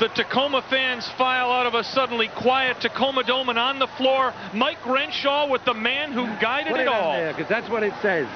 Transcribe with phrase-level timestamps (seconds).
[0.00, 4.32] The Tacoma fans file out of a suddenly quiet Tacoma Dome and on the floor,
[4.54, 7.12] Mike Renshaw with the man who guided Put it, it all.
[7.12, 8.26] there, because that's what it says.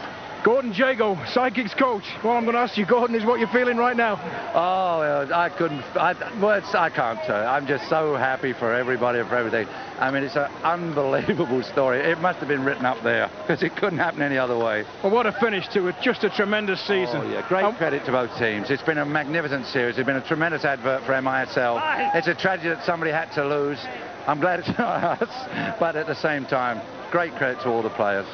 [0.44, 2.04] Gordon Jago, Sidekicks coach.
[2.22, 4.20] Well, I'm going to ask you, Gordon, is what you're feeling right now?
[4.54, 7.32] Oh, I couldn't, I, words, I can't say.
[7.32, 9.66] I'm just so happy for everybody and for everything.
[9.98, 12.00] I mean, it's an unbelievable story.
[12.00, 14.84] It must have been written up there, because it couldn't happen any other way.
[15.02, 15.94] Well, what a finish to it.
[16.02, 17.22] Just a tremendous season.
[17.22, 18.68] Oh, yeah, great Um, credit to both teams.
[18.70, 19.96] It's been a magnificent series.
[19.96, 21.80] It's been a tremendous advert for MISL.
[22.14, 23.78] It's a tragedy that somebody had to lose.
[24.26, 27.88] I'm glad it's not us, but at the same time, great credit to all the
[27.88, 28.26] players.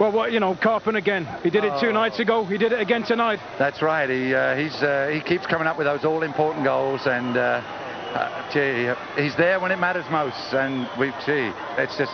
[0.00, 1.26] Well, what, you know, Karpun again.
[1.42, 1.92] He did it two Oh.
[1.92, 2.44] nights ago.
[2.44, 3.38] He did it again tonight.
[3.58, 4.08] That's right.
[4.08, 8.52] He uh, he's uh, he keeps coming up with those all-important goals, and uh, uh,
[8.52, 8.90] gee,
[9.22, 10.52] he's there when it matters most.
[10.54, 12.12] And we, gee, it's just.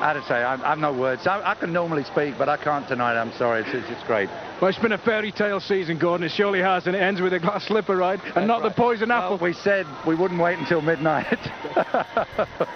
[0.00, 1.28] I would say I, I've no words.
[1.28, 3.14] I, I can normally speak, but I can't tonight.
[3.16, 3.60] I'm sorry.
[3.62, 4.28] It's, it's, it's great.
[4.60, 6.26] Well, it's been a fairy tale season, Gordon.
[6.26, 8.18] It surely has, and it ends with a glass slipper, right?
[8.34, 9.36] And not the poison apple.
[9.38, 11.38] Well, we said we wouldn't wait until midnight.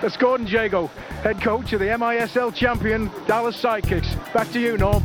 [0.00, 0.86] That's Gordon Jago,
[1.22, 4.32] head coach of the MISL champion Dallas Sidekicks.
[4.32, 5.02] Back to you, Norm.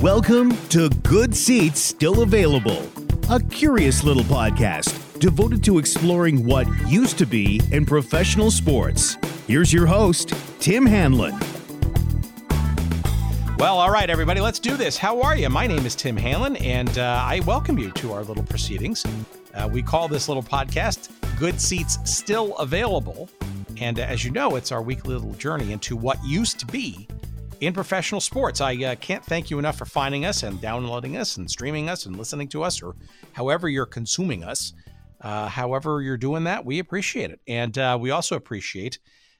[0.00, 2.90] Welcome to Good Seats Still Available,
[3.28, 9.18] a curious little podcast devoted to exploring what used to be in professional sports.
[9.46, 11.38] Here's your host, Tim Hanlon.
[13.58, 14.96] Well, all right, everybody, let's do this.
[14.96, 15.50] How are you?
[15.50, 19.04] My name is Tim Hanlon, and uh, I welcome you to our little proceedings.
[19.54, 23.28] Uh, we call this little podcast Good Seats Still Available.
[23.78, 27.08] And as you know, it's our weekly little journey into what used to be
[27.60, 28.60] in professional sports.
[28.60, 32.06] I uh, can't thank you enough for finding us and downloading us and streaming us
[32.06, 32.96] and listening to us or
[33.32, 34.72] however you're consuming us.
[35.20, 37.40] Uh, however, you're doing that, we appreciate it.
[37.46, 38.98] And uh, we also appreciate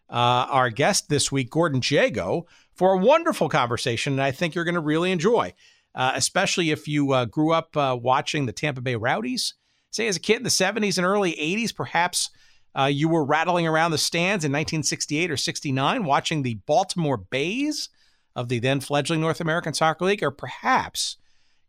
[0.08, 4.12] uh, our guest this week, Gordon Jago, for a wonderful conversation.
[4.12, 5.52] And I think you're going to really enjoy,
[5.96, 9.54] uh, especially if you uh, grew up watching the Tampa Bay Rowdies.
[9.90, 12.30] Say, as a kid in the 70s and early 80s, perhaps
[12.78, 17.88] uh, you were rattling around the stands in 1968 or 69 watching the Baltimore Bays
[18.34, 21.18] of the then fledgling North American Soccer League, or perhaps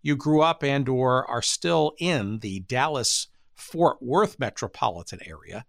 [0.02, 5.66] you grew up and or are still in the Dallas Fort Worth metropolitan area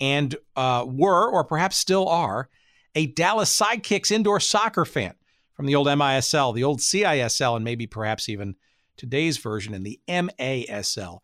[0.00, 2.48] and uh, were, or perhaps still are,
[2.94, 5.14] a Dallas Sidekicks indoor soccer fan
[5.54, 8.56] from the old MISL, the old CISL, and maybe perhaps even
[8.96, 11.20] today's version in the MASL.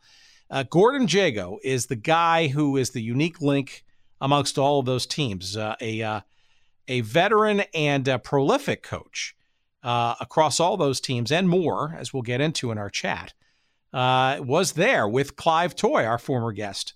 [0.51, 3.85] Uh, Gordon Jago is the guy who is the unique link
[4.21, 5.57] amongst all of those teams.
[5.57, 6.21] Uh, a uh,
[6.89, 9.37] a veteran and a prolific coach
[9.85, 13.33] uh, across all those teams and more, as we'll get into in our chat,
[13.93, 16.95] uh, was there with Clive Toye, our former guest,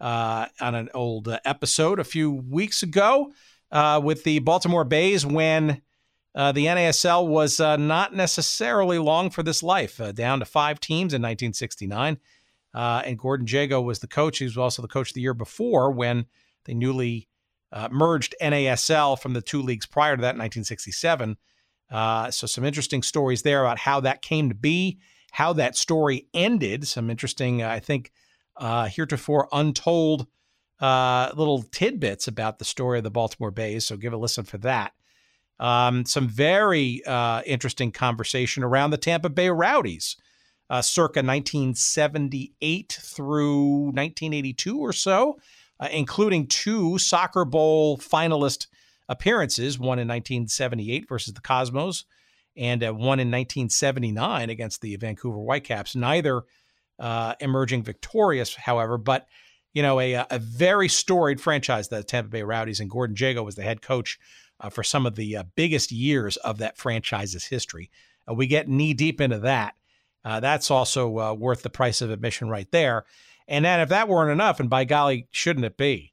[0.00, 3.32] on an old episode a few weeks ago
[4.00, 5.82] with the Baltimore Bays when
[6.34, 10.80] uh, the NASL was uh, not necessarily long for this life, uh, down to five
[10.80, 12.18] teams in 1969.
[12.74, 14.38] Uh, and Gordon Jago was the coach.
[14.38, 16.26] He was also the coach of the year before when
[16.64, 17.28] they newly
[17.72, 21.36] uh, merged NASL from the two leagues prior to that in 1967.
[21.90, 24.98] Uh, so, some interesting stories there about how that came to be,
[25.32, 26.86] how that story ended.
[26.86, 28.12] Some interesting, I think,
[28.56, 30.26] uh, heretofore untold
[30.80, 33.86] uh, little tidbits about the story of the Baltimore Bays.
[33.86, 34.92] So, give a listen for that.
[35.60, 40.16] Um, some very uh, interesting conversation around the Tampa Bay Rowdies,
[40.72, 45.36] uh, circa 1978 through 1982 or so
[45.82, 48.68] uh, including two Soccer Bowl finalist
[49.08, 52.04] appearances, one in 1978 versus the Cosmos,
[52.56, 55.96] and uh, one in 1979 against the Vancouver Whitecaps.
[55.96, 56.44] Neither
[57.00, 59.26] uh, emerging victorious, however, but
[59.74, 63.56] you know a, a very storied franchise, the Tampa Bay Rowdies, and Gordon Jago was
[63.56, 64.20] the head coach
[64.60, 67.90] uh, for some of the uh, biggest years of that franchise's history.
[68.30, 69.74] Uh, we get knee deep into that.
[70.24, 73.04] Uh, that's also uh, worth the price of admission right there.
[73.48, 76.12] And then, if that weren't enough, and by golly, shouldn't it be?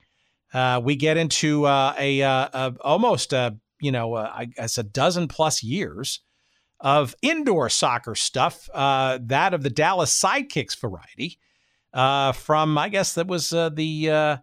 [0.54, 4.78] Uh, we get into uh, a, uh, a almost a you know uh, I guess
[4.78, 6.22] a dozen plus years
[6.80, 8.68] of indoor soccer stuff.
[8.74, 11.40] That of the Dallas Sidekicks variety
[11.94, 14.40] from I guess that was the I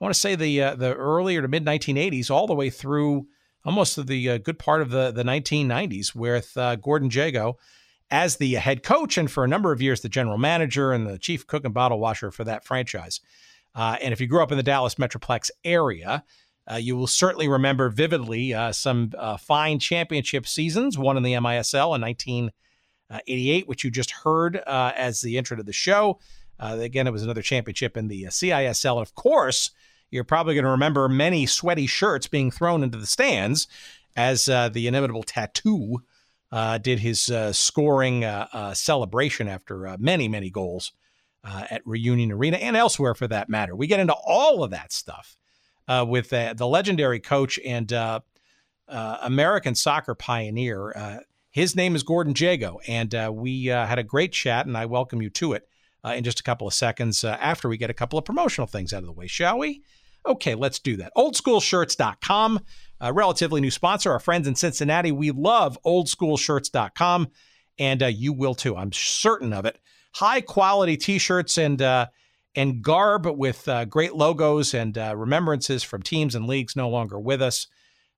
[0.00, 3.26] want to say the the earlier to mid 1980s all the way through
[3.64, 7.58] almost the good part of the the 1990s with Gordon Jago
[8.12, 11.18] as the head coach and for a number of years the general manager and the
[11.18, 13.20] chief cook and bottle washer for that franchise.
[13.74, 16.22] Uh, and if you grew up in the Dallas Metroplex area,
[16.70, 21.32] uh, you will certainly remember vividly uh, some uh, fine championship seasons, one in the
[21.32, 26.20] MISL in 1988, which you just heard uh, as the intro to the show.
[26.60, 28.98] Uh, again, it was another championship in the CISL.
[28.98, 29.70] And of course,
[30.10, 33.66] you're probably going to remember many sweaty shirts being thrown into the stands
[34.14, 36.02] as the inimitable Tatu
[36.52, 40.92] uh, did his uh, scoring uh, celebration after many, many goals
[41.44, 43.74] uh, at Reunion Arena and elsewhere for that matter.
[43.74, 45.36] We get into all of that stuff
[45.88, 48.20] uh, with uh, the legendary coach and uh,
[48.88, 50.92] uh, American soccer pioneer.
[50.92, 51.18] Uh,
[51.50, 55.28] his name is Gordon Jago, and we had a great chat, and I welcome you
[55.30, 55.68] to it
[56.04, 59.02] in just a couple of seconds after we get a couple of promotional things out
[59.02, 59.82] of the way, shall we?
[60.24, 61.12] Okay, let's do that.
[61.14, 62.60] Oldschoolshirts.com,
[63.02, 65.12] a relatively new sponsor, our friends in Cincinnati.
[65.12, 67.28] We love oldschoolshirts.com,
[67.78, 68.76] and you will too.
[68.76, 69.78] I'm certain of it
[70.12, 72.06] high quality T-shirts and uh,
[72.54, 77.18] and garb with uh, great logos and uh, remembrances from teams and leagues no longer
[77.18, 77.66] with us,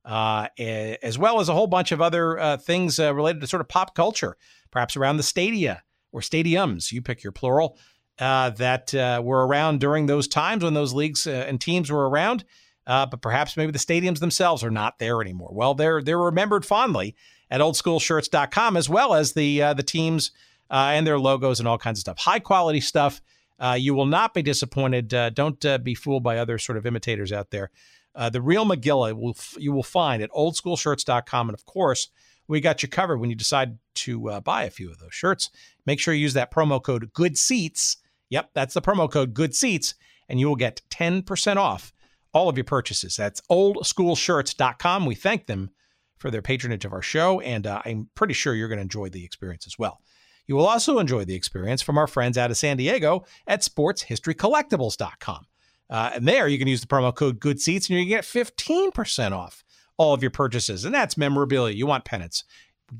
[0.05, 3.61] uh, as well as a whole bunch of other uh, things uh, related to sort
[3.61, 4.37] of pop culture,
[4.73, 6.91] perhaps around the stadia or stadiums.
[6.91, 7.79] You pick your plural.
[8.19, 8.93] that
[9.23, 12.45] were around during those times when those leagues and teams were around,
[12.87, 15.51] but perhaps maybe the stadiums themselves are not there anymore.
[15.53, 17.15] Well, they're they're remembered fondly
[17.51, 20.31] at oldschoolshirts.com as well as the the teams
[20.71, 22.19] uh, and their logos and all kinds of stuff.
[22.19, 23.21] High quality stuff.
[23.59, 25.15] Uh, you will not be disappointed.
[25.15, 27.71] Uh, don't uh, be fooled by other sort of imitators out there.
[28.15, 31.49] Uh, the real Magilla will f- you will find at oldschoolshirts.com.
[31.49, 32.09] And of course,
[32.49, 35.51] we got you covered when you decide to uh, buy a few of those shirts.
[35.87, 37.99] Make sure you use that promo code Good Seats.
[38.31, 39.95] Yep, that's the promo code Good Seats,
[40.29, 41.93] and you will get 10% off
[42.35, 43.17] all of your purchases.
[43.17, 45.07] That's oldschoolshirts.com.
[45.07, 45.71] We thank them
[46.19, 49.25] for their patronage of our show, and I'm pretty sure you're going to enjoy the
[49.25, 50.01] experience as well.
[50.47, 55.47] You will also enjoy the experience from our friends out of San Diego at sportshistorycollectibles.com.
[55.91, 58.25] Uh, and there you can use the promo code Good Seats and you can get
[58.25, 59.65] 15% off
[59.97, 60.85] all of your purchases.
[60.85, 61.75] And that's memorabilia.
[61.75, 62.45] You want pennants,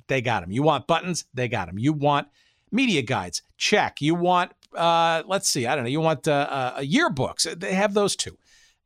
[0.07, 0.53] they got them.
[0.53, 1.79] You want buttons, they got them.
[1.79, 2.29] You want
[2.71, 4.01] media guides, check.
[4.01, 7.95] You want, uh, let's see, I don't know, you want uh, uh, yearbooks, they have
[7.95, 8.37] those too.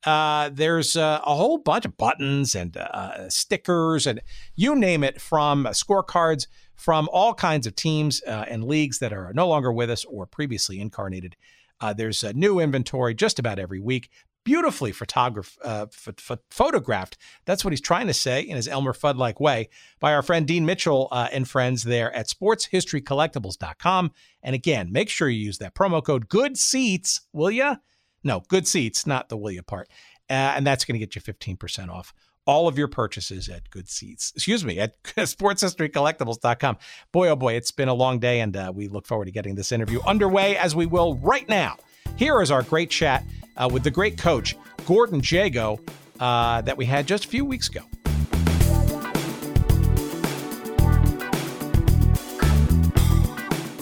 [0.04, 4.20] Uh, there's uh, a whole bunch of buttons and uh, stickers and
[4.54, 9.32] you name it from scorecards from all kinds of teams uh, and leagues that are
[9.34, 11.34] no longer with us or previously incarnated.
[11.80, 14.08] Uh, there's a new inventory just about every week,
[14.44, 17.18] beautifully photograph, uh, ph- photographed.
[17.44, 19.68] That's what he's trying to say in his Elmer Fudd like way
[19.98, 24.12] by our friend Dean Mitchell uh, and friends there at sportshistorycollectibles.com.
[24.42, 27.76] And again, make sure you use that promo code Good Seats, will you?
[28.24, 29.88] No, Good Seats, not the will you part.
[30.30, 32.12] Uh, and that's going to get you 15% off
[32.48, 34.32] all of your purchases at Good Seats.
[34.34, 36.78] Excuse me, at sportshistorycollectibles.com.
[37.12, 39.54] Boy, oh boy, it's been a long day, and uh, we look forward to getting
[39.54, 41.76] this interview underway as we will right now.
[42.16, 43.22] Here is our great chat
[43.58, 44.56] uh, with the great coach,
[44.86, 45.78] Gordon Jago,
[46.20, 47.82] uh, that we had just a few weeks ago.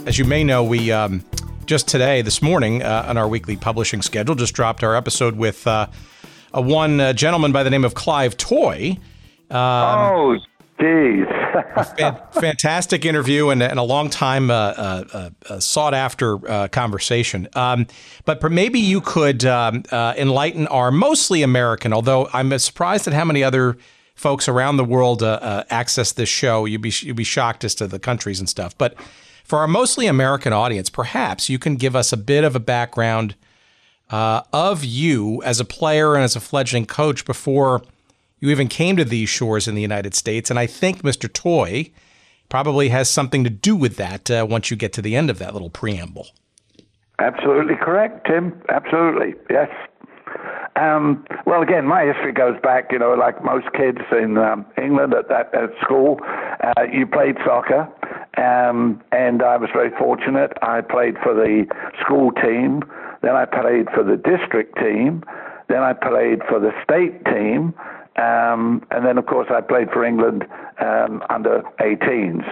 [0.07, 1.25] As you may know, we um,
[1.67, 5.67] just today, this morning, uh, on our weekly publishing schedule, just dropped our episode with
[5.67, 5.89] uh,
[6.55, 8.99] a one uh, gentleman by the name of Clive Toye.
[9.51, 10.37] Um, oh,
[10.81, 11.27] geez.
[11.99, 17.49] fan, fantastic interview and, and a long time uh, uh, uh, sought after uh, conversation.
[17.55, 17.87] Um,
[18.25, 23.43] but maybe you could um, enlighten our mostly American, although I'm surprised at how many
[23.43, 23.77] other
[24.15, 26.65] folks around the world access this show.
[26.65, 28.77] You'd be, you'd be shocked as to the countries and stuff.
[28.79, 28.95] But
[29.47, 33.37] for our mostly American audience, perhaps you can give us a bit of a background
[34.11, 37.83] uh, of you as a player and as a fledgling coach before
[38.41, 40.51] you even came to these shores in the United States.
[40.51, 41.33] And I think Mr.
[41.33, 41.93] Toye
[42.49, 45.39] probably has something to do with that uh, once you get to the end of
[45.39, 46.27] that little preamble.
[47.21, 48.61] Absolutely correct, Tim.
[48.69, 49.35] Absolutely.
[49.49, 49.71] Yes.
[50.75, 55.15] Um, well, again, my history goes back, you know, like most kids in um, England
[55.15, 56.21] at that at school.
[56.63, 57.89] Uh, you played soccer,
[58.37, 60.53] um, and I was very fortunate.
[60.63, 61.67] I played for the
[62.01, 62.83] school team.
[63.23, 65.25] Then I played for the district team.
[65.69, 67.75] Then I played for the state team.
[68.17, 70.47] Um, and then, of course, I played for England
[70.81, 72.45] um, under 18s.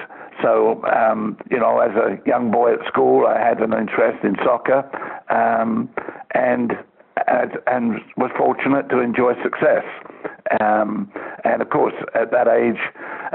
[0.43, 4.37] So, um, you know, as a young boy at school, I had an interest in
[4.45, 4.85] soccer
[5.31, 5.89] um,
[6.35, 6.73] and,
[7.67, 9.85] and was fortunate to enjoy success.
[10.61, 11.11] Um,
[11.45, 12.81] and of course, at that age,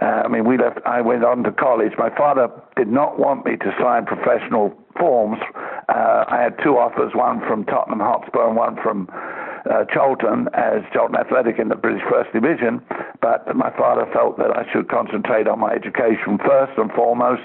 [0.02, 0.80] uh, I mean, we left.
[0.86, 1.94] I went on to college.
[1.98, 5.40] My father did not want me to sign professional forms.
[5.88, 9.10] Uh, I had two offers, one from Tottenham Hotspur and one from
[9.70, 12.82] uh, Charlton as Charlton Athletic in the British First Division,
[13.22, 17.44] but my father felt that I should concentrate on my education first and foremost.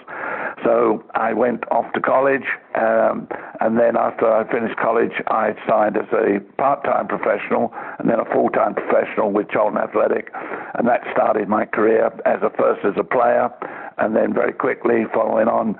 [0.64, 3.28] So I went off to college, um,
[3.60, 8.24] and then after I finished college, I signed as a part-time professional and then a
[8.24, 10.32] full-time professional with Charlton Athletic,
[10.74, 13.50] and that started my career as a first as a player,
[13.98, 15.76] and then very quickly following on,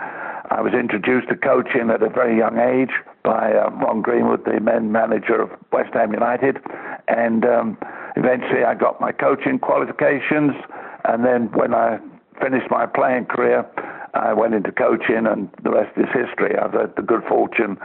[0.50, 4.60] I was introduced to coaching at a very young age by uh, Ron Greenwood, the
[4.60, 6.58] men manager of West Ham United,
[7.08, 7.78] and um,
[8.16, 10.52] eventually I got my coaching qualifications.
[11.06, 11.98] And then when I
[12.40, 13.66] finished my playing career,
[14.14, 16.56] I went into coaching, and the rest is history.
[16.56, 17.76] I've had the good fortune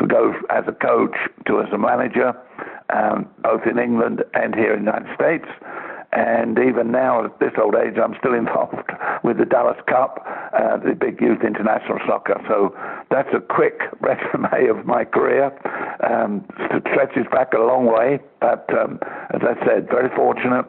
[0.00, 1.14] to go as a coach
[1.46, 2.34] to as a manager,
[2.90, 5.46] um, both in England and here in the United States.
[6.12, 8.90] And even now, at this old age, I'm still involved
[9.22, 12.40] with the Dallas Cup, uh, the big youth international soccer.
[12.48, 12.74] So
[13.10, 15.52] that's a quick resume of my career.
[16.02, 16.44] Um,
[16.90, 18.98] stretches back a long way, but um,
[19.34, 20.66] as I said, very fortunate.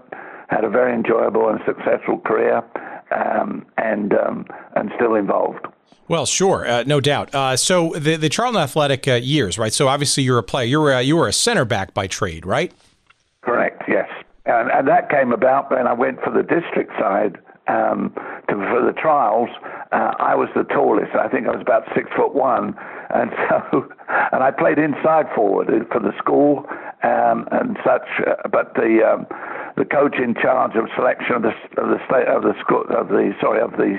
[0.49, 2.63] Had a very enjoyable and successful career,
[3.11, 4.45] um, and um,
[4.75, 5.65] and still involved.
[6.07, 7.35] Well, sure, uh, no doubt.
[7.35, 9.73] Uh, so the the Charlton Athletic uh, years, right?
[9.73, 10.65] So obviously you're a player.
[10.65, 12.71] You were you were a center back by trade, right?
[13.41, 13.83] Correct.
[13.87, 14.09] Yes,
[14.45, 17.37] and, and that came about when I went for the district side
[17.67, 18.13] um,
[18.49, 19.49] to, for the trials.
[19.91, 21.15] Uh, I was the tallest.
[21.15, 22.75] I think I was about six foot one,
[23.09, 23.87] and so
[24.33, 26.65] and I played inside forward for the school
[27.03, 28.07] um, and such.
[28.25, 29.25] Uh, but the um,
[29.77, 33.07] the coach in charge of selection of the of the state of the school of
[33.07, 33.95] the sorry of the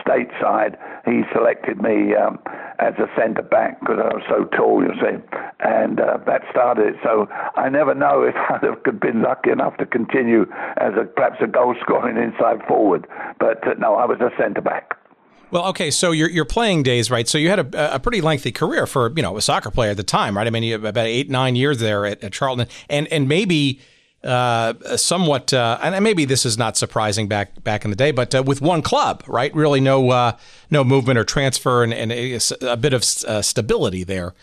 [0.00, 2.38] state side, he selected me um,
[2.78, 5.20] as a centre back because I was so tall, you see,
[5.60, 6.94] and uh, that started.
[7.02, 10.46] So I never know if I'd have been lucky enough to continue
[10.78, 13.06] as a perhaps a goal scoring inside forward,
[13.38, 14.96] but uh, no, I was a centre back.
[15.50, 17.28] Well, okay, so your your playing days, right?
[17.28, 19.96] So you had a, a pretty lengthy career for you know a soccer player at
[19.96, 20.46] the time, right?
[20.46, 23.80] I mean, you about eight nine years there at, at Charlton, and and maybe
[24.24, 28.34] uh, somewhat, uh, and maybe this is not surprising back back in the day, but
[28.34, 29.54] uh, with one club, right?
[29.54, 30.32] Really, no uh,
[30.70, 34.34] no movement or transfer, and, and a, a, bit of uh, stability there.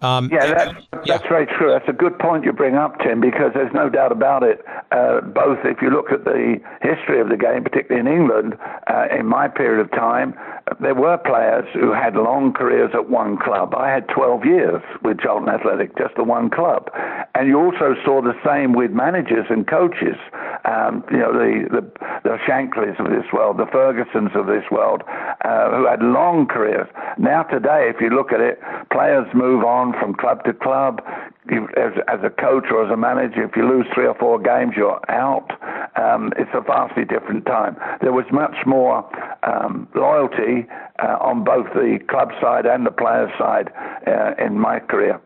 [0.00, 1.00] Um, yeah, that's, yeah.
[1.06, 1.70] that's very true.
[1.70, 4.64] That's a good point you bring up, Tim, because there's no doubt about it.
[4.92, 8.54] Uh, both, if you look at the history of the game, particularly in England,
[8.86, 10.34] uh, in my period of time,
[10.80, 13.74] there were players who had long careers at one club.
[13.74, 16.90] I had 12 years with Charlton Athletic, just the one club.
[17.34, 20.16] And you also saw the same with managers and coaches.
[20.64, 21.82] Um, you know, the, the,
[22.24, 25.02] the Shanklys of this world, the Fergusons of this world,
[25.44, 26.88] uh, who had long careers.
[27.18, 28.60] Now, today, if you look at it,
[28.92, 31.02] players move on from club to club.
[31.50, 34.74] As, as a coach or as a manager, if you lose three or four games,
[34.76, 35.50] you're out.
[35.96, 37.76] Um, it's a vastly different time.
[38.02, 39.08] There was much more
[39.48, 40.66] um, loyalty
[41.02, 43.72] uh, on both the club side and the player side
[44.06, 45.20] uh, in my career.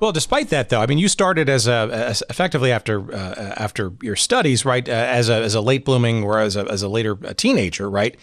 [0.00, 3.92] Well, despite that, though, I mean, you started as a as effectively after uh, after
[4.02, 4.86] your studies, right?
[4.88, 7.88] Uh, as a as a late blooming or as a as a later a teenager,
[7.88, 8.16] right?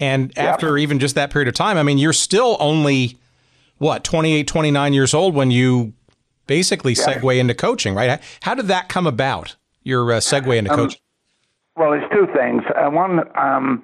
[0.00, 3.18] And after even just that period of time, I mean, you're still only
[3.78, 5.92] what 28 29 years old when you
[6.46, 7.14] basically yeah.
[7.14, 11.00] segue into coaching right how did that come about your uh, segue into um, coaching
[11.76, 13.82] well it's two things uh, one um,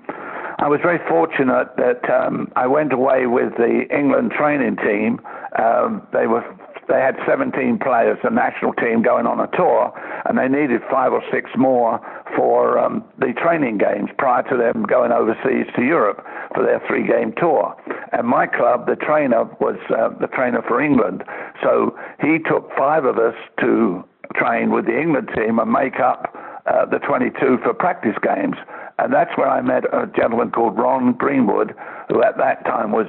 [0.59, 5.21] I was very fortunate that um, I went away with the England training team.
[5.59, 6.45] Um, they were
[6.89, 9.93] they had 17 players, a national team going on a tour,
[10.27, 12.01] and they needed five or six more
[12.37, 16.25] for um, the training games prior to them going overseas to Europe
[16.55, 17.75] for their three game tour.
[18.13, 21.25] And my club, the trainer, was uh, the trainer for England.
[21.63, 26.35] So he took five of us to train with the England team and make up
[26.67, 28.57] uh, the 22 for practice games.
[28.99, 31.75] And that's where I met a gentleman called Ron Greenwood,
[32.09, 33.07] who at that time was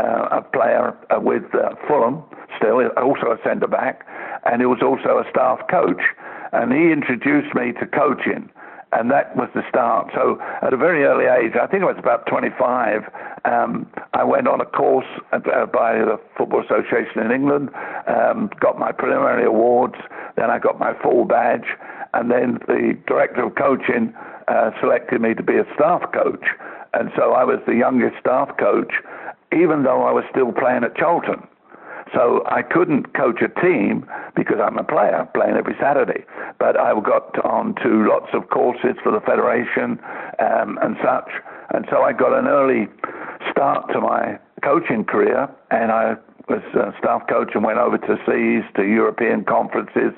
[0.00, 2.22] uh, a player uh, with uh, Fulham,
[2.56, 4.06] still, also a centre back,
[4.44, 6.02] and he was also a staff coach.
[6.52, 8.48] And he introduced me to coaching
[8.92, 10.10] and that was the start.
[10.14, 13.02] So at a very early age, I think I was about 25,
[13.44, 17.70] um, I went on a course at, uh, by the Football Association in England,
[18.06, 19.96] um, got my preliminary awards,
[20.36, 21.66] then I got my full badge,
[22.14, 24.14] and then the director of coaching
[24.48, 26.44] uh, selected me to be a staff coach.
[26.94, 28.94] And so I was the youngest staff coach,
[29.52, 31.46] even though I was still playing at Charlton.
[32.14, 36.24] So I couldn't coach a team because I'm a player playing every Saturday.
[36.58, 39.98] But I got on to lots of courses for the federation
[40.38, 41.30] um, and such.
[41.74, 42.86] And so I got an early
[43.50, 46.14] start to my coaching career, and I
[46.48, 50.12] was a staff coach and went over to SEAS, to European conferences,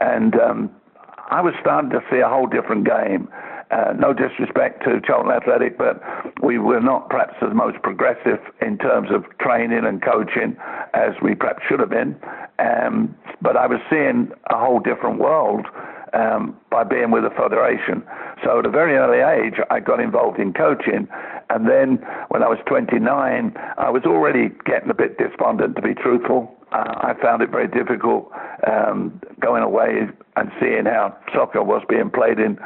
[0.00, 0.70] and um,
[1.30, 3.28] I was starting to see a whole different game.
[3.70, 6.00] Uh, no disrespect to Charlton Athletic, but
[6.42, 10.56] we were not perhaps the most progressive in terms of training and coaching
[10.94, 12.16] as we perhaps should have been.
[12.58, 15.66] Um, but I was seeing a whole different world
[16.14, 18.02] um, by being with the federation.
[18.42, 21.06] So at a very early age, I got involved in coaching.
[21.50, 21.98] And then
[22.28, 26.54] when I was 29, I was already getting a bit despondent, to be truthful.
[26.72, 28.30] Uh, I found it very difficult
[28.66, 32.58] um, going away and seeing how soccer was being played in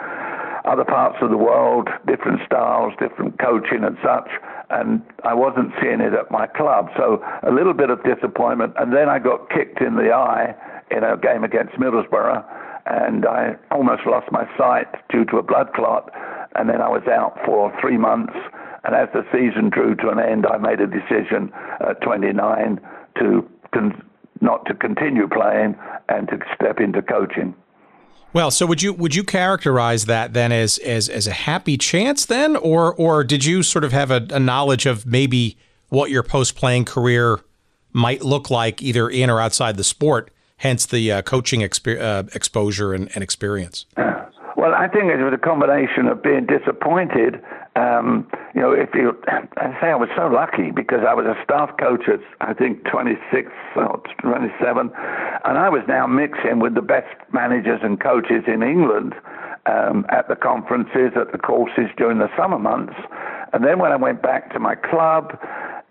[0.64, 4.28] other parts of the world, different styles, different coaching and such.
[4.71, 6.88] And I wasn't seeing it at my club.
[6.97, 8.75] So a little bit of disappointment.
[8.78, 10.54] And then I got kicked in the eye
[10.90, 12.45] in a game against Middlesbrough.
[12.87, 16.11] And I almost lost my sight due to a blood clot.
[16.54, 18.35] And then I was out for three months.
[18.85, 22.81] And as the season drew to an end, I made a decision at 29
[23.19, 24.02] to con-
[24.40, 25.76] not to continue playing
[26.09, 27.54] and to step into coaching.
[28.34, 32.24] Well, so would you would you characterize that then as as as a happy chance
[32.24, 35.58] then, or or did you sort of have a, a knowledge of maybe
[35.90, 37.40] what your post playing career
[37.92, 40.30] might look like either in or outside the sport?
[40.56, 43.84] Hence the uh, coaching exp- uh, exposure and, and experience.
[44.56, 47.40] Well, I think it was a combination of being disappointed.
[47.75, 51.37] Um, you know, if you, I say I was so lucky because I was a
[51.42, 54.90] staff coach at I think 26 or 27,
[55.44, 59.14] and I was now mixing with the best managers and coaches in England
[59.64, 62.94] um, at the conferences, at the courses during the summer months,
[63.52, 65.38] and then when I went back to my club,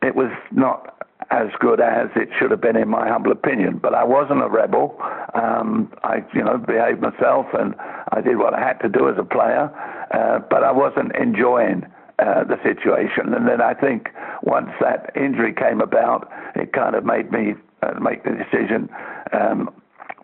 [0.03, 3.77] it was not as good as it should have been, in my humble opinion.
[3.81, 4.97] But I wasn't a rebel.
[5.33, 7.75] Um, I, you know, behaved myself and
[8.11, 9.69] I did what I had to do as a player.
[10.13, 11.85] Uh, but I wasn't enjoying
[12.19, 13.33] uh, the situation.
[13.33, 14.09] And then I think
[14.43, 18.89] once that injury came about, it kind of made me uh, make the decision
[19.31, 19.69] um,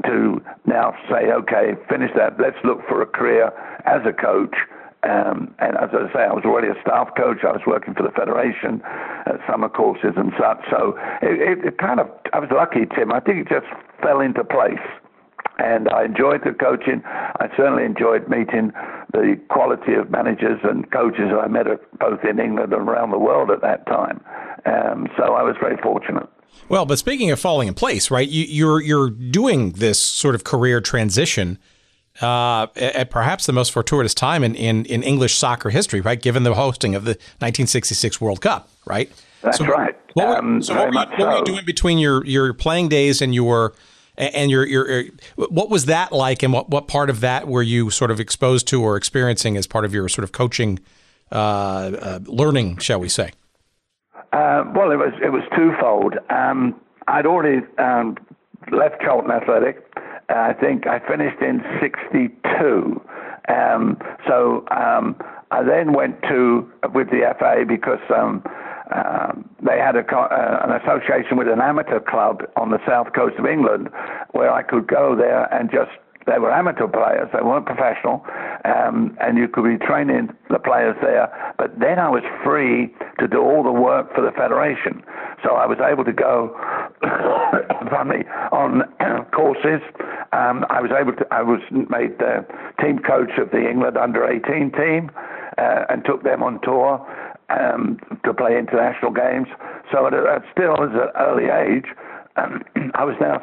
[0.06, 2.40] to now say, okay, finish that.
[2.40, 3.52] Let's look for a career
[3.86, 4.56] as a coach
[5.04, 7.44] um, and as I say, I was already a staff coach.
[7.44, 8.82] I was working for the federation
[9.26, 10.60] at summer courses and such.
[10.70, 13.14] So it, it, it kind of, I was lucky, Tim.
[13.14, 13.68] I think it just
[14.02, 14.84] fell into place.
[15.60, 17.02] And I enjoyed the coaching.
[17.06, 18.74] I certainly enjoyed meeting
[19.14, 21.66] the quality of managers and coaches I met
[22.00, 24.22] both in England and around the world at that time.
[24.66, 26.28] Um, so I was very fortunate.
[26.70, 28.28] Well, but speaking of falling in place, right?
[28.28, 31.58] You, you're you're doing this sort of career transition
[32.22, 36.22] uh, at perhaps the most fortuitous time in, in, in, English soccer history, right?
[36.22, 39.12] Given the hosting of the 1966 World Cup, right?
[39.42, 39.96] That's so right.
[40.14, 42.90] What, were, um, so what, were you, what were you doing between your, your playing
[42.90, 43.74] days and your
[44.18, 45.04] and your, your
[45.36, 48.68] what was that like, and what, what part of that were you sort of exposed
[48.70, 50.80] to or experiencing as part of your sort of coaching
[51.32, 53.32] uh, uh, learning, shall we say?
[54.34, 56.16] Uh, well, it was it was twofold.
[56.30, 58.18] Um, I'd already um,
[58.72, 59.86] left Charlton Athletic
[60.30, 63.02] I think I finished in 62.
[63.48, 65.16] Um, so um,
[65.52, 68.44] I then went to with the FA because um,
[68.94, 73.36] uh, they had a, uh, an association with an amateur club on the south coast
[73.38, 73.90] of England
[74.32, 75.92] where I could go there and just
[76.28, 78.24] they were amateur players, they weren't professional,
[78.66, 81.32] um, and you could be training the players there.
[81.58, 85.02] But then I was free to do all the work for the federation.
[85.44, 86.52] So I was able to go
[88.06, 88.84] me, on
[89.32, 89.82] courses.
[90.34, 91.26] Um, I was able to.
[91.32, 92.46] I was made the
[92.84, 95.12] team coach of the England under 18 team,
[95.58, 97.00] uh, and took them on tour
[97.50, 99.48] um, to play international games.
[99.92, 101.86] So at, at still at an early age,
[102.36, 102.64] um,
[102.96, 103.42] I was now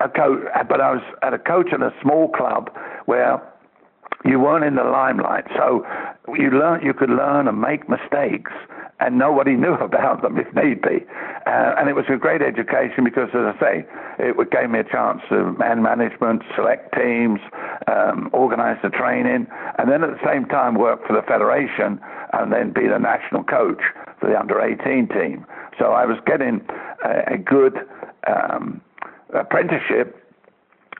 [0.00, 2.70] a coach, but I was at a coach in a small club
[3.06, 3.40] where
[4.24, 5.44] you weren't in the limelight.
[5.56, 5.86] So
[6.34, 8.52] you learn, you could learn and make mistakes,
[9.00, 11.04] and nobody knew about them if need be.
[11.46, 13.86] Uh, and it was a great education because, as I say,
[14.18, 17.40] it gave me a chance to man management, select teams,
[17.86, 19.46] um, organize the training,
[19.78, 22.00] and then at the same time work for the federation
[22.32, 23.80] and then be the national coach
[24.18, 25.46] for the under 18 team.
[25.78, 26.66] So I was getting
[27.04, 27.78] a, a good
[28.26, 28.80] um,
[29.40, 30.22] apprenticeship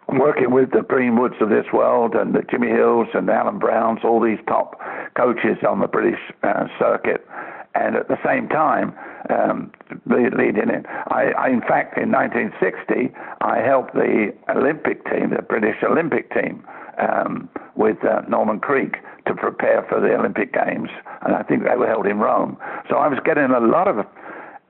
[0.09, 4.20] working with the Greenwoods of this world and the Jimmy Hills and Alan Browns, all
[4.20, 4.81] these top
[5.16, 7.27] coaches on the British uh, circuit.
[7.75, 8.94] And at the same time,
[9.29, 9.70] um,
[10.07, 10.87] leading it.
[11.09, 16.64] I, I, in fact, in 1960, I helped the Olympic team, the British Olympic team,
[16.99, 18.96] um, with uh, Norman Creek
[19.27, 20.88] to prepare for the Olympic Games,
[21.22, 22.57] and I think they were held in Rome.
[22.88, 24.07] So I was getting a lot of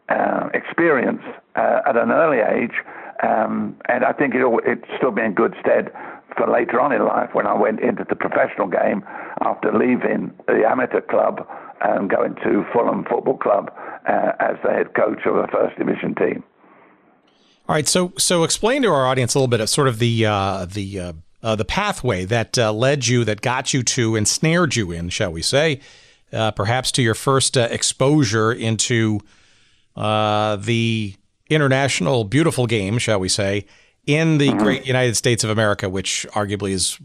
[0.08, 1.22] uh, experience
[1.54, 2.74] uh, at an early age
[3.22, 5.90] um, and I think it, it stood me in good stead
[6.36, 9.02] for later on in life when I went into the professional game
[9.40, 11.46] after leaving the amateur club
[11.80, 13.72] and going to Fulham Football Club
[14.08, 16.44] uh, as the head coach of a first division team.
[17.68, 20.24] All right, so so explain to our audience a little bit of sort of the
[20.24, 24.76] uh, the uh, uh the pathway that uh, led you, that got you to, ensnared
[24.76, 25.80] you in, shall we say,
[26.32, 29.18] uh, perhaps to your first exposure into
[29.96, 31.16] the
[31.48, 33.66] international beautiful game, shall we say,
[34.06, 34.58] in the mm-hmm.
[34.58, 36.98] great United States of America, which arguably is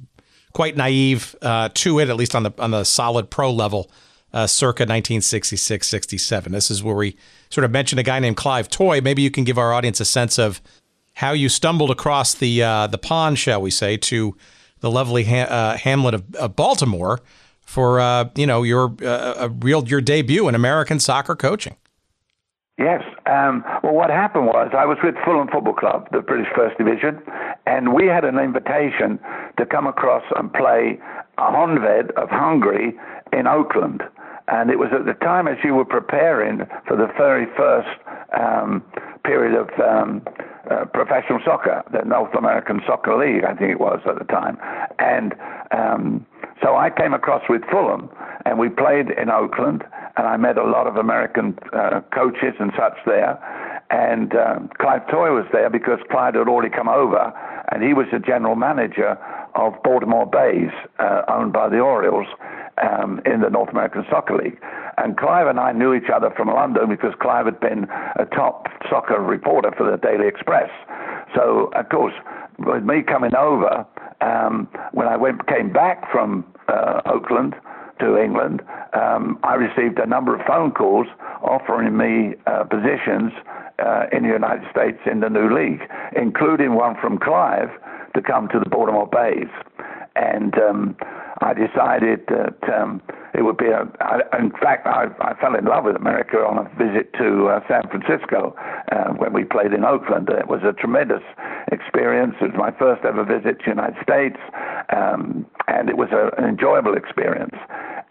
[0.54, 3.92] quite naive uh, to it, at least on the on the solid pro level,
[4.34, 6.52] uh, circa 1966, 67.
[6.52, 7.18] This is where we
[7.50, 9.02] sort of mentioned a guy named Clive Toye.
[9.02, 10.62] Maybe you can give our audience a sense of
[11.16, 14.36] how you stumbled across the uh, the pond, shall we say, to
[14.80, 17.20] the lovely ha- uh, hamlet of, of, Baltimore
[17.62, 21.76] for uh, you know your uh, real your debut in American soccer coaching.
[22.82, 23.04] Yes.
[23.28, 27.22] Um, well, what happened was I was with Fulham Football Club, the British First Division,
[27.68, 29.20] and we had an invitation
[29.58, 31.00] to come across and play
[31.38, 32.98] Honved of Hungary
[33.34, 34.02] in Oakland.
[34.48, 37.88] And it was at the time as you were preparing for the very first
[38.34, 38.84] um,
[39.24, 40.26] period of um,
[40.72, 44.58] uh, professional soccer, the North American Soccer League, I think it was at the time.
[44.98, 45.36] And
[45.70, 46.26] um,
[46.62, 48.10] so I came across with Fulham,
[48.46, 49.84] and we played in Oakland,
[50.18, 53.40] and I met a lot of American uh, coaches and such there.
[53.90, 57.34] And um, Clive Toye was there because Clive had already come over,
[57.72, 59.18] and he was the general manager
[59.56, 62.28] of Baltimore Bays, uh, owned by the Orioles
[62.82, 64.60] um, in the North American Soccer League.
[64.98, 68.68] And Clive and I knew each other from London because Clive had been a top
[68.90, 70.70] soccer reporter for the Daily Express.
[71.36, 72.14] So, of course,
[72.60, 73.86] with me coming over,
[74.22, 77.56] um, when I went came back from uh, Oakland
[78.00, 78.62] to England,
[78.94, 81.08] um, I received a number of phone calls
[81.42, 83.32] offering me uh, positions
[83.80, 85.82] uh, in the United States in the new league,
[86.16, 87.70] including one from Clive
[88.16, 89.50] to come to the Baltimore Bays.
[90.16, 90.96] And um,
[91.42, 93.02] I decided that um,
[93.34, 93.88] it would be a.
[94.02, 97.60] I, in fact, I, I fell in love with America on a visit to uh,
[97.68, 98.54] San Francisco
[98.92, 100.30] uh, when we played in Oakland.
[100.30, 101.24] It was a tremendous
[101.72, 102.36] experience.
[102.42, 104.38] It was my first ever visit to the United States,
[104.94, 107.56] um, and it was a, an enjoyable experience.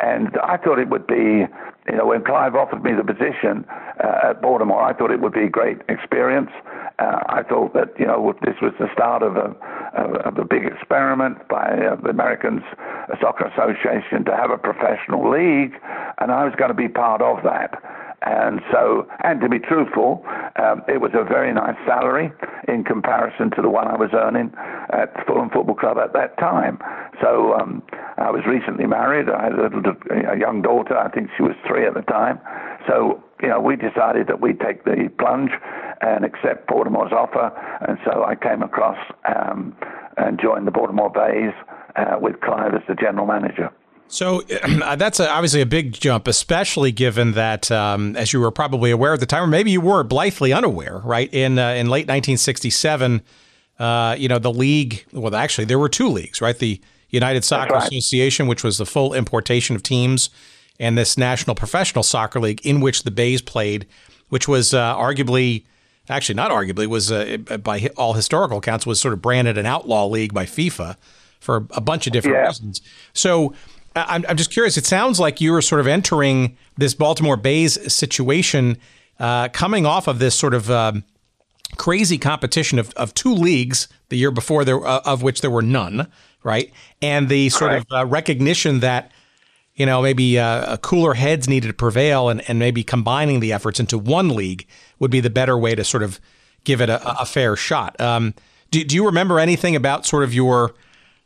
[0.00, 1.44] And I thought it would be,
[1.88, 3.66] you know, when Clive offered me the position
[4.02, 6.50] uh, at Baltimore, I thought it would be a great experience.
[7.00, 9.56] Uh, I thought that, you know, this was the start of a,
[10.28, 12.60] of a big experiment by uh, the Americans
[13.20, 15.72] Soccer Association to have a professional league,
[16.18, 17.82] and I was going to be part of that.
[18.22, 20.22] And so, and to be truthful,
[20.60, 22.30] um, it was a very nice salary
[22.68, 24.52] in comparison to the one I was earning
[24.92, 26.78] at Fulham Football Club at that time.
[27.22, 27.82] So um,
[28.18, 29.30] I was recently married.
[29.30, 29.96] I had a, little,
[30.28, 30.98] a young daughter.
[30.98, 32.38] I think she was three at the time.
[32.86, 35.52] So you know, we decided that we'd take the plunge
[36.00, 37.52] and accept Baltimore's offer.
[37.86, 39.76] And so I came across um,
[40.16, 41.52] and joined the Baltimore Bays
[41.96, 43.70] uh, with Clive as the general manager.
[44.08, 44.42] So
[44.96, 49.14] that's a, obviously a big jump, especially given that, um, as you were probably aware
[49.14, 51.32] at the time, or maybe you were blithely unaware, right?
[51.32, 53.22] In uh, in late 1967,
[53.78, 55.06] uh, you know, the league.
[55.12, 56.58] Well, actually, there were two leagues, right?
[56.58, 57.92] The United Soccer right.
[57.92, 60.30] Association, which was the full importation of teams,
[60.78, 63.86] and this National Professional Soccer League, in which the Bays played,
[64.28, 65.64] which was uh, arguably
[66.10, 70.06] actually not arguably was uh, by all historical accounts was sort of branded an outlaw
[70.06, 70.96] league by FIFA
[71.40, 72.46] for a bunch of different yeah.
[72.46, 72.82] reasons.
[73.14, 73.54] So
[73.96, 74.76] I'm, I'm just curious.
[74.76, 78.76] It sounds like you were sort of entering this Baltimore Bays situation,
[79.18, 81.04] uh, coming off of this sort of um,
[81.76, 85.62] crazy competition of, of two leagues the year before, there uh, of which there were
[85.62, 86.10] none,
[86.42, 86.72] right?
[87.02, 87.86] And the sort Correct.
[87.90, 89.10] of uh, recognition that
[89.80, 93.80] you know maybe uh, cooler heads needed to prevail, and, and maybe combining the efforts
[93.80, 94.66] into one league
[94.98, 96.20] would be the better way to sort of
[96.64, 97.98] give it a, a fair shot.
[97.98, 98.34] Um,
[98.70, 100.74] do, do you remember anything about sort of your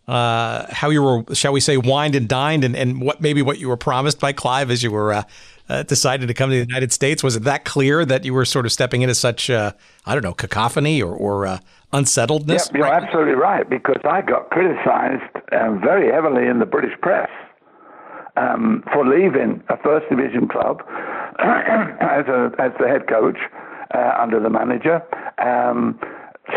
[0.07, 3.59] uh, how you were, shall we say, wined and dined, and, and what maybe what
[3.59, 5.23] you were promised by Clive as you were uh,
[5.69, 7.25] uh, decided to come to the United States?
[7.25, 9.73] Was it that clear that you were sort of stepping into such, uh,
[10.07, 11.59] I don't know, cacophony or, or uh,
[11.93, 12.71] unsettledness?
[12.71, 13.03] Yeah, you're right?
[13.03, 17.29] absolutely right because I got criticized very heavily in the British press
[18.37, 20.83] um, for leaving a first division club
[21.39, 23.39] as, a, as the head coach
[23.95, 25.03] uh, under the manager.
[25.39, 25.99] Um,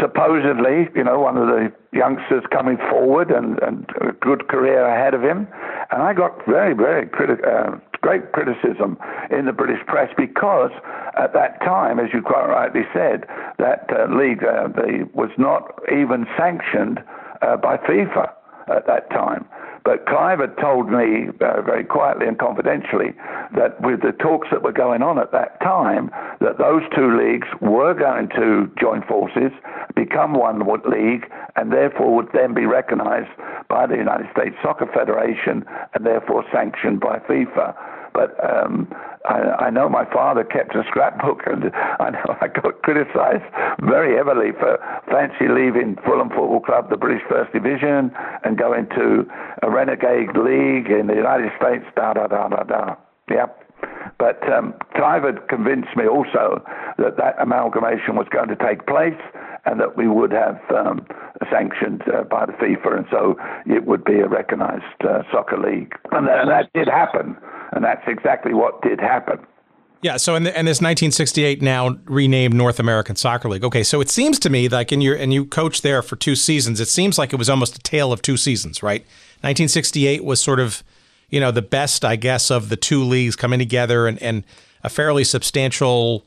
[0.02, 5.14] supposedly, you know, one of the youngsters coming forward and, and a good career ahead
[5.14, 5.48] of him.
[5.92, 8.98] And I got very, very criti- uh, great criticism
[9.32, 10.72] in the British press because
[11.18, 13.26] at that time, as you quite rightly said,
[13.60, 14.68] that uh, league uh,
[15.14, 17.00] was not even sanctioned
[17.42, 18.30] uh, by FIFA
[18.68, 19.46] at that time.
[19.88, 23.16] But Clive had told me uh, very quietly and confidentially
[23.56, 27.48] that with the talks that were going on at that time, that those two leagues
[27.62, 29.50] were going to join forces,
[29.96, 33.32] become one league, and therefore would then be recognized
[33.70, 37.74] by the United States Soccer Federation and therefore sanctioned by FIFA.
[38.18, 38.90] But um,
[39.30, 41.66] I, I know my father kept a scrapbook, and
[42.00, 43.46] I know I got criticised
[43.86, 48.10] very heavily for fancy leaving Fulham Football Club, the British First Division,
[48.44, 49.30] and going to
[49.62, 51.86] a renegade league in the United States.
[51.96, 52.96] Da da da da da.
[53.30, 53.67] Yep.
[54.18, 56.64] But um, Clive had convinced me also
[56.98, 59.20] that that amalgamation was going to take place
[59.66, 61.06] and that we would have um,
[61.52, 65.94] sanctioned uh, by the FIFA, and so it would be a recognised uh, soccer league.
[66.12, 67.36] And, that, and that did happen
[67.72, 69.40] and that's exactly what did happen.
[70.02, 70.18] Yeah.
[70.18, 73.64] So, in this 1968 now renamed North American Soccer League.
[73.64, 73.84] Okay.
[73.84, 76.80] So it seems to me like in your and you coached there for two seasons.
[76.80, 79.02] It seems like it was almost a tale of two seasons, right?
[79.42, 80.84] 1968 was sort of,
[81.30, 84.44] you know, the best, I guess, of the two leagues coming together and, and
[84.84, 86.26] a fairly substantial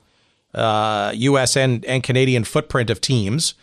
[0.54, 1.56] uh, U.S.
[1.56, 3.54] and, and Canadian footprint of teams.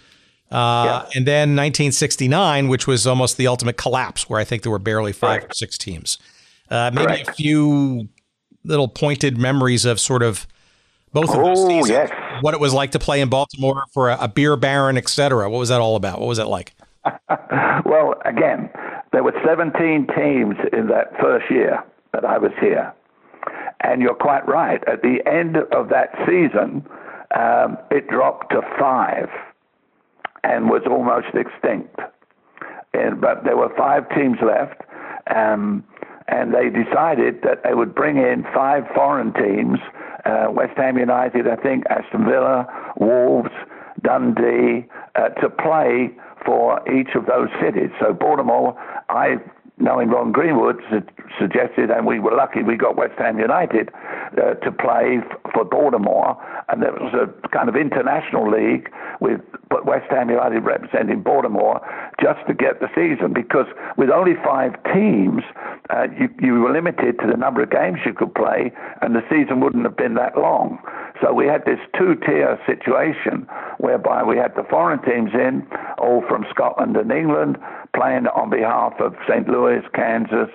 [0.52, 0.56] Uh,
[1.04, 1.10] yeah.
[1.16, 5.14] And then 1969, which was almost the ultimate collapse, where I think there were barely
[5.14, 5.52] five right.
[5.52, 6.18] or six teams.
[6.70, 7.30] Uh, maybe Correct.
[7.30, 8.10] a few
[8.64, 10.48] little pointed memories of sort of
[11.14, 11.90] both of oh, those seasons.
[11.90, 12.12] yes.
[12.42, 15.50] What it was like to play in Baltimore for a, a beer baron, etc.
[15.50, 16.20] What was that all about?
[16.20, 16.74] What was it like?
[17.86, 18.70] well, again,
[19.12, 22.94] there were 17 teams in that first year that I was here.
[23.82, 24.84] And you're quite right.
[24.88, 26.86] At the end of that season,
[27.36, 29.30] um, it dropped to five
[30.44, 32.00] and was almost extinct.
[32.94, 34.82] And, but there were five teams left,
[35.36, 35.84] um,
[36.28, 39.80] and they decided that they would bring in five foreign teams
[40.26, 42.68] uh, West Ham United, I think, Aston Villa,
[42.98, 43.52] Wolves,
[44.02, 46.12] Dundee, uh, to play
[46.48, 47.92] for each of those cities.
[48.00, 48.74] So Baltimore,
[49.10, 49.36] I
[49.80, 50.82] knowing Ron Greenwood
[51.40, 55.66] suggested, and we were lucky we got West Ham United uh, to play f- for
[55.66, 56.36] Baltimore,
[56.70, 59.42] and there was a kind of international league with
[59.86, 61.80] West Ham United representing Baltimore
[62.20, 65.44] just to get the season because with only five teams,
[65.92, 69.24] uh, you, you were limited to the number of games you could play, and the
[69.30, 70.80] season wouldn't have been that long.
[71.22, 73.48] So we had this two-tier situation
[73.80, 77.58] whereby we had the foreign teams in, all from Scotland and England,
[77.96, 79.48] playing on behalf of St.
[79.48, 80.50] Louis, Kansas,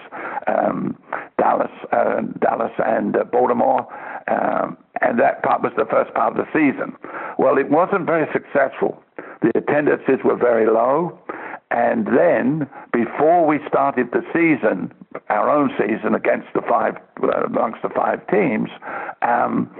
[0.46, 0.96] um,
[1.38, 3.87] Dallas, uh, Dallas, and uh, Baltimore.
[4.31, 6.94] Um, and that part was the first part of the season.
[7.38, 9.03] Well, it wasn't very successful.
[9.42, 11.18] The attendances were very low.
[11.72, 14.92] And then, before we started the season,
[15.30, 18.68] our own season against the five, uh, amongst the five teams,
[19.22, 19.74] um,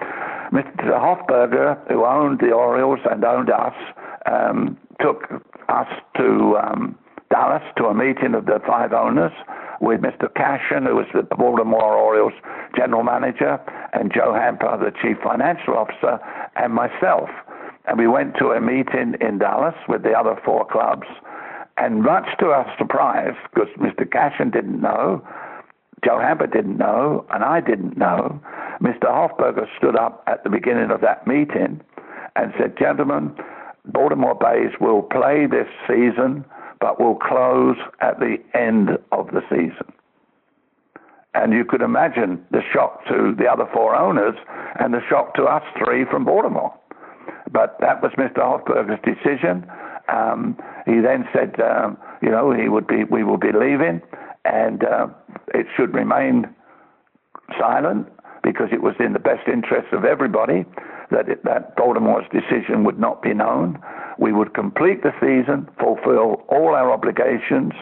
[0.53, 0.97] Mr.
[0.97, 3.75] Hoffberger, who owned the Orioles and owned us,
[4.25, 5.29] um, took
[5.69, 9.33] us to um, Dallas to a meeting of the five owners
[9.83, 10.33] with Mr.
[10.35, 12.33] Cashen, who was the Baltimore Orioles
[12.75, 13.61] general manager,
[13.93, 16.19] and Joe Hamper, the chief financial officer,
[16.57, 17.29] and myself.
[17.85, 21.07] And we went to a meeting in Dallas with the other four clubs
[21.77, 24.07] and much to our surprise, because Mr.
[24.09, 25.27] Cashen didn't know,
[26.05, 28.41] Joe Hamper didn't know, and I didn't know,
[28.81, 29.05] Mr.
[29.05, 31.81] Hoffberger stood up at the beginning of that meeting
[32.35, 33.35] and said, Gentlemen,
[33.87, 36.45] Baltimore Bays will play this season,
[36.81, 39.93] but will close at the end of the season.
[41.35, 44.35] And you could imagine the shock to the other four owners
[44.79, 46.75] and the shock to us three from Baltimore.
[47.51, 48.39] But that was Mr.
[48.39, 49.67] Hoffberger's decision.
[50.09, 54.03] Um, he then said, um, you know, he would be, we will be leaving,
[54.45, 55.07] and uh,
[55.55, 56.47] it should remain
[57.59, 58.09] silent
[58.43, 60.65] because it was in the best interest of everybody
[61.11, 63.81] that it, that Baltimore's decision would not be known.
[64.19, 67.73] We would complete the season, fulfill all our obligations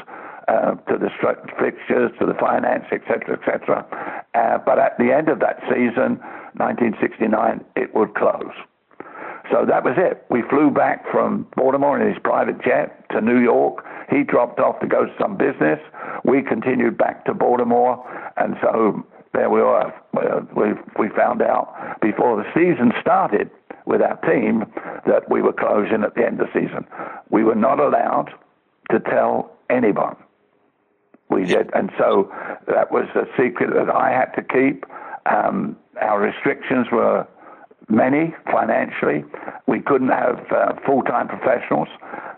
[0.48, 1.10] uh, to the
[1.58, 3.86] fixtures, to the finance, etc., etc.
[4.34, 6.18] Uh, but at the end of that season,
[6.58, 8.52] 1969, it would close.
[9.50, 10.24] So that was it.
[10.30, 13.84] We flew back from Baltimore in his private jet to New York.
[14.08, 15.80] He dropped off to go to some business.
[16.24, 17.98] We continued back to Baltimore,
[18.36, 19.92] and so there we were.
[20.54, 23.50] We, we found out before the season started
[23.86, 24.64] with our team
[25.06, 26.86] that we were closing at the end of the season.
[27.30, 28.30] We were not allowed
[28.90, 30.16] to tell anyone.
[31.28, 32.32] We did, and so
[32.66, 34.84] that was a secret that I had to keep.
[35.26, 37.26] Um, our restrictions were
[37.88, 39.24] many financially.
[39.66, 41.88] We couldn't have uh, full time professionals.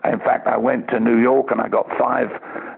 [0.03, 2.29] In fact, I went to New York and I got five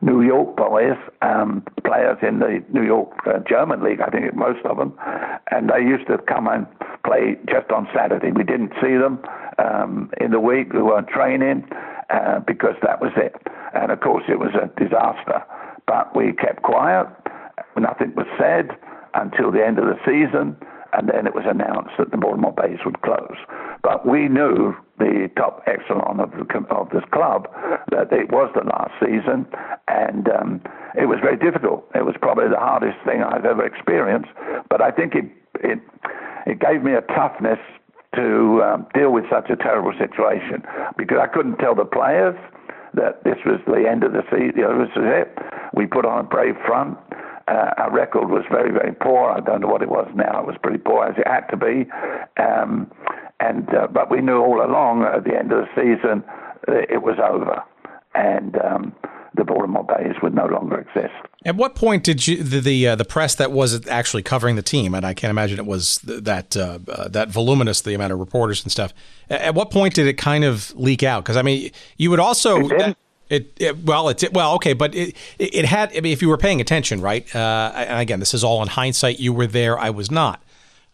[0.01, 4.63] New York boys, um, players in the New York uh, German League, I think most
[4.65, 4.93] of them,
[5.51, 6.67] and they used to come and
[7.03, 8.31] play just on Saturday.
[8.31, 9.19] We didn't see them
[9.57, 10.73] um, in the week.
[10.73, 11.67] We weren't training
[12.09, 13.35] uh, because that was it.
[13.73, 15.43] And of course, it was a disaster.
[15.87, 17.07] But we kept quiet.
[17.77, 18.71] Nothing was said
[19.13, 20.57] until the end of the season
[20.97, 23.37] and then it was announced that the Baltimore Bays would close.
[23.83, 27.51] But we knew, the top echelon of, the, of this club,
[27.91, 29.45] that it was the last season,
[29.87, 30.61] and um,
[30.95, 31.85] it was very difficult.
[31.93, 34.29] It was probably the hardest thing I've ever experienced,
[34.69, 35.25] but I think it,
[35.59, 35.79] it,
[36.47, 37.59] it gave me a toughness
[38.15, 40.63] to um, deal with such a terrible situation
[40.97, 42.35] because I couldn't tell the players
[42.93, 44.53] that this was the end of the season.
[44.55, 45.37] You know, this it.
[45.75, 46.97] We put on a brave front.
[47.47, 49.29] Uh, our record was very, very poor.
[49.29, 50.41] I don't know what it was now.
[50.41, 51.85] It was pretty poor as it had to be.
[52.41, 52.91] Um,
[53.39, 56.23] and uh, but we knew all along at the end of the season
[56.67, 57.61] it was over,
[58.15, 58.95] and um,
[59.35, 61.13] the Baltimore Bays would no longer exist.
[61.45, 64.61] At what point did you the the, uh, the press that was actually covering the
[64.61, 68.19] team, and I can't imagine it was that uh, uh, that voluminous the amount of
[68.19, 68.93] reporters and stuff.
[69.29, 71.23] At what point did it kind of leak out?
[71.23, 72.67] Because I mean, you would also
[73.29, 75.95] it, it, well, it's well, okay, but it it had.
[75.95, 77.33] I mean, if you were paying attention, right?
[77.35, 79.19] Uh, and again, this is all in hindsight.
[79.19, 79.77] You were there.
[79.79, 80.43] I was not.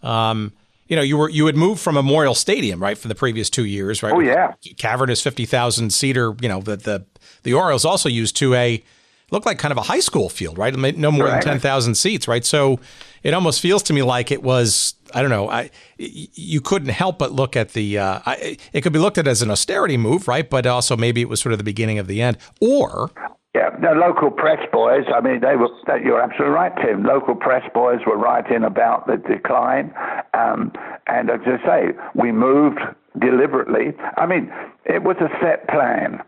[0.02, 0.54] Um,
[0.88, 3.65] you know, you were you had moved from Memorial Stadium, right, for the previous two
[3.65, 4.13] years, right?
[4.13, 6.36] Oh yeah, cavernous fifty thousand seater.
[6.41, 7.06] You know, that the
[7.44, 8.84] the Orioles also used to a
[9.32, 10.76] looked like kind of a high school field, right?
[10.76, 11.41] No more right.
[11.41, 12.46] than ten thousand seats, right?
[12.46, 12.80] So
[13.24, 14.96] it almost feels to me like it was.
[15.13, 15.50] I don't know.
[15.50, 17.98] I you couldn't help but look at the.
[17.98, 20.50] Uh, I, it could be looked at as an austerity move, right?
[20.50, 23.12] But also maybe it was sort of the beginning of the end, or
[23.56, 25.04] yeah, the local press boys.
[25.13, 25.70] I mean, they were.
[26.02, 27.04] You're absolutely right, Tim.
[27.04, 29.94] Local press boys were writing about the decline,
[30.34, 30.72] um,
[31.08, 32.80] and as I say, we moved
[33.20, 33.94] deliberately.
[34.15, 34.52] I mean,
[34.86, 36.22] it was a set plan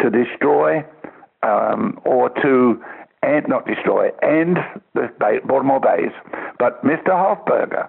[0.00, 0.84] to destroy
[1.42, 2.82] um, or to
[3.22, 4.58] end, not destroy, end
[4.94, 6.12] the Bay, Baltimore Bays.
[6.58, 7.10] But Mr.
[7.10, 7.88] Hoffberger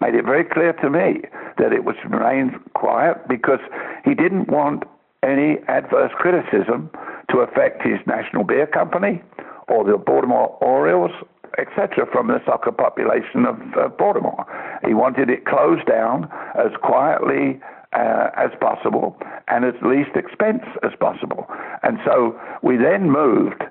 [0.00, 1.22] made it very clear to me
[1.58, 3.60] that it was remain quiet because
[4.04, 4.84] he didn't want
[5.22, 6.90] any adverse criticism
[7.30, 9.22] to affect his national beer company
[9.68, 11.12] or the Baltimore Orioles,
[11.58, 14.44] etc., from the soccer population of uh, Baltimore.
[14.86, 17.60] He wanted it closed down as quietly
[17.92, 19.16] uh, as possible
[19.48, 21.46] and at least expense as possible.
[21.82, 23.62] And so we then moved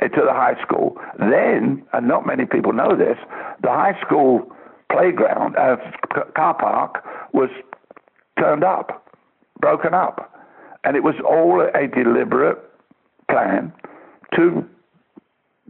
[0.00, 0.96] to the high school.
[1.18, 3.18] Then, and not many people know this,
[3.62, 4.50] the high school
[4.90, 5.76] playground, uh,
[6.34, 7.50] car park was
[8.38, 9.06] turned up,
[9.60, 10.32] broken up.
[10.84, 12.58] And it was all a deliberate
[13.30, 13.72] plan
[14.34, 14.66] to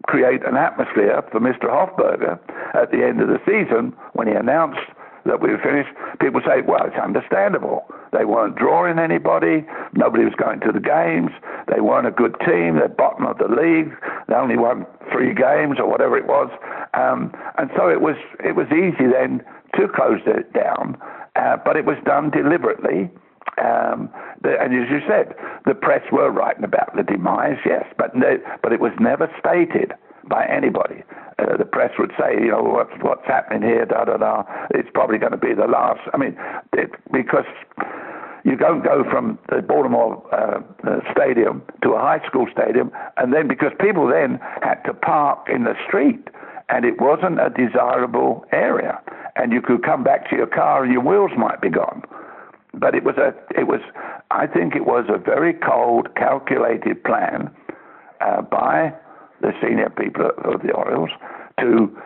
[0.06, 1.64] create an atmosphere for Mr.
[1.64, 2.38] Hoffberger
[2.74, 4.80] at the end of the season when he announced
[5.26, 5.90] that we were finished.
[6.20, 7.84] People say, well, it's understandable.
[8.12, 9.64] They weren't drawing anybody.
[9.94, 11.30] Nobody was going to the games.
[11.72, 12.76] They weren't a good team.
[12.76, 13.92] They're bottom of the league.
[14.28, 16.50] They only won three games or whatever it was.
[16.94, 19.44] Um, and so it was, it was easy then
[19.76, 20.98] to close it down,
[21.36, 23.10] uh, but it was done deliberately.
[23.58, 24.10] Um,
[24.42, 25.34] the, and as you said,
[25.66, 28.12] the press were writing about the demise, yes, but
[28.62, 29.92] but it was never stated
[30.28, 31.02] by anybody.
[31.38, 34.42] Uh, the press would say, you know, what's what's happening here, da da da.
[34.70, 36.00] It's probably going to be the last.
[36.12, 36.36] I mean,
[36.72, 37.46] it, because
[38.44, 43.32] you don't go from the Baltimore uh, uh, stadium to a high school stadium, and
[43.32, 46.28] then because people then had to park in the street,
[46.68, 49.00] and it wasn't a desirable area,
[49.36, 52.02] and you could come back to your car and your wheels might be gone
[52.74, 53.80] but it was a it was
[54.30, 57.50] I think it was a very cold, calculated plan
[58.20, 58.94] uh, by
[59.40, 61.10] the senior people of the Orioles
[61.58, 61.96] to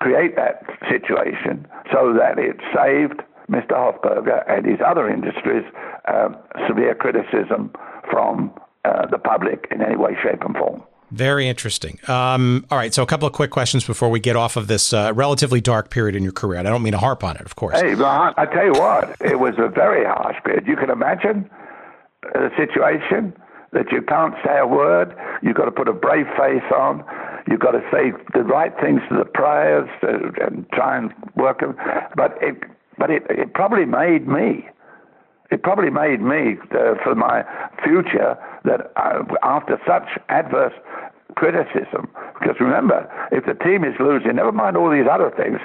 [0.00, 3.72] create that situation so that it saved Mr.
[3.72, 5.64] Hoffberger and his other industries
[6.12, 6.36] um,
[6.68, 7.70] severe criticism
[8.10, 8.52] from
[8.84, 10.82] uh, the public in any way, shape, and form.
[11.12, 12.00] Very interesting.
[12.08, 14.92] Um, all right, so a couple of quick questions before we get off of this
[14.92, 16.58] uh, relatively dark period in your career.
[16.58, 17.80] And I don't mean to harp on it, of course.
[17.80, 20.66] Hey, I tell you what, it was a very harsh period.
[20.66, 21.48] You can imagine
[22.22, 23.32] the situation
[23.76, 25.14] that you can't say a word.
[25.42, 27.04] You've got to put a brave face on.
[27.46, 31.76] You've got to say the right things to the players and try and work them.
[32.16, 32.56] But it,
[32.98, 34.66] but it, it probably made me.
[35.50, 37.44] It probably made me uh, for my
[37.84, 40.72] future that uh, after such adverse
[41.36, 42.08] criticism.
[42.40, 45.60] Because remember, if the team is losing, never mind all these other things,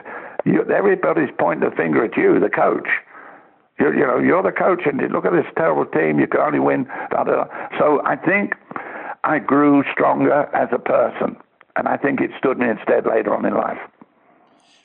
[0.45, 2.87] you, everybody's pointing the finger at you, the coach.
[3.79, 6.19] You're, you know, you're the coach, and look at this terrible team.
[6.19, 6.83] You can only win.
[7.09, 7.79] Blah, blah, blah.
[7.79, 8.53] So I think
[9.23, 11.35] I grew stronger as a person,
[11.75, 13.79] and I think it stood me in stead later on in life.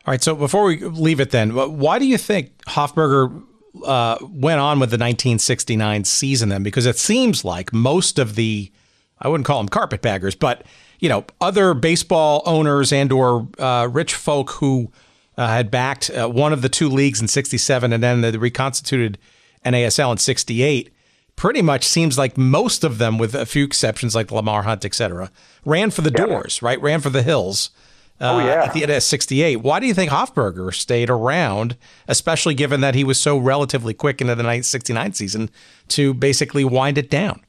[0.07, 0.23] All right.
[0.23, 3.43] So before we leave it, then, why do you think Hoffberger
[3.85, 6.63] uh, went on with the 1969 season then?
[6.63, 8.71] Because it seems like most of the
[9.19, 10.65] I wouldn't call them carpetbaggers, but
[11.01, 14.91] you know, other baseball owners and or uh, rich folk who
[15.37, 19.19] uh, had backed uh, one of the two leagues in 67 and then the reconstituted
[19.65, 20.93] NASL in 68
[21.37, 24.95] pretty much seems like most of them with a few exceptions like Lamar Hunt, et
[24.95, 25.31] cetera,
[25.65, 26.27] ran for the yeah.
[26.27, 26.81] doors, right?
[26.81, 27.71] Ran for the hills.
[28.19, 28.65] Uh, oh, yeah.
[28.65, 29.57] At the end of 68.
[29.57, 31.77] Why do you think Hoffberger stayed around,
[32.09, 35.51] especially given that he was so relatively quick into the 69 season
[35.89, 37.45] to basically wind it down?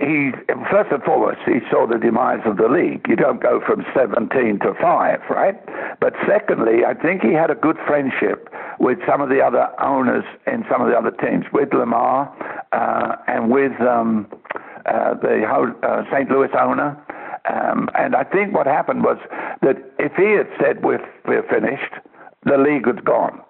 [0.00, 0.32] He
[0.70, 3.06] first and foremost he saw the demise of the league.
[3.08, 5.54] You don't go from 17 to five, right?
[6.00, 10.24] But secondly, I think he had a good friendship with some of the other owners
[10.46, 12.32] in some of the other teams, with Lamar
[12.72, 14.26] uh, and with um,
[14.86, 16.30] uh, the uh, St.
[16.30, 16.96] Louis owner.
[17.46, 19.18] Um, and I think what happened was
[19.62, 21.92] that if he had said we're, we're finished,
[22.44, 23.40] the league was gone.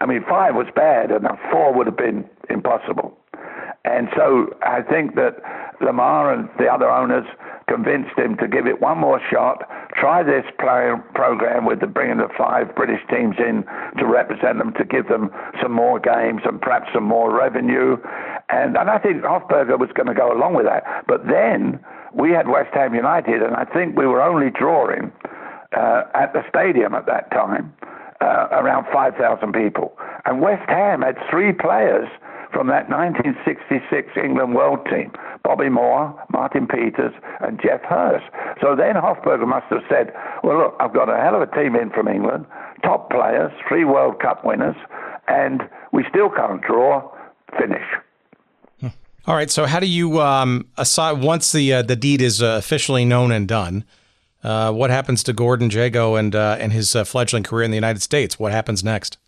[0.00, 3.16] I mean, five was bad, and four would have been impossible.
[3.86, 5.38] And so I think that
[5.80, 7.24] Lamar and the other owners
[7.68, 9.62] convinced him to give it one more shot,
[9.94, 13.64] try this play, program with the bringing the five British teams in
[13.98, 15.30] to represent them, to give them
[15.62, 17.96] some more games and perhaps some more revenue.
[18.48, 21.04] And, and I think Hoffberger was going to go along with that.
[21.06, 21.78] But then
[22.12, 25.12] we had West Ham United, and I think we were only drawing
[25.76, 27.72] uh, at the stadium at that time
[28.20, 29.96] uh, around 5,000 people.
[30.24, 32.08] And West Ham had three players
[32.52, 35.12] from that 1966 England World team.
[35.42, 38.24] Bobby Moore, Martin Peters, and Geoff Hurst.
[38.60, 41.76] So then Hoffberger must have said, well, look, I've got a hell of a team
[41.76, 42.46] in from England,
[42.82, 44.76] top players, three World Cup winners,
[45.28, 47.10] and we still can't draw.
[47.58, 47.86] Finish.
[49.26, 49.50] All right.
[49.50, 53.32] So how do you um, aside once the uh, the deed is uh, officially known
[53.32, 53.84] and done?
[54.44, 57.76] Uh, what happens to Gordon Jago and uh, and his uh, fledgling career in the
[57.76, 58.38] United States?
[58.38, 59.18] What happens next?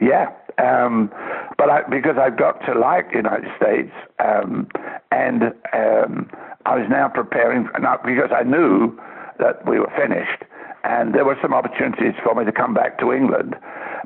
[0.00, 1.10] Yeah, um,
[1.58, 4.68] but I, because I've got to like the United States, um,
[5.10, 6.30] and um,
[6.66, 8.98] I was now preparing, not because I knew
[9.38, 10.44] that we were finished,
[10.84, 13.56] and there were some opportunities for me to come back to England.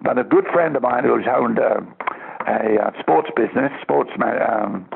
[0.02, 1.82] But a good friend of mine who's owned a,
[2.46, 4.86] a, a sports business, sports um,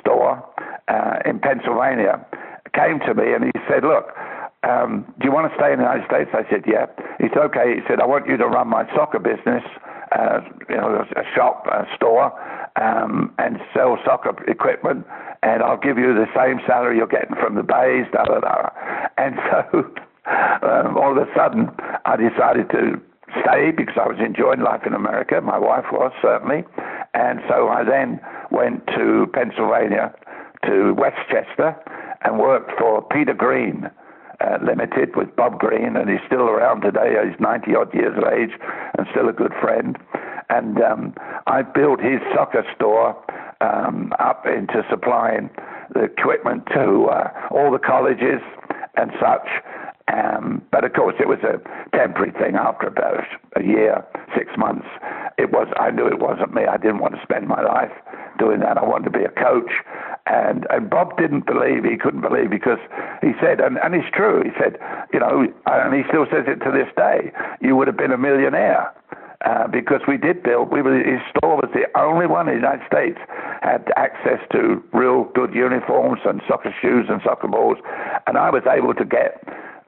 [0.00, 0.44] store
[0.88, 2.24] uh, in Pennsylvania,
[2.74, 4.10] came to me and he said, "Look."
[4.62, 6.28] Um, do you want to stay in the United States?
[6.36, 6.84] I said, yeah.
[7.16, 7.76] He said, okay.
[7.76, 9.64] He said, I want you to run my soccer business
[10.12, 12.32] uh, you know, a shop, a store,
[12.80, 15.06] um, and sell soccer equipment,
[15.42, 18.70] and I'll give you the same salary you're getting from the Bays, da da da.
[19.18, 19.78] And so
[20.62, 21.70] um, all of a sudden,
[22.04, 23.00] I decided to
[23.42, 25.40] stay because I was enjoying life in America.
[25.40, 26.64] My wife was certainly,
[27.14, 30.14] and so I then went to Pennsylvania,
[30.66, 31.76] to West Chester,
[32.22, 33.90] and worked for Peter Green
[34.40, 37.14] uh, Limited with Bob Green, and he's still around today.
[37.28, 38.50] He's 90 odd years of age
[38.96, 39.98] and still a good friend.
[40.48, 41.14] And um,
[41.46, 43.16] I built his soccer store
[43.60, 45.50] um, up into supplying
[45.94, 48.40] the equipment to uh, all the colleges
[48.96, 49.46] and such.
[50.08, 51.60] Um, but of course, it was a
[51.96, 52.56] temporary thing.
[52.56, 53.24] After about
[53.56, 54.04] a year,
[54.36, 54.86] six months,
[55.38, 55.68] it was.
[55.78, 56.66] I knew it wasn't me.
[56.66, 57.92] I didn't want to spend my life
[58.38, 58.78] doing that.
[58.78, 59.70] I wanted to be a coach,
[60.26, 61.84] and and Bob didn't believe.
[61.84, 62.80] He couldn't believe because
[63.22, 64.42] he said, and and it's true.
[64.42, 64.78] He said,
[65.12, 67.30] you know, and he still says it to this day.
[67.60, 68.92] You would have been a millionaire.
[69.42, 72.60] Uh, because we did build, we were, his store was the only one in the
[72.60, 73.16] United States
[73.62, 77.78] had access to real good uniforms and soccer shoes and soccer balls,
[78.26, 79.40] and I was able to get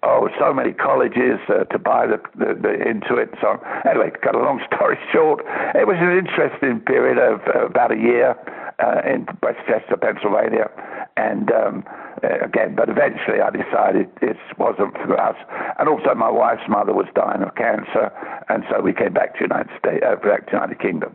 [0.02, 3.30] oh, so many colleges uh, to buy the, the, the, into it.
[3.40, 5.40] So anyway, cut a long story short,
[5.74, 8.34] it was an interesting period of uh, about a year
[8.78, 10.70] uh, in West Chester, Pennsylvania,
[11.16, 11.84] and um,
[12.22, 15.36] uh, again, but eventually I decided it wasn't for us.
[15.78, 18.10] And also, my wife's mother was dying of cancer,
[18.48, 21.14] and so we came back to United States, uh, back to United Kingdom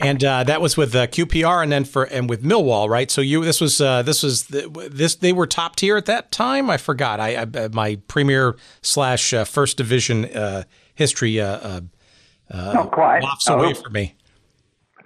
[0.00, 3.10] and uh, that was with uh, QPR, and then for and with Millwall, right?
[3.10, 6.68] So you this was uh, this was this they were top tier at that time.
[6.68, 7.20] I forgot.
[7.20, 11.80] I, I my Premier slash uh, First Division uh, history uh,
[12.50, 13.60] not quite wafts no.
[13.60, 14.14] away from me.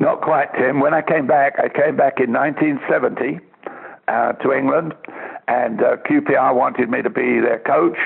[0.00, 0.80] Not quite, Tim.
[0.80, 3.40] When I came back, I came back in 1970
[4.08, 4.94] to England,
[5.48, 7.98] and QPR wanted me to be their coach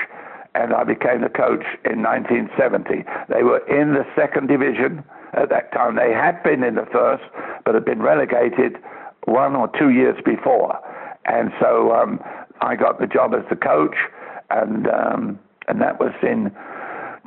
[0.55, 3.03] and I became the coach in 1970.
[3.27, 5.03] They were in the second division
[5.35, 5.95] at that time.
[5.95, 7.23] They had been in the first,
[7.65, 8.77] but had been relegated
[9.25, 10.77] one or two years before.
[11.25, 12.19] And so um,
[12.61, 13.95] I got the job as the coach,
[14.49, 16.51] and um, and that was in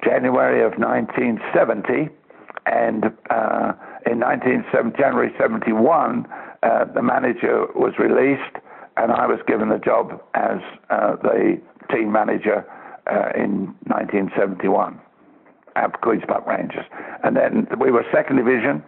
[0.04, 2.10] January of 1970.
[2.66, 3.72] And uh,
[4.04, 6.26] in 1970, January 71,
[6.62, 8.56] uh, the manager was released,
[8.96, 10.58] and I was given the job as
[10.90, 12.66] uh, the team manager
[13.06, 15.00] uh, in 1971
[15.76, 16.84] at Queens Park Rangers.
[17.22, 18.82] And then we were second division,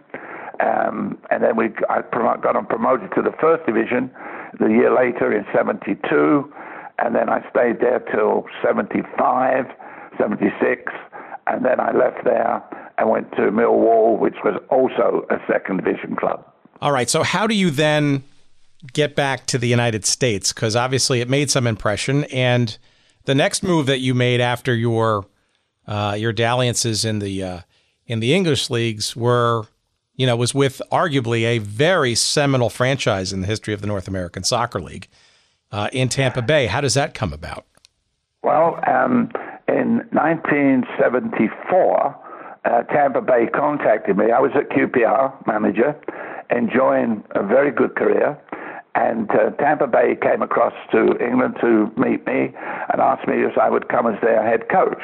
[0.59, 4.11] um, and then we I got on promoted to the first division
[4.59, 6.51] the year later in 72,
[6.97, 9.65] and then I stayed there till 75,
[10.17, 10.91] 76,
[11.47, 12.63] and then I left there
[12.97, 16.45] and went to Millwall, which was also a second division club.
[16.81, 18.23] All right, so how do you then
[18.93, 20.51] get back to the United States?
[20.51, 22.77] Because obviously it made some impression, and
[23.25, 25.25] the next move that you made after your
[25.89, 27.59] uh, your dalliances in the uh,
[28.05, 29.63] in the English leagues were,
[30.15, 34.07] you know, was with arguably a very seminal franchise in the history of the North
[34.07, 35.07] American Soccer League
[35.71, 36.67] uh, in Tampa Bay.
[36.67, 37.65] How does that come about?
[38.43, 39.31] Well, um,
[39.67, 42.15] in 1974,
[42.65, 44.31] uh, Tampa Bay contacted me.
[44.31, 45.99] I was at QPR manager,
[46.55, 48.39] enjoying a very good career.
[48.95, 52.53] And uh, Tampa Bay came across to England to meet me
[52.91, 55.01] and asked me if I would come as their head coach.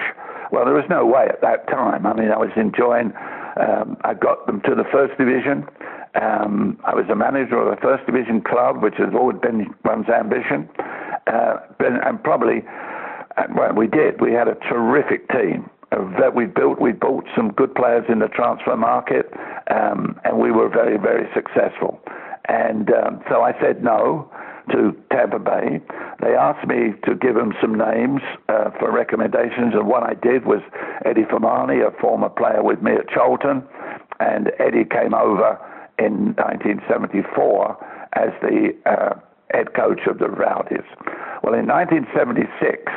[0.55, 2.05] Well, there was no way at that time.
[2.05, 3.11] I mean, I was enjoying.
[3.59, 5.67] Um, I got them to the first division.
[6.15, 10.07] Um, I was a manager of a first division club, which has always been one's
[10.07, 10.69] ambition.
[11.27, 12.63] Uh, and probably,
[13.53, 14.21] well, we did.
[14.21, 16.79] We had a terrific team that we built.
[16.79, 19.27] We bought some good players in the transfer market,
[19.69, 21.99] um, and we were very, very successful.
[22.47, 24.31] And um, so I said no
[24.71, 25.81] to Tampa Bay.
[26.21, 30.45] They asked me to give them some names uh, for recommendations, and what I did
[30.45, 30.61] was
[31.05, 33.63] Eddie Firmani, a former player with me at Charlton,
[34.19, 35.59] and Eddie came over
[35.99, 37.77] in 1974
[38.13, 39.19] as the uh,
[39.51, 40.85] head coach of the Rowdies.
[41.43, 42.91] Well, in 1976,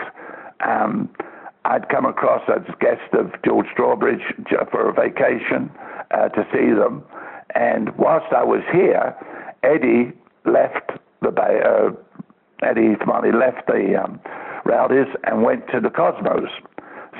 [0.66, 1.08] um,
[1.64, 4.22] I'd come across as guest of George Strawbridge
[4.70, 5.70] for a vacation
[6.10, 7.04] uh, to see them.
[7.54, 9.14] And whilst I was here,
[9.62, 10.12] Eddie
[10.44, 10.92] left
[11.22, 11.90] the Bay, uh,
[12.62, 14.20] Eddie Smiley left the um,
[14.64, 16.50] Rowdies and went to the Cosmos.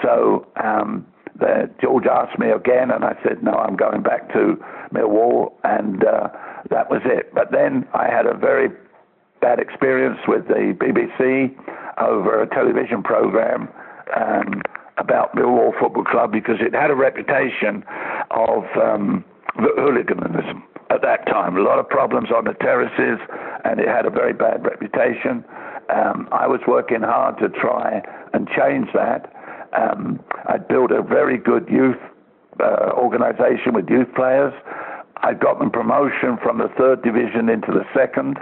[0.03, 1.07] So um,
[1.39, 4.57] the, George asked me again, and I said, no, I'm going back to
[4.93, 6.29] Millwall, and uh,
[6.71, 7.33] that was it.
[7.35, 8.69] But then I had a very
[9.41, 11.55] bad experience with the BBC
[11.99, 13.69] over a television program
[14.17, 14.63] um,
[14.99, 17.85] about Millwall Football Club because it had a reputation
[18.31, 19.25] of um,
[19.55, 21.57] hooliganism at that time.
[21.57, 23.21] A lot of problems on the terraces,
[23.65, 25.45] and it had a very bad reputation.
[25.95, 28.03] Um, I was working hard to try
[28.33, 29.33] and change that.
[29.77, 31.97] Um, I built a very good youth
[32.61, 34.53] uh, organization with youth players.
[35.23, 38.39] I got them promotion from the third division into the second,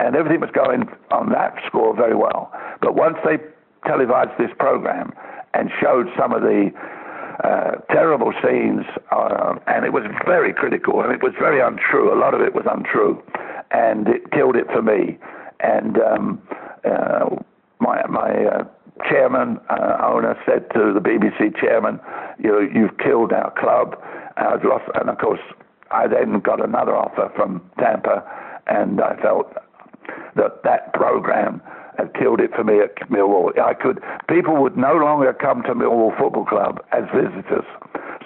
[0.00, 2.52] and everything was going on that score very well.
[2.82, 3.38] But once they
[3.86, 5.12] televised this program
[5.54, 6.70] and showed some of the
[7.44, 12.12] uh, terrible scenes, uh, and it was very critical, and it was very untrue.
[12.12, 13.22] A lot of it was untrue,
[13.70, 15.18] and it killed it for me.
[15.60, 16.42] And um,
[16.84, 17.36] uh,
[17.78, 18.64] my my uh,
[19.08, 22.00] chairman uh, owner said to the BBC chairman,
[22.38, 23.96] "You know, you've killed our club."
[24.36, 25.40] I've lost, and of course,
[25.90, 28.24] I then got another offer from Tampa,
[28.66, 29.52] and I felt
[30.36, 31.60] that that program
[31.98, 33.58] had killed it for me at Millwall.
[33.58, 37.64] I could people would no longer come to Millwall Football Club as visitors.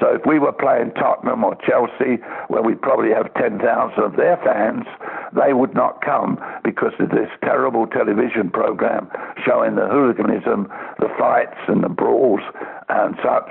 [0.00, 3.62] So if we were playing Tottenham or Chelsea, where we probably have 10,000
[4.02, 4.86] of their fans,
[5.32, 9.08] they would not come because of this terrible television program
[9.46, 12.40] showing the hooliganism, the fights and the brawls
[12.88, 13.50] and such.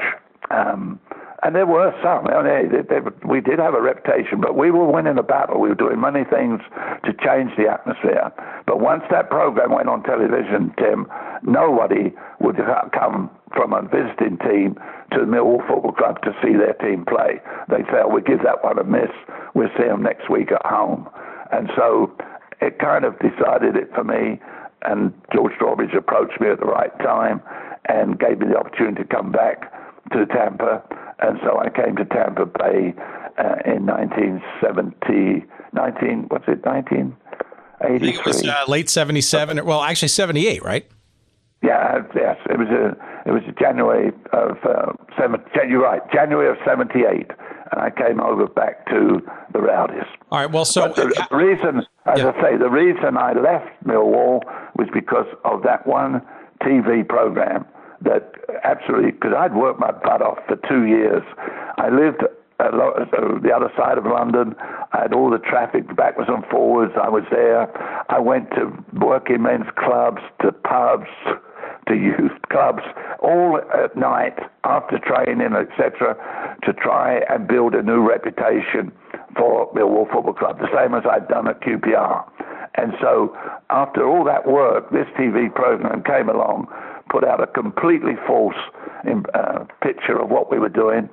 [0.51, 0.99] Um,
[1.43, 2.27] and there were some.
[2.27, 5.59] I mean, they, they, we did have a reputation, but we were winning a battle.
[5.59, 6.61] We were doing many things
[7.03, 8.31] to change the atmosphere.
[8.65, 11.05] But once that program went on television, Tim,
[11.43, 12.55] nobody would
[12.95, 14.75] come from a visiting team
[15.11, 17.41] to the Millwall Football Club to see their team play.
[17.67, 19.11] They'd felt we'll give that one a miss.
[19.53, 21.09] We'll see them next week at home.
[21.51, 22.11] And so
[22.61, 24.39] it kind of decided it for me.
[24.83, 27.41] And George Strawbridge approached me at the right time
[27.89, 29.71] and gave me the opportunity to come back
[30.11, 30.83] to Tampa
[31.23, 32.93] and so I came to Tampa Bay
[33.37, 38.09] uh, in 1970, 19, what's it, 1983?
[38.09, 40.85] it was uh, late 77, well, actually 78, right?
[41.63, 42.91] Yeah, yes, it was a
[43.25, 45.41] it was January of uh, seven.
[45.65, 49.21] You're right, January of '78, and I came over back to
[49.53, 50.03] the Rowdies.
[50.29, 52.33] All right, well, so but the uh, reason, as yeah.
[52.35, 54.41] I say, the reason I left Millwall
[54.75, 56.21] was because of that one
[56.61, 57.63] TV program
[58.03, 58.33] that
[58.63, 61.23] absolutely, because I'd worked my butt off for two years.
[61.77, 62.23] I lived
[62.59, 64.55] the other side of London.
[64.93, 66.93] I had all the traffic backwards and forwards.
[67.01, 67.67] I was there.
[68.09, 71.09] I went to working men's clubs, to pubs,
[71.87, 72.83] to youth clubs,
[73.21, 76.15] all at night after training, etc.,
[76.63, 78.91] to try and build a new reputation
[79.35, 82.23] for Millwall Football Club, the same as I'd done at QPR.
[82.75, 83.35] And so,
[83.69, 86.67] after all that work, this TV program came along
[87.13, 88.55] put out a completely false
[89.35, 91.07] uh, picture of what we were doing,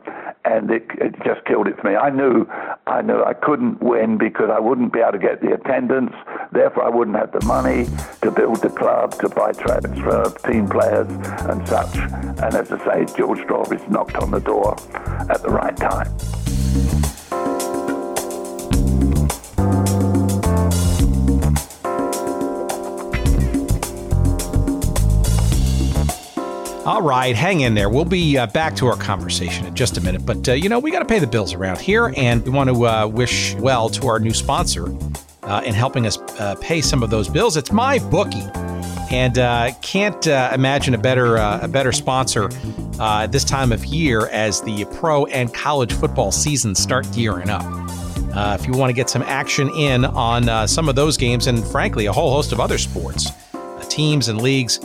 [0.46, 1.94] and it, it just killed it for me.
[1.94, 2.46] I knew,
[2.86, 6.14] I knew I couldn't win because I wouldn't be able to get the attendance.
[6.52, 7.84] Therefore, I wouldn't have the money
[8.22, 11.06] to build the club, to buy transfer team players
[11.50, 11.94] and such.
[11.98, 14.76] And as I say, George Strawbridge knocked on the door
[15.28, 17.09] at the right time.
[26.90, 27.88] All right, hang in there.
[27.88, 30.26] We'll be uh, back to our conversation in just a minute.
[30.26, 32.68] But, uh, you know, we got to pay the bills around here, and we want
[32.68, 34.92] to uh, wish well to our new sponsor
[35.44, 37.56] uh, in helping us uh, pay some of those bills.
[37.56, 38.42] It's my bookie,
[39.12, 42.48] and uh, can't imagine a better a better sponsor
[43.28, 47.62] this time of year as the pro and college football seasons start gearing up.
[48.60, 52.06] if you want to get some action in on some of those games, and frankly,
[52.06, 53.30] a whole host of other sports,
[53.88, 54.80] teams and leagues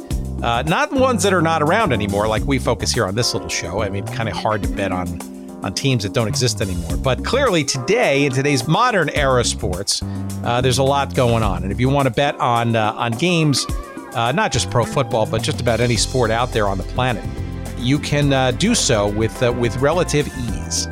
[0.45, 3.49] uh, not ones that are not around anymore, like we focus here on this little
[3.49, 3.81] show.
[3.81, 5.19] I mean, kind of hard to bet on
[5.63, 6.97] on teams that don't exist anymore.
[6.97, 10.03] But clearly, today in today's modern era sports,
[10.43, 11.63] uh, there's a lot going on.
[11.63, 13.65] And if you want to bet on uh, on games,
[14.13, 17.23] uh, not just pro football, but just about any sport out there on the planet,
[17.79, 20.85] you can uh, do so with uh, with relative ease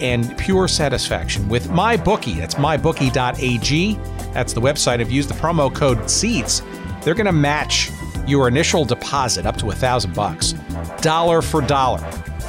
[0.00, 2.38] and pure satisfaction with MyBookie.
[2.38, 3.94] That's mybookie.ag.
[4.32, 4.98] That's the website.
[4.98, 6.62] If you use the promo code SEATS,
[7.02, 7.92] they're going to match
[8.26, 10.52] your initial deposit up to a thousand bucks,
[11.00, 12.00] dollar for dollar.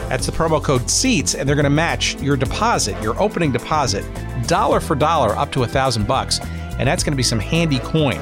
[0.10, 4.06] That's the promo code SEATS, and they're going to match your deposit, your opening deposit,
[4.48, 6.40] dollar for dollar, up to a thousand bucks,
[6.80, 8.18] and that's going to be some handy coin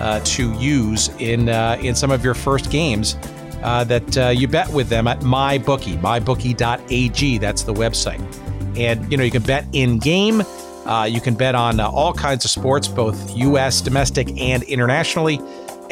[0.00, 3.16] uh, to use in uh, in some of your first games
[3.62, 7.38] uh, that uh, you bet with them at MyBookie, mybookie.ag.
[7.38, 8.20] That's the website,
[8.76, 10.42] and you know you can bet in game.
[10.86, 15.40] Uh, you can bet on uh, all kinds of sports, both U.S., domestic, and internationally.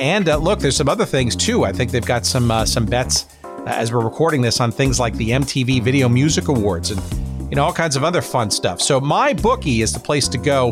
[0.00, 1.64] And look, there's some other things too.
[1.64, 3.26] I think they've got some some bets
[3.66, 7.64] as we're recording this on things like the MTV Video Music Awards and you know
[7.64, 8.80] all kinds of other fun stuff.
[8.80, 10.70] So my bookie is the place to go.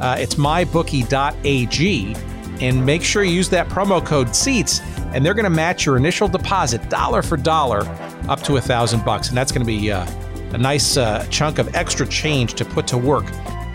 [0.00, 2.16] Uh, it's mybookie.ag,
[2.64, 4.80] and make sure you use that promo code SEATS,
[5.12, 7.82] and they're going to match your initial deposit dollar for dollar
[8.30, 10.06] up to a thousand bucks, and that's going to be uh,
[10.52, 13.26] a nice uh, chunk of extra change to put to work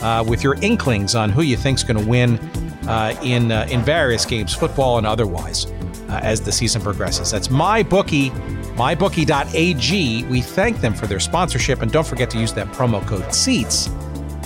[0.01, 2.39] uh, with your inklings on who you think's going to win
[2.87, 5.65] uh, in uh, in various games, football and otherwise
[6.09, 7.31] uh, as the season progresses.
[7.31, 8.31] That's MyBookie,
[8.75, 10.23] mybookie.ag.
[10.25, 13.89] We thank them for their sponsorship, and don't forget to use that promo code SEATS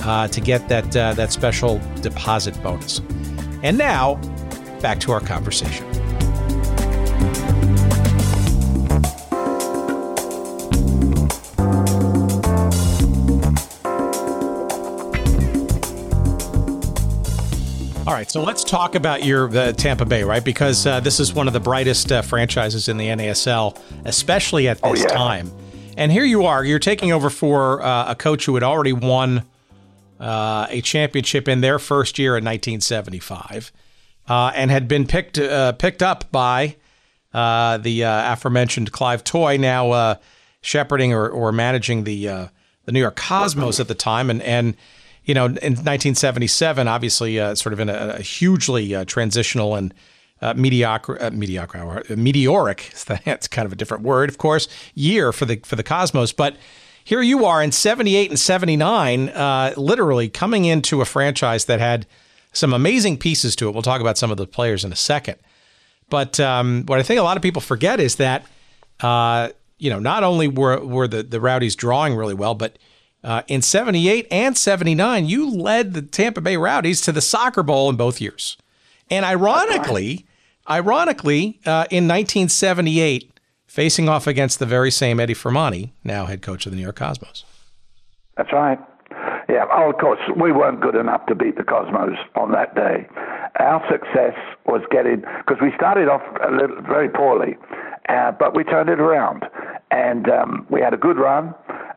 [0.02, 3.00] uh, to get that uh, that special deposit bonus.
[3.62, 4.14] And now,
[4.80, 5.89] back to our conversation.
[18.20, 20.44] Right, so let's talk about your uh, Tampa Bay, right?
[20.44, 24.76] Because uh, this is one of the brightest uh, franchises in the NASL, especially at
[24.82, 25.16] this oh, yeah.
[25.16, 25.50] time.
[25.96, 29.44] And here you are, you're taking over for uh, a coach who had already won
[30.20, 33.72] uh, a championship in their first year in 1975,
[34.28, 35.36] uh, and had been picked
[35.78, 36.76] picked up by
[37.32, 40.18] the aforementioned Clive Toye, now
[40.60, 42.26] shepherding or, or managing the
[42.84, 44.76] the New York Cosmos at the time, and and
[45.30, 49.94] you know, in 1977, obviously, uh, sort of in a, a hugely uh, transitional and
[50.42, 52.92] uh, mediocre, uh, mediocre, uh, meteoric.
[53.24, 54.66] That's kind of a different word, of course.
[54.92, 56.56] Year for the for the Cosmos, but
[57.04, 62.08] here you are in 78 and 79, uh, literally coming into a franchise that had
[62.52, 63.72] some amazing pieces to it.
[63.72, 65.36] We'll talk about some of the players in a second.
[66.08, 68.44] But um, what I think a lot of people forget is that,
[68.98, 72.76] uh, you know, not only were, were the, the Rowdies drawing really well, but
[73.22, 77.90] uh, in 78 and 79, you led the Tampa Bay Rowdies to the Soccer Bowl
[77.90, 78.56] in both years.
[79.10, 80.26] And ironically,
[80.68, 83.30] ironically, uh, in 1978,
[83.66, 86.96] facing off against the very same Eddie Firmani, now head coach of the New York
[86.96, 87.44] Cosmos.
[88.36, 88.78] That's right.
[89.48, 93.06] Yeah, oh, of course, we weren't good enough to beat the Cosmos on that day.
[93.58, 97.56] Our success was getting, because we started off a little, very poorly,
[98.08, 99.44] uh, but we turned it around.
[99.90, 101.52] And um, we had a good run.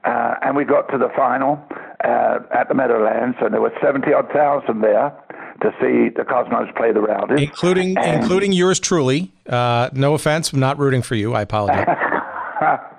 [0.05, 1.59] Uh, and we got to the final
[2.03, 5.13] uh, at the Meadowlands, and there were 70 odd thousand there
[5.61, 7.39] to see the Cosmos play the Rowdies.
[7.39, 9.31] Including, and, including yours truly.
[9.47, 11.33] Uh, no offense, I'm not rooting for you.
[11.33, 11.87] I apologize.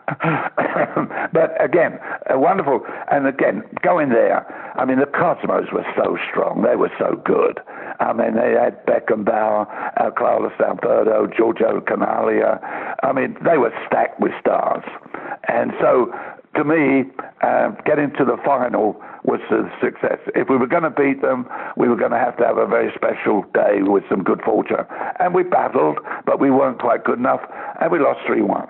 [1.32, 1.98] but again,
[2.32, 2.80] uh, wonderful.
[3.10, 4.46] And again, going there,
[4.76, 6.62] I mean, the Cosmos were so strong.
[6.62, 7.60] They were so good.
[8.00, 9.66] I mean, they had Beckenbauer,
[10.00, 12.58] uh, Carlos Alberto, Giorgio Chinaglia.
[13.02, 14.84] I mean, they were stacked with stars.
[15.48, 16.12] And so
[16.56, 17.04] to me,
[17.42, 20.18] uh, getting to the final was a success.
[20.34, 22.66] If we were going to beat them, we were going to have to have a
[22.66, 24.84] very special day with some good fortune.
[25.18, 27.40] And we battled, but we weren't quite good enough,
[27.80, 28.68] and we lost 3 1.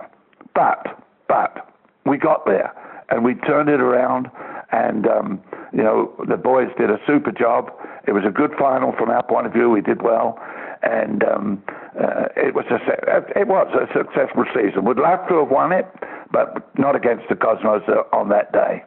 [0.55, 1.69] But, but,
[2.07, 2.73] we got there,
[3.11, 4.31] and we turned it around,
[4.73, 5.43] and, um,
[5.73, 7.73] you know, the boys did a super job.
[8.07, 9.71] It was a good final from our point of view.
[9.71, 10.39] We did well.
[10.85, 11.63] And um,
[11.99, 14.85] uh, it was a it was a successful season.
[14.85, 15.87] Would love to have won it,
[16.31, 17.83] but not against the Cosmos
[18.13, 18.85] on that day.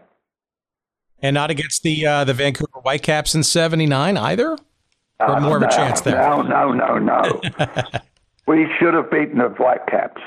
[1.21, 4.57] And not against the uh, the Vancouver Whitecaps in '79 either.
[5.19, 6.15] Or uh, more no, of a chance there.
[6.15, 7.41] No, no, no, no.
[8.47, 10.21] we should have beaten the Whitecaps,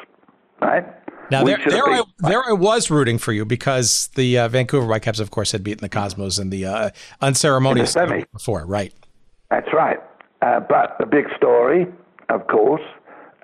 [0.61, 0.85] right?
[1.31, 5.21] Now there, there I, there I was rooting for you because the uh, Vancouver Whitecaps,
[5.21, 6.91] of course, had beaten the Cosmos in the uh,
[7.21, 8.93] unceremonious in the before, right?
[9.49, 9.99] That's right.
[10.43, 11.87] Uh, but the big story,
[12.29, 12.83] of course,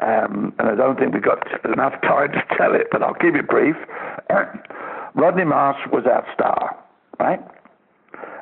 [0.00, 3.34] um, and I don't think we've got enough time to tell it, but I'll keep
[3.34, 3.76] it brief.
[5.14, 6.76] Rodney Marsh was our star,
[7.18, 7.40] right?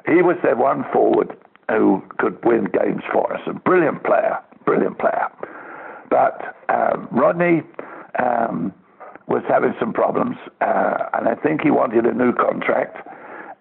[0.06, 1.36] He was their one forward
[1.70, 3.40] who could win games for us.
[3.46, 5.28] A brilliant player, brilliant player.
[6.10, 7.62] But um, Rodney
[8.18, 8.72] um,
[9.26, 13.08] was having some problems, uh, and I think he wanted a new contract.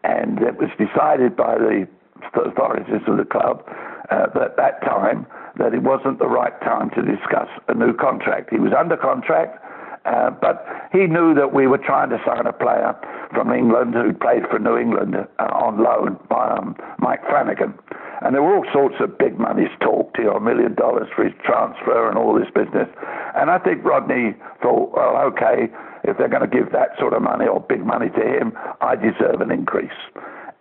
[0.03, 1.87] And it was decided by the
[2.35, 3.63] authorities of the club
[4.11, 5.25] uh, at that time
[5.57, 8.49] that it wasn't the right time to discuss a new contract.
[8.49, 9.63] He was under contract,
[10.05, 12.95] uh, but he knew that we were trying to sign a player
[13.31, 17.73] from England who played for New England uh, on loan by um, Mike Flanagan.
[18.21, 21.33] And there were all sorts of big monies talked, know, a million dollars for his
[21.43, 22.87] transfer and all this business.
[23.35, 25.67] And I think Rodney thought, well, okay,
[26.03, 28.95] if they're going to give that sort of money or big money to him, I
[28.95, 29.91] deserve an increase.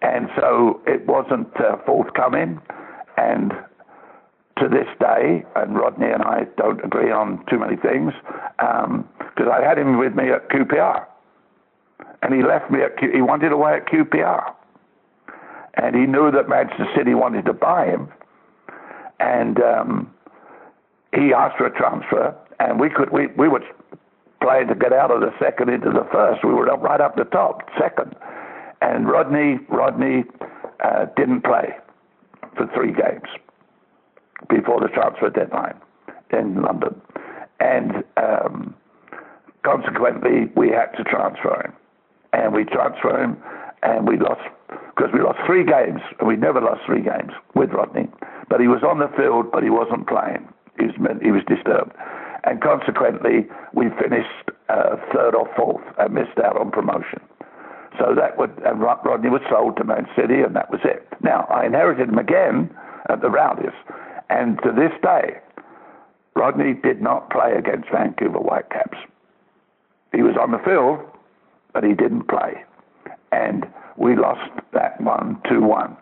[0.03, 2.61] And so it wasn't uh, forthcoming.
[3.17, 3.53] And
[4.59, 8.13] to this day, and Rodney and I don't agree on too many things,
[8.59, 11.07] because um, I had him with me at QPR.
[12.23, 14.55] And he left me at, Q, he wanted away at QPR.
[15.75, 18.09] And he knew that Manchester City wanted to buy him.
[19.19, 20.15] And um,
[21.15, 23.63] he asked for a transfer, and we could, we, we were
[24.43, 26.45] playing to get out of the second into the first.
[26.45, 28.15] We were up, right up the top, second.
[28.81, 30.25] And Rodney, Rodney
[30.85, 31.75] uh, didn't play
[32.57, 33.29] for three games
[34.49, 35.79] before the transfer deadline
[36.33, 37.01] in London.
[37.61, 38.75] And um,
[39.63, 41.73] consequently, we had to transfer him.
[42.33, 43.37] And we transferred him,
[43.83, 47.71] and we lost, because we lost three games, and we never lost three games with
[47.71, 48.09] Rodney.
[48.49, 50.49] But he was on the field, but he wasn't playing.
[50.79, 51.93] He was, he was disturbed.
[52.45, 57.21] And consequently, we finished uh, third or fourth and missed out on promotion.
[57.99, 61.07] So that would, and Rodney was sold to Man City, and that was it.
[61.23, 62.75] Now, I inherited him again
[63.09, 63.75] at the Rowdies,
[64.31, 65.39] and to this day,
[66.35, 68.97] Rodney did not play against Vancouver Whitecaps.
[70.13, 71.01] He was on the field,
[71.73, 72.65] but he didn't play.
[73.33, 73.67] And
[73.97, 75.97] we lost that one 2 1.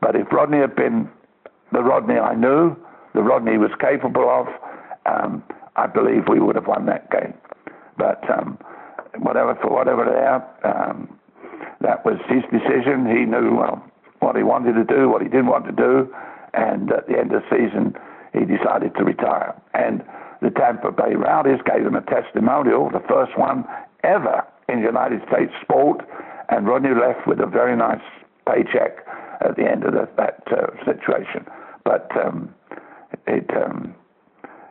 [0.00, 1.08] But if Rodney had been
[1.72, 2.76] the Rodney I knew,
[3.14, 4.46] the Rodney was capable of,
[5.06, 5.42] um,
[5.76, 7.34] I believe we would have won that game.
[7.96, 8.58] But um,
[9.18, 11.18] whatever, for whatever they are, um,
[11.82, 13.06] that was his decision.
[13.06, 13.84] He knew well,
[14.20, 16.12] what he wanted to do, what he didn't want to do,
[16.54, 17.94] and at the end of the season,
[18.32, 19.54] he decided to retire.
[19.74, 20.04] And
[20.40, 23.64] the Tampa Bay Rowdies gave him a testimonial, the first one
[24.04, 26.00] ever in United States sport,
[26.48, 28.02] and Rodney left with a very nice
[28.46, 29.04] paycheck
[29.40, 31.46] at the end of the, that uh, situation.
[31.84, 32.54] But um,
[33.26, 33.94] it um,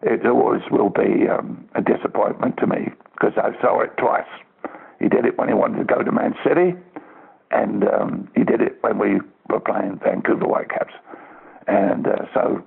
[0.02, 4.28] it always will be um, a disappointment to me because I saw it twice.
[5.00, 6.74] He did it when he wanted to go to Man City,
[7.52, 10.94] and um, he did it when we were playing Vancouver Whitecaps,
[11.68, 12.64] and uh, so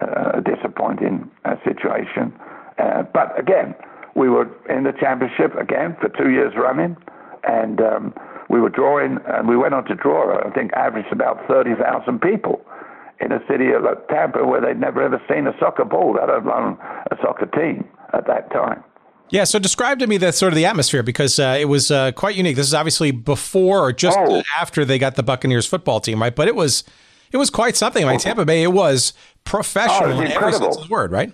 [0.00, 2.32] uh, a disappointing uh, situation.
[2.78, 3.74] Uh, but again,
[4.14, 6.96] we were in the championship again for two years running,
[7.44, 8.14] and um,
[8.48, 10.38] we were drawing, and we went on to draw.
[10.38, 12.64] I think averaged about thirty thousand people
[13.20, 16.78] in a city like Tampa where they'd never ever seen a soccer ball, let alone
[17.10, 18.82] a soccer team at that time.
[19.30, 22.12] Yeah, so describe to me the sort of the atmosphere because uh, it was uh,
[22.12, 22.56] quite unique.
[22.56, 24.42] This is obviously before or just oh.
[24.58, 26.34] after they got the Buccaneers football team, right?
[26.34, 26.84] But it was
[27.30, 28.04] it was quite something.
[28.04, 29.12] I mean, Tampa Bay, it was
[29.44, 31.32] professional oh, it was in every sense of the word, right?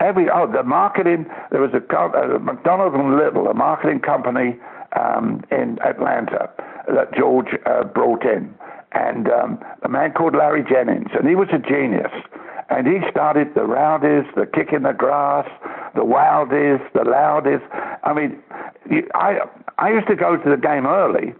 [0.00, 1.26] Every oh, the marketing.
[1.50, 4.58] There was a, a McDonald and Little, a marketing company
[4.98, 6.50] um, in Atlanta
[6.88, 8.54] that George uh, brought in,
[8.92, 12.12] and um, a man called Larry Jennings, and he was a genius.
[12.70, 15.48] And he started the Rowdies, the Kick in the Grass,
[15.94, 17.64] the Wildies, the loudest.
[18.04, 18.42] I mean,
[19.14, 19.38] I
[19.78, 21.34] I used to go to the game early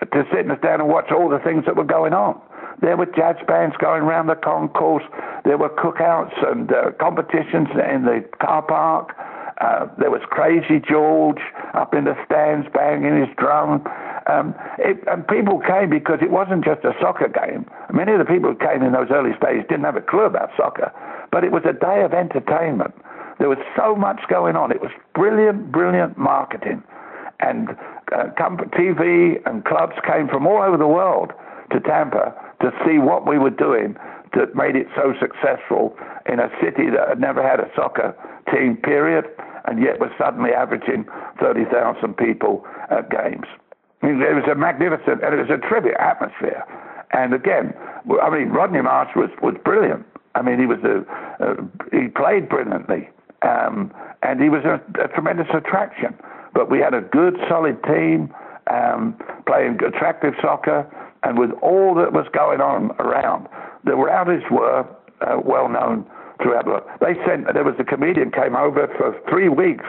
[0.00, 2.40] to sit and stand and watch all the things that were going on.
[2.80, 5.04] There were jazz bands going around the concourse.
[5.44, 9.16] There were cookouts and uh, competitions in the car park.
[9.58, 11.40] Uh, there was Crazy George
[11.72, 13.80] up in the stands banging his drum.
[14.26, 17.64] Um, it, and people came because it wasn't just a soccer game.
[17.90, 20.50] Many of the people who came in those early days didn't have a clue about
[20.58, 20.92] soccer,
[21.32, 22.92] but it was a day of entertainment.
[23.38, 24.72] There was so much going on.
[24.72, 26.82] It was brilliant, brilliant marketing.
[27.40, 27.70] And
[28.12, 28.32] uh,
[28.72, 31.32] TV and clubs came from all over the world
[31.72, 33.96] to Tampa to see what we were doing
[34.34, 38.14] that made it so successful in a city that had never had a soccer
[38.52, 39.26] team, period,
[39.66, 41.04] and yet was suddenly averaging
[41.40, 43.46] 30,000 people at games.
[44.02, 46.64] I mean, it was a magnificent, and it was a terrific atmosphere.
[47.12, 47.72] And again,
[48.22, 50.04] I mean, Rodney Marsh was, was brilliant.
[50.34, 51.00] I mean, he was a,
[51.42, 51.56] a
[51.90, 53.08] he played brilliantly,
[53.42, 56.14] um, and he was a, a, tremendous attraction.
[56.54, 58.32] But we had a good, solid team
[58.72, 59.16] um,
[59.46, 60.86] playing attractive soccer,
[61.22, 63.48] and with all that was going on around,
[63.84, 64.86] the Rowdies were
[65.20, 66.06] uh, well known
[66.42, 66.84] throughout the world.
[67.00, 69.84] They sent there was a comedian came over for three weeks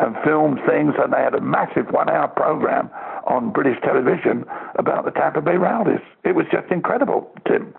[0.00, 2.90] and filmed things, and they had a massive one-hour program
[3.26, 4.44] on British television
[4.76, 6.00] about the Tampa Bay Rowdies.
[6.24, 7.74] It was just incredible, Tim.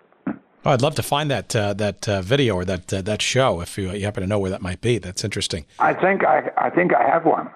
[0.64, 3.60] Oh, I'd love to find that uh, that uh, video or that uh, that show
[3.60, 4.98] if you, you, happen to know where that might be.
[4.98, 5.64] That's interesting.
[5.78, 7.48] I think I I think I have one.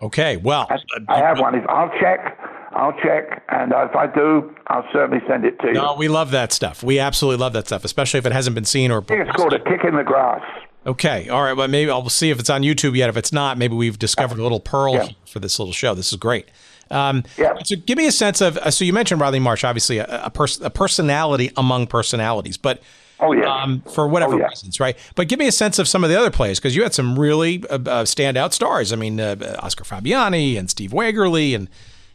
[0.00, 0.78] Okay, well, I,
[1.08, 1.62] I have one.
[1.68, 2.38] I'll check.
[2.72, 5.74] I'll check, and if I do, I'll certainly send it to you.
[5.74, 6.82] No, we love that stuff.
[6.82, 9.02] We absolutely love that stuff, especially if it hasn't been seen or.
[9.02, 10.42] I think it's called a kick in the grass.
[10.86, 11.52] Okay, all right.
[11.52, 13.10] Well, maybe I'll see if it's on YouTube yet.
[13.10, 15.08] If it's not, maybe we've discovered a little pearl yeah.
[15.26, 15.94] for this little show.
[15.94, 16.48] This is great.
[16.92, 17.54] Um, yeah.
[17.64, 18.56] So give me a sense of.
[18.58, 22.82] Uh, so you mentioned Rodney Marsh, obviously a, a, pers- a personality among personalities, but
[23.22, 23.62] Oh yeah.
[23.62, 24.48] Um, for whatever oh, yeah.
[24.48, 24.98] reasons, right?
[25.14, 27.16] But give me a sense of some of the other players because you had some
[27.16, 28.92] really uh, uh, standout stars.
[28.92, 31.70] I mean, uh, Oscar Fabiani and Steve Wegerle and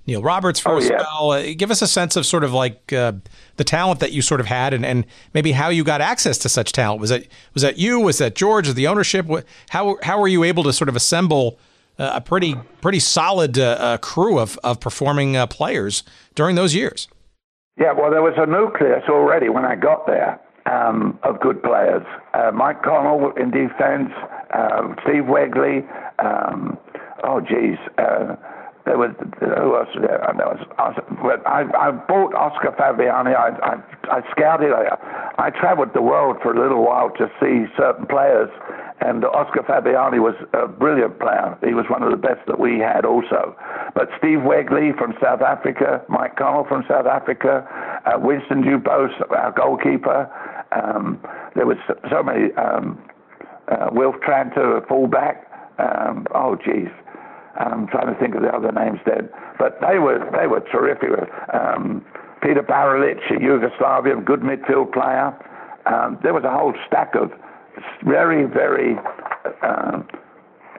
[0.05, 0.99] Neil Roberts for oh, a yeah.
[0.99, 1.32] spell.
[1.32, 3.13] Uh, give us a sense of sort of like uh,
[3.55, 6.49] the talent that you sort of had, and, and maybe how you got access to
[6.49, 6.99] such talent.
[6.99, 8.01] Was that was that you?
[8.01, 8.67] Was that George?
[8.67, 9.28] Was the ownership?
[9.69, 11.61] How how were you able to sort of assemble uh,
[11.98, 16.04] a pretty pretty solid uh, crew of of performing uh, players
[16.36, 17.08] during those years?
[17.80, 22.06] Yeah, well, there was a nucleus already when I got there um, of good players.
[22.34, 24.12] Uh, Mike Connell in defense,
[24.54, 25.86] uh, Steve Wegerle.
[26.18, 26.78] Um,
[27.24, 27.78] oh, geez.
[27.98, 28.36] Uh,
[28.86, 29.12] there was
[29.43, 30.24] who else was there?
[30.38, 30.64] There was
[31.45, 33.36] I, I bought Oscar Fabiani.
[33.36, 33.76] I, I,
[34.10, 34.72] I scouted.
[34.72, 34.95] I,
[35.38, 38.50] I traveled the world for a little while to see certain players,
[39.00, 41.58] and Oscar Fabiani was a brilliant player.
[41.64, 43.56] He was one of the best that we had also.
[43.93, 47.68] But Steve Wegerle from South Africa, Mike Connell from South Africa,
[48.06, 50.30] uh, Winston Dubose, our goalkeeper.
[50.72, 51.20] Um,
[51.56, 51.78] there was
[52.10, 52.54] so many.
[52.56, 53.00] Um,
[53.68, 55.45] uh, Wilf Tranter, a fullback.
[55.78, 56.89] Um, oh, geez.
[57.58, 61.10] I'm trying to think of the other names then, but they were they were terrific.
[61.54, 62.06] Um,
[62.41, 65.34] Peter Baralic, a Yugoslavian, good midfield player.
[65.88, 67.32] Um, there was a whole stack of
[68.03, 68.95] very very,
[69.61, 70.07] um,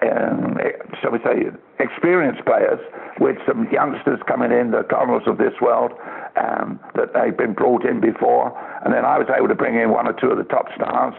[0.03, 0.59] um,
[1.01, 2.81] shall we say, experienced players
[3.21, 5.93] with some youngsters coming in, the Connells of this world,
[6.37, 9.91] um, that they've been brought in before, and then I was able to bring in
[9.91, 11.15] one or two of the top stars,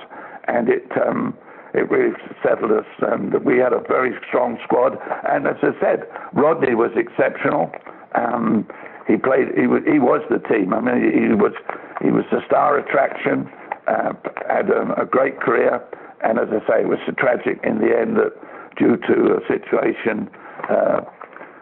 [0.48, 0.88] and it.
[1.06, 1.38] Um,
[1.74, 4.98] it really settled us, and we had a very strong squad.
[5.30, 7.72] And as I said, Rodney was exceptional.
[8.16, 8.68] Um,
[9.08, 9.50] he played.
[9.58, 10.74] He was, he was the team.
[10.74, 11.54] I mean, he was
[12.02, 13.50] he was the star attraction.
[13.90, 14.14] Uh,
[14.48, 15.82] had a, a great career,
[16.24, 18.34] and as I say, it was so tragic in the end that
[18.78, 20.30] due to a situation
[20.70, 21.02] uh,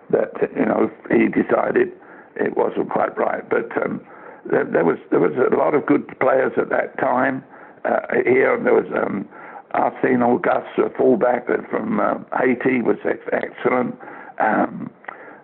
[0.09, 1.89] that you know he decided
[2.35, 3.47] it wasn't quite right.
[3.49, 4.01] But um,
[4.49, 7.43] there, there was there was a lot of good players at that time
[7.85, 8.59] uh, here.
[8.61, 8.87] There was.
[8.95, 9.27] Um,
[9.71, 13.95] Arsene Auguste, a fullback from uh, Haiti, was ex- excellent.
[14.39, 14.89] Um,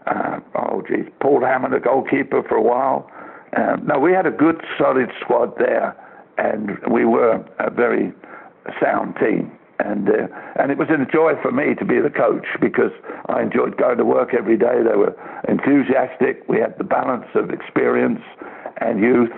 [0.08, 3.10] uh, oh, geez, Paul Hammond, a goalkeeper for a while.
[3.56, 5.96] Um, no, we had a good, solid squad there,
[6.38, 8.14] and we were a very
[8.82, 9.52] sound team.
[9.80, 10.28] And uh,
[10.60, 12.92] and it was a joy for me to be the coach because
[13.28, 14.84] I enjoyed going to work every day.
[14.88, 15.16] They were
[15.50, 16.48] enthusiastic.
[16.48, 18.22] We had the balance of experience
[18.78, 19.34] and youth,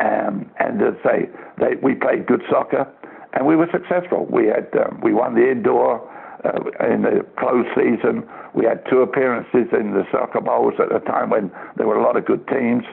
[0.00, 2.86] um, and as say, they, we played good soccer
[3.36, 4.26] and we were successful.
[4.30, 6.00] We had um, we won the indoor
[6.44, 8.24] uh, in the closed season.
[8.54, 12.02] We had two appearances in the soccer bowls at a time when there were a
[12.02, 12.84] lot of good teams,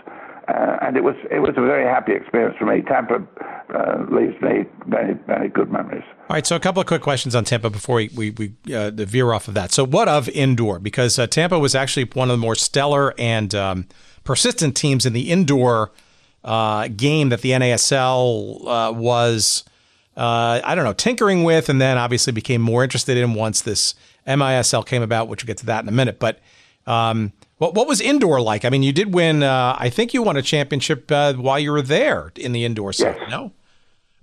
[0.47, 2.81] uh, and it was it was a very happy experience for me.
[2.81, 3.25] Tampa
[3.73, 6.03] uh, leaves me very very good memories.
[6.29, 8.91] All right, so a couple of quick questions on Tampa before we we, we uh,
[8.91, 9.71] veer off of that.
[9.71, 10.79] So, what of indoor?
[10.79, 13.87] Because uh, Tampa was actually one of the more stellar and um,
[14.23, 15.91] persistent teams in the indoor
[16.43, 19.63] uh, game that the NASL was
[20.15, 23.95] uh, I don't know, tinkering with, and then obviously became more interested in once this
[24.27, 26.19] MISL came about, which we'll get to that in a minute.
[26.19, 26.39] But
[26.85, 28.65] um, what what was indoor like?
[28.65, 29.43] I mean, you did win.
[29.43, 32.93] Uh, I think you won a championship uh, while you were there in the indoor
[32.93, 33.15] side.
[33.19, 33.29] Yes.
[33.29, 33.51] No.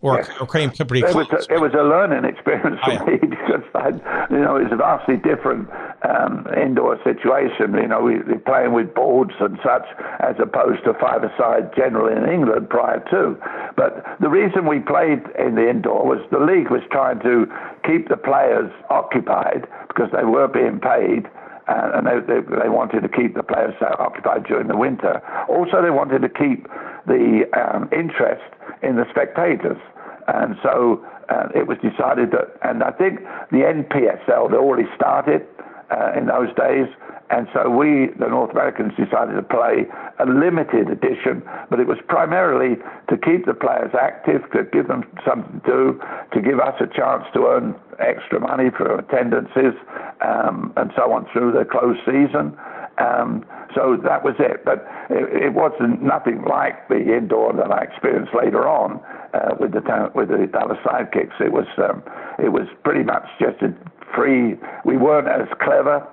[0.03, 0.31] Or, Yes.
[0.41, 3.05] or came pretty It was, a, it was a learning experience for Oh, yeah.
[3.05, 3.89] me because I,
[4.33, 5.69] you know, it's a vastly different
[6.09, 7.75] um, indoor situation.
[7.75, 9.85] You know, we, we're playing with boards and such
[10.21, 13.37] as opposed to five-a-side generally in England prior to.
[13.77, 17.45] But the reason we played in the indoor was the league was trying to
[17.85, 21.29] keep the players occupied because they were being paid.
[21.71, 25.23] Uh, and they, they, they wanted to keep the players uh, occupied during the winter.
[25.49, 26.67] Also, they wanted to keep
[27.07, 28.43] the um, interest
[28.83, 29.79] in the spectators.
[30.27, 33.21] And so uh, it was decided that, and I think
[33.55, 35.47] the NPSL, they already started
[35.95, 36.91] uh, in those days.
[37.31, 39.87] And so we, the North Americans, decided to play
[40.19, 42.75] a limited edition, but it was primarily
[43.09, 46.01] to keep the players active, to give them something to do,
[46.35, 49.79] to give us a chance to earn extra money for attendances,
[50.27, 52.59] um, and so on through the closed season.
[52.99, 54.65] Um, so that was it.
[54.65, 59.01] But it, it wasn't nothing like the indoor that I experienced later on
[59.35, 61.41] uh, with the with the Dallas Sidekicks.
[61.41, 62.03] It was um,
[62.43, 63.73] it was pretty much just a
[64.15, 64.59] free.
[64.85, 66.05] We weren't as clever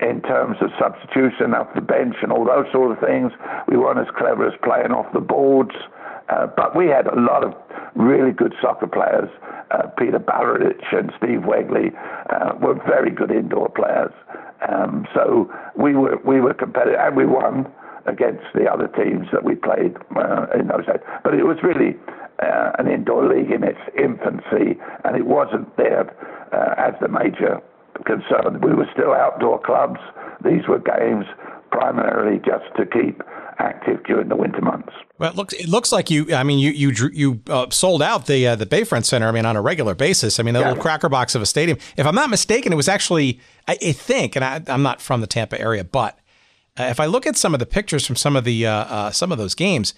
[0.00, 3.32] in terms of substitution off the bench and all those sort of things.
[3.68, 5.74] We weren't as clever as playing off the boards.
[6.28, 7.54] Uh, but we had a lot of
[7.94, 9.30] really good soccer players.
[9.70, 11.92] Uh, Peter Baralic and Steve Wegerle
[12.30, 14.12] uh, were very good indoor players.
[14.68, 17.70] Um, so we were we were competitive and we won
[18.06, 21.00] against the other teams that we played uh, in those days.
[21.22, 21.96] But it was really
[22.42, 26.10] uh, an indoor league in its infancy, and it wasn't there
[26.52, 27.60] uh, as the major
[28.04, 28.60] concern.
[28.60, 30.00] We were still outdoor clubs.
[30.44, 31.24] These were games
[31.70, 33.22] primarily just to keep
[33.58, 34.92] active during the winter months.
[35.18, 36.34] Well, it looks it looks like you.
[36.34, 39.28] I mean, you you you uh, sold out the uh, the Bayfront Center.
[39.28, 40.38] I mean, on a regular basis.
[40.38, 40.68] I mean, a yeah.
[40.68, 41.78] little cracker box of a stadium.
[41.96, 45.20] If I'm not mistaken, it was actually I, I think, and I, am not from
[45.20, 46.18] the Tampa area, but
[46.78, 49.10] uh, if I look at some of the pictures from some of the uh, uh,
[49.10, 49.94] some of those games,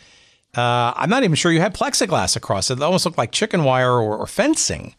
[0.56, 2.78] uh, I'm not even sure you had plexiglass across it.
[2.78, 4.94] It almost looked like chicken wire or, or fencing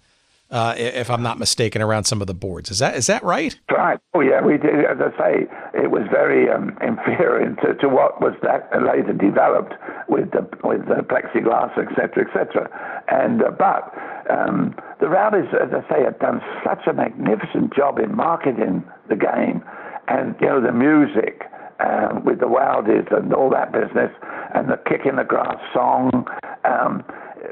[0.51, 2.71] uh, if I'm not mistaken, around some of the boards.
[2.71, 3.57] Is that is that right?
[3.69, 3.99] Right.
[4.13, 4.85] Oh yeah, we did.
[4.85, 9.73] As I say, it was very um, inferior to, to what was that later developed
[10.07, 12.69] with the with the plexiglass, etc., etc.
[13.09, 13.93] And uh, but
[14.29, 19.15] um, the Rowdies, as I say, have done such a magnificent job in marketing the
[19.15, 19.63] game,
[20.07, 21.43] and you know the music.
[21.79, 24.11] Um, with the Rowdies and all that business,
[24.53, 26.27] and the kick in the grass song,
[26.65, 27.05] um,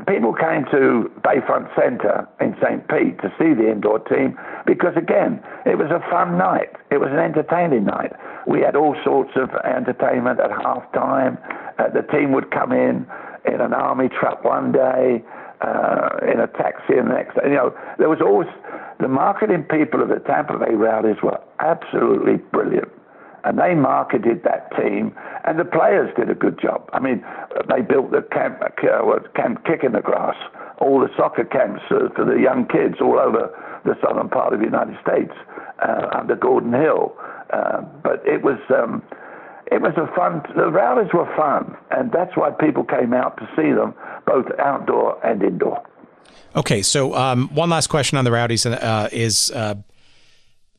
[0.07, 2.87] people came to Bayfront Centre in St.
[2.87, 6.69] Pete to see the indoor team because, again, it was a fun night.
[6.91, 8.13] It was an entertaining night.
[8.45, 11.37] We had all sorts of entertainment at half time.
[11.79, 13.05] Uh, the team would come in
[13.45, 15.23] in an army truck one day,
[15.61, 17.49] uh, in a taxi the next day.
[17.49, 18.47] You know, there was always
[18.99, 22.91] the marketing people of the Tampa Bay Rowdies were absolutely brilliant
[23.43, 25.15] and they marketed that team,
[25.45, 26.89] and the players did a good job.
[26.93, 27.23] I mean,
[27.69, 30.35] they built the camp, uh, camp kick in the grass,
[30.79, 33.53] all the soccer camps uh, for the young kids all over
[33.85, 35.33] the southern part of the United States
[35.79, 37.15] uh, under Gordon Hill.
[37.51, 39.01] Uh, but it was um,
[39.71, 40.41] it was a fun.
[40.55, 43.93] The Rowdies were fun, and that's why people came out to see them,
[44.25, 45.81] both outdoor and indoor.
[46.55, 49.75] Okay, so um, one last question on the Rowdies uh, is uh,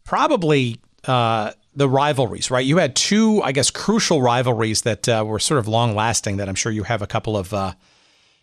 [0.05, 2.67] probably uh, the rivalries, right?
[2.67, 6.37] You had two, I guess, crucial rivalries that uh, were sort of long lasting.
[6.37, 7.73] That I'm sure you have a couple of, uh,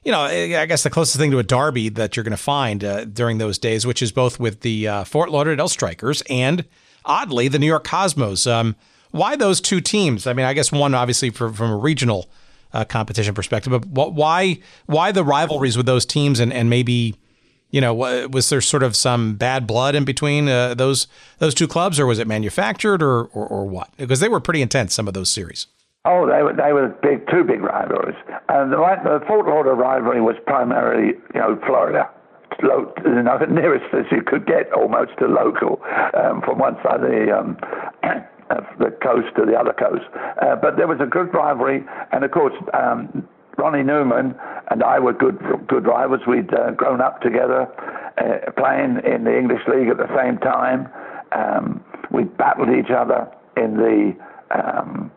[0.04, 2.84] you know, I guess the closest thing to a derby that you're going to find
[2.84, 6.64] uh, during those days, which is both with the uh, Fort Lauderdale Strikers and,
[7.04, 8.48] oddly, the New York Cosmos.
[8.48, 8.78] Um,
[9.12, 10.26] why those two teams?
[10.28, 12.30] I mean, I guess one obviously for, from a regional
[12.74, 17.16] uh, competition perspective, but why why the rivalries with those teams and and maybe
[17.76, 21.08] you know, was there sort of some bad blood in between uh, those
[21.40, 23.90] those two clubs, or was it manufactured, or, or, or what?
[23.98, 25.68] Because they were pretty intense, some of those series.
[26.06, 28.16] Oh, they were they were big, two big rivalries.
[28.48, 32.10] And the, the Fort Lauderdale rivalry was primarily, you know, Florida.
[32.64, 35.82] Lo- you know, the nearest as you could get almost to local
[36.16, 37.58] um, from one side of the um,
[38.56, 40.08] of the coast to the other coast.
[40.42, 44.36] Uh, but there was a good rivalry, and of course, um, Ronnie Newman
[44.70, 46.22] and I were good good rivals.
[46.28, 47.68] We'd uh, grown up together,
[48.18, 50.90] uh, playing in the English League at the same time.
[51.32, 54.16] Um, we battled each other in the
[54.52, 55.12] um,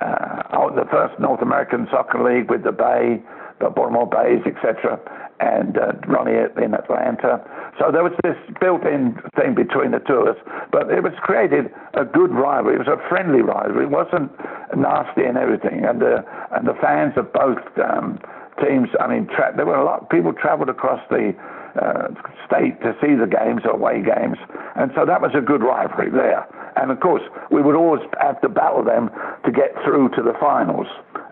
[0.00, 3.22] uh, oh, the first North American Soccer League with the Bay,
[3.60, 5.00] Baltimore Bays, etc
[5.40, 7.38] and uh, Ronnie in Atlanta.
[7.78, 10.40] So there was this built-in thing between the two of us,
[10.72, 12.74] but it was created a good rivalry.
[12.74, 13.84] It was a friendly rivalry.
[13.84, 14.32] It wasn't
[14.76, 15.84] nasty and everything.
[15.84, 18.18] And the and the fans of both um,
[18.58, 18.88] teams.
[18.98, 20.10] I mean, tra- there were a lot.
[20.10, 21.34] People travelled across the
[21.78, 22.08] uh,
[22.46, 24.38] state to see the games, away games,
[24.74, 26.46] and so that was a good rivalry there.
[26.74, 29.10] And of course, we would always have to battle them
[29.44, 30.88] to get through to the finals.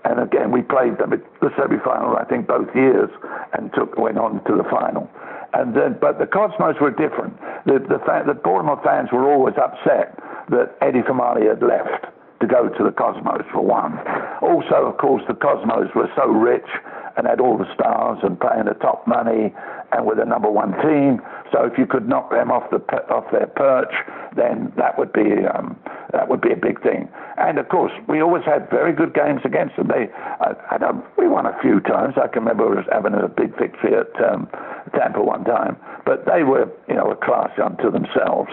[0.07, 3.11] And again, we played them at the semi-final, I think, both years,
[3.53, 5.11] and took went on to the final.
[5.53, 7.35] And then, but the Cosmos were different.
[7.67, 10.15] The the, the Baltimore fans were always upset
[10.51, 12.07] that Eddie Firmani had left
[12.41, 13.99] to go to the Cosmos for one.
[14.43, 16.69] Also, of course, the Cosmos were so rich
[17.17, 19.55] and had all the stars and paying the top money
[19.93, 21.21] and were the number one team.
[21.53, 23.93] So if you could knock them off the off their perch,
[24.37, 25.77] then that would be um,
[26.13, 27.09] that would be a big thing.
[27.39, 29.89] And of course, we always had very good games against them.
[29.89, 30.09] They,
[30.41, 30.79] I, I
[31.17, 32.15] we won a few times.
[32.17, 34.49] I can remember having a big victory at um,
[34.95, 38.51] Tampa one time, but they were, you know, a class unto themselves.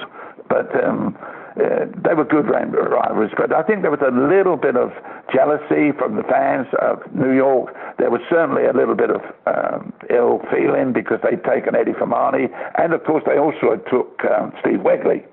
[0.49, 1.17] But um,
[1.55, 4.91] uh, they were good rivals, but I think there was a little bit of
[5.33, 7.75] jealousy from the fans of New York.
[7.99, 12.49] There was certainly a little bit of um, ill feeling because they'd taken Eddie Firmani,
[12.81, 15.23] and of course they also took um, Steve Wegerle.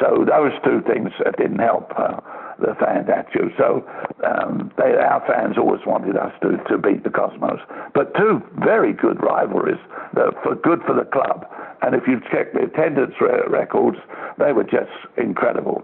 [0.00, 1.92] So those two things uh, didn't help.
[1.96, 2.18] Uh,
[2.58, 3.50] the fans at you.
[3.58, 3.86] So
[4.24, 7.60] um, they, our fans always wanted us to, to beat the Cosmos.
[7.94, 9.80] But two very good rivalries
[10.14, 11.46] that for good for the club.
[11.82, 13.98] And if you check the attendance re- records,
[14.38, 15.82] they were just incredible.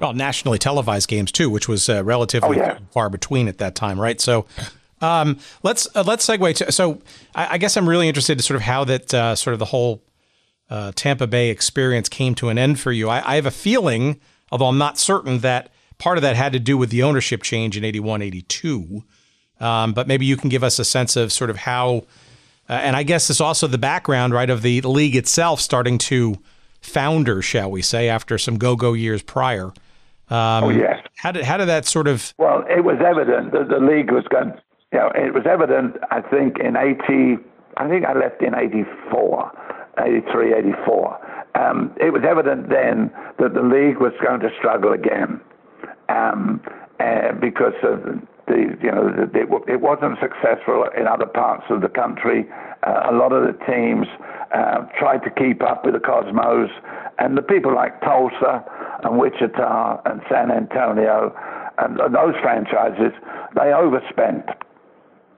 [0.00, 2.78] Well, nationally televised games too, which was uh, relatively oh, yeah.
[2.92, 4.20] far between at that time, right?
[4.20, 4.46] So.
[5.00, 6.72] Um, let's uh, let's segue to.
[6.72, 7.00] So,
[7.32, 9.66] I, I, guess I'm really interested to sort of how that uh, sort of the
[9.66, 10.02] whole
[10.70, 13.08] uh, Tampa Bay experience came to an end for you.
[13.08, 16.58] I, I, have a feeling, although I'm not certain, that part of that had to
[16.58, 19.02] do with the ownership change in 81, 82.
[19.60, 22.04] Um, but maybe you can give us a sense of sort of how,
[22.68, 26.36] uh, and I guess it's also the background, right, of the league itself starting to
[26.80, 29.72] founder, shall we say, after some go go years prior.
[30.30, 31.02] Um, oh yes.
[31.16, 32.34] How did how did that sort of?
[32.38, 34.52] Well, it was evident that the league was going.
[34.92, 35.96] You know, it was evident.
[36.10, 37.42] I think in eighty.
[37.78, 39.52] I think I left in 84,
[40.04, 41.50] 83, 84.
[41.54, 45.40] Um, it was evident then that the league was going to struggle again
[46.08, 46.60] um,
[47.00, 48.02] uh, because of
[48.46, 52.48] the, you know, the, it, wasn't successful in other parts of the country.
[52.82, 54.06] Uh, a lot of the teams
[54.54, 56.70] uh, tried to keep up with the Cosmos,
[57.18, 58.64] and the people like Tulsa
[59.04, 61.34] and Wichita and San Antonio
[61.78, 63.12] and, and those franchises,
[63.54, 64.46] they overspent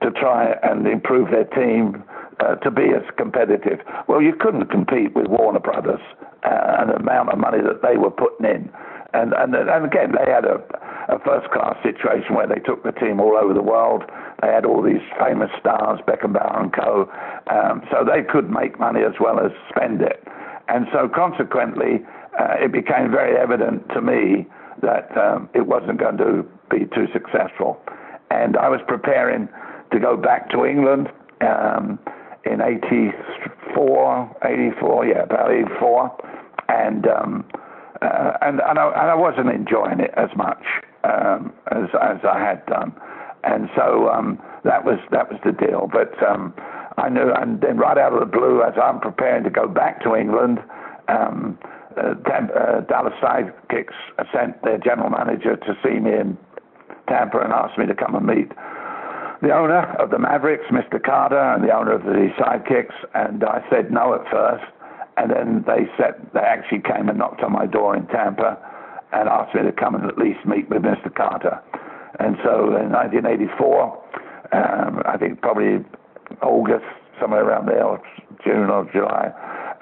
[0.01, 2.03] to try and improve their team
[2.39, 3.79] uh, to be as competitive.
[4.07, 6.01] Well, you couldn't compete with Warner Brothers
[6.43, 8.69] uh, and the amount of money that they were putting in.
[9.13, 10.63] And, and, and again, they had a,
[11.09, 14.03] a first class situation where they took the team all over the world.
[14.41, 17.11] They had all these famous stars, Beckenbauer and co.
[17.51, 20.23] Um, so they could make money as well as spend it.
[20.67, 22.05] And so consequently,
[22.39, 24.47] uh, it became very evident to me
[24.81, 27.81] that um, it wasn't going to be too successful.
[28.29, 29.49] And I was preparing
[29.91, 31.09] to go back to England.
[31.41, 31.99] Um,
[32.45, 36.17] in 84, 84, yeah, about 84,
[36.69, 37.45] and um,
[38.01, 40.63] uh, and and I, and I wasn't enjoying it as much
[41.03, 42.93] um, as as I had done,
[43.43, 45.89] and so um, that was that was the deal.
[45.91, 46.53] But um,
[46.97, 50.01] I knew, and then right out of the blue, as I'm preparing to go back
[50.03, 50.59] to England.
[51.07, 51.57] Um,
[51.97, 53.93] uh, uh, Dallas Sidekicks
[54.33, 56.37] sent their general manager to see me in
[57.09, 58.49] Tampa and asked me to come and meet
[59.41, 61.03] the owner of the Mavericks, Mr.
[61.03, 64.63] Carter, and the owner of the Sidekicks, and I said no at first,
[65.17, 68.57] and then they said they actually came and knocked on my door in Tampa,
[69.13, 71.13] and asked me to come and at least meet with Mr.
[71.13, 71.61] Carter,
[72.19, 74.03] and so in 1984,
[74.53, 75.83] um, I think probably
[76.41, 76.85] August,
[77.19, 78.01] somewhere around there, or
[78.43, 79.31] June or July,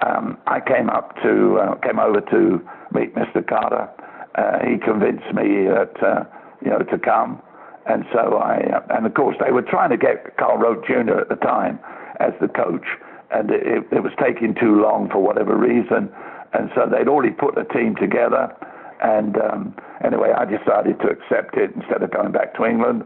[0.06, 2.60] um, I came up to uh, came over to
[2.92, 3.46] meet Mr.
[3.46, 3.88] Carter.
[4.34, 6.24] Uh, he convinced me that uh,
[6.64, 7.42] you know to come.
[7.86, 11.20] And so I, uh, and of course, they were trying to get Kyle Rote Jr.
[11.20, 11.80] at the time
[12.20, 12.84] as the coach,
[13.32, 16.10] and it, it was taking too long for whatever reason.
[16.52, 18.54] And so they'd already put a team together.
[19.02, 19.74] And um,
[20.04, 23.04] anyway, I decided to accept it instead of going back to England.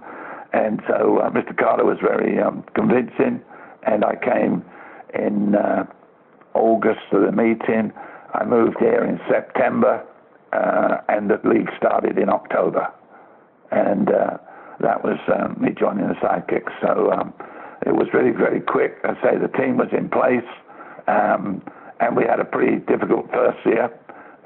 [0.52, 1.56] And so uh, Mr.
[1.56, 3.42] Carter was very um, convincing,
[3.86, 4.64] and I came
[5.12, 5.84] in uh,
[6.54, 7.92] August to the meeting.
[8.32, 10.04] I moved here in September,
[10.52, 12.88] uh, and the league started in October.
[13.72, 14.38] And uh,
[14.80, 16.72] that was um, me joining the sidekicks.
[16.80, 17.34] So um,
[17.86, 18.96] it was really very quick.
[19.04, 20.46] I say the team was in place,
[21.06, 21.62] um,
[22.00, 23.90] and we had a pretty difficult first year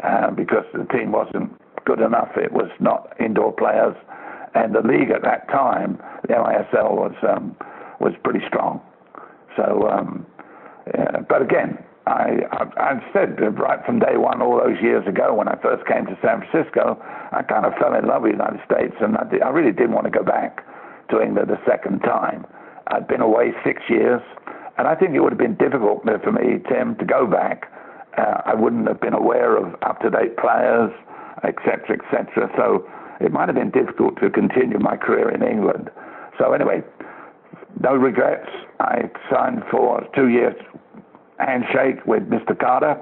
[0.02, 1.52] uh, because the team wasn't
[1.84, 2.30] good enough.
[2.36, 3.96] It was not indoor players,
[4.54, 7.56] and the league at that time, the MISL was um,
[8.00, 8.80] was pretty strong.
[9.56, 10.26] So, um,
[10.94, 15.34] yeah, but again, I, I, I said right from day one, all those years ago
[15.34, 16.96] when I first came to San Francisco,
[17.32, 19.72] I kind of fell in love with the United States, and I, did, I really
[19.72, 20.64] didn't want to go back
[21.10, 22.46] to England a second time.
[22.88, 24.20] I'd been away six years,
[24.78, 27.70] and I think it would have been difficult for me, Tim, to go back.
[28.16, 30.90] Uh, I wouldn't have been aware of up-to-date players,
[31.44, 32.50] etc., etc.
[32.56, 32.88] So
[33.20, 35.90] it might have been difficult to continue my career in England.
[36.38, 36.82] So anyway,
[37.80, 38.48] no regrets.
[38.80, 40.54] I signed for two years
[41.38, 42.58] handshake with Mr.
[42.58, 43.00] Carter,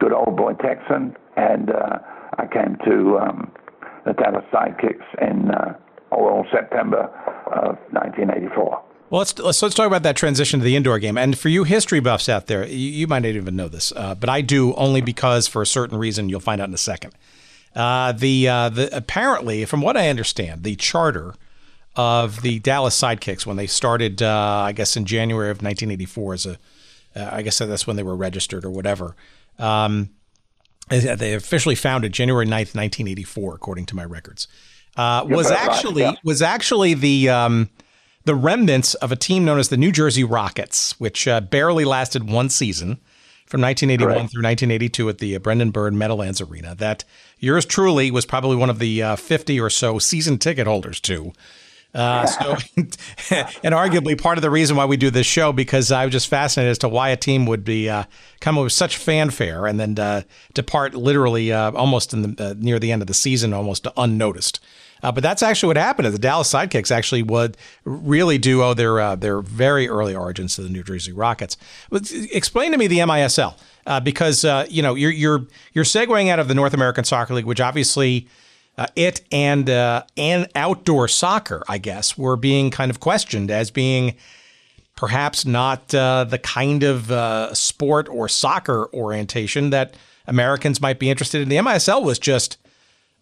[0.00, 1.98] good old boy Texan, and uh,
[2.38, 3.52] I came to um,
[4.04, 5.74] the Dallas Sidekicks in uh,
[6.52, 7.04] September
[7.46, 8.82] of 1984.
[9.12, 11.18] Well, let's, let's let's talk about that transition to the indoor game.
[11.18, 14.14] And for you history buffs out there, you, you might not even know this, uh,
[14.14, 17.12] but I do only because for a certain reason you'll find out in a second.
[17.76, 21.34] Uh, the uh, the apparently, from what I understand, the charter
[21.94, 26.46] of the Dallas Sidekicks when they started, uh, I guess in January of 1984 as
[26.46, 26.52] a
[27.14, 29.14] uh, I guess that's when they were registered or whatever.
[29.58, 30.08] Um,
[30.88, 34.48] they officially founded January 9th, 1984, according to my records.
[34.96, 37.68] Uh, was actually was actually the um,
[38.24, 42.30] the remnants of a team known as the New Jersey Rockets, which uh, barely lasted
[42.30, 43.00] one season
[43.46, 44.32] from 1981 Correct.
[44.32, 46.74] through 1982 at the uh, Brendan Byrne Meadowlands Arena.
[46.74, 47.04] That
[47.38, 51.32] yours truly was probably one of the uh, 50 or so season ticket holders to.
[51.94, 52.56] Uh, so,
[53.62, 56.28] and arguably part of the reason why we do this show because I was just
[56.28, 58.04] fascinated as to why a team would be uh,
[58.40, 60.22] come with such fanfare and then uh,
[60.54, 64.58] depart literally uh, almost in the uh, near the end of the season, almost unnoticed.
[65.02, 66.12] Uh, but that's actually what happened.
[66.12, 70.68] The Dallas Sidekicks actually would really do owe their their very early origins to the
[70.68, 71.56] New Jersey Rockets.
[72.32, 73.54] Explain to me the MISL
[74.04, 77.60] because you know you're you're you're segueing out of the North American Soccer League, which
[77.60, 78.28] obviously
[78.78, 83.70] uh, it and uh, and outdoor soccer, I guess, were being kind of questioned as
[83.70, 84.14] being
[84.96, 89.94] perhaps not uh, the kind of uh, sport or soccer orientation that
[90.26, 91.48] Americans might be interested in.
[91.48, 92.56] The MISL was just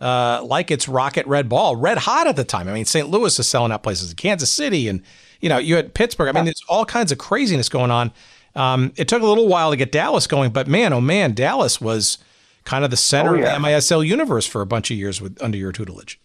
[0.01, 2.69] uh, like it's rocket red ball, red hot at the time.
[2.69, 3.09] I mean, St.
[3.09, 5.03] Louis is selling out places, in Kansas City, and
[5.41, 6.29] you know, you had Pittsburgh.
[6.29, 8.13] I mean, there's all kinds of craziness going on.
[8.55, 11.81] Um, it took a little while to get Dallas going, but man, oh man, Dallas
[11.81, 12.19] was
[12.65, 13.57] kind of the center oh, yeah.
[13.57, 16.21] of the MISL universe for a bunch of years with under your tutelage.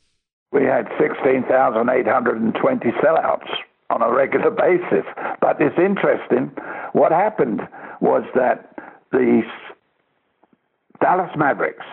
[0.52, 3.50] We had 16,820 sellouts
[3.90, 5.06] on a regular basis.
[5.42, 6.52] But it's interesting.
[6.94, 7.62] What happened
[8.02, 8.76] was that
[9.12, 9.44] the
[11.02, 11.86] Dallas Mavericks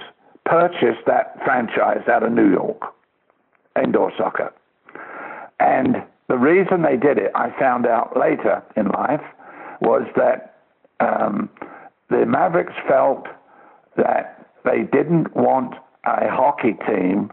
[0.45, 2.83] purchased that franchise out of New York,
[3.83, 4.53] indoor soccer.
[5.61, 9.23] And the reason they did it, I found out later in life,
[9.81, 10.61] was that
[11.01, 11.49] um,
[12.11, 13.27] the Mavericks felt
[13.97, 15.75] that they didn't want
[16.05, 17.31] a hockey team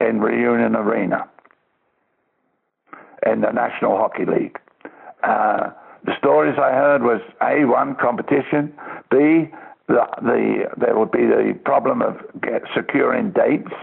[0.00, 1.28] in Reunion Arena
[3.26, 4.58] in the National Hockey League.
[5.22, 5.70] Uh,
[6.04, 8.72] the stories I heard was A, one, competition,
[9.10, 9.50] B,
[9.90, 13.74] the, the, there would be the problem of get, securing dates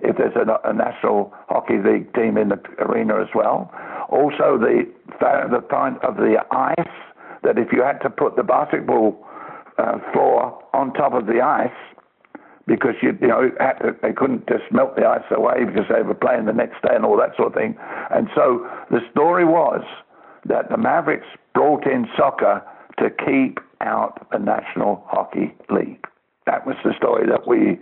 [0.00, 3.72] if there's a, a, National Hockey League team in the arena as well.
[4.10, 4.84] Also, the,
[5.20, 6.94] the point of the ice,
[7.42, 9.16] that if you had to put the basketball
[9.78, 11.72] uh, floor on top of the ice,
[12.66, 16.14] because you, you know to, they couldn't just melt the ice away because they were
[16.14, 17.76] playing the next day and all that sort of thing.
[18.10, 19.82] And so the story was
[20.46, 22.62] that the Mavericks brought in soccer
[22.98, 26.04] to keep out the National Hockey League.
[26.46, 27.78] That was the story that we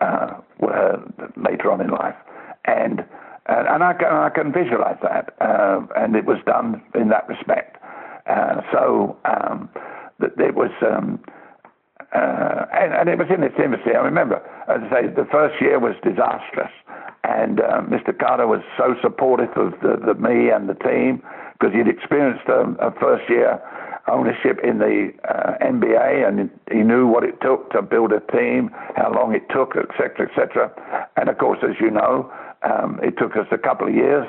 [0.00, 1.02] uh, were
[1.36, 2.16] later on in life,
[2.64, 3.04] and
[3.46, 7.28] and, and I, can, I can visualize that, uh, and it was done in that
[7.28, 7.76] respect.
[8.26, 9.68] Uh, so um,
[10.20, 10.70] it was.
[10.82, 11.20] Um,
[12.12, 13.94] uh, and, and, it was in its infancy.
[13.94, 16.72] I remember, as I say, the first year was disastrous,
[17.22, 18.16] and uh, Mr.
[18.18, 21.22] Carter was so supportive of the, the me and the team
[21.54, 23.62] because he'd experienced a, a, first year
[24.10, 28.70] ownership in the uh, NBA, and he knew what it took to build a team,
[28.96, 30.70] how long it took, etc., etc.
[31.16, 32.30] And of course, as you know,
[32.62, 34.26] um, it took us a couple of years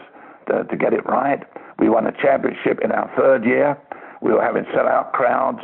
[0.47, 1.43] to, to get it right.
[1.79, 3.77] We won a championship in our third year.
[4.21, 5.63] We were having sellout crowds.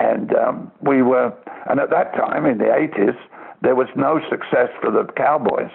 [0.00, 1.32] And um, we were,
[1.68, 3.16] and at that time in the 80s,
[3.62, 5.70] there was no success for the Cowboys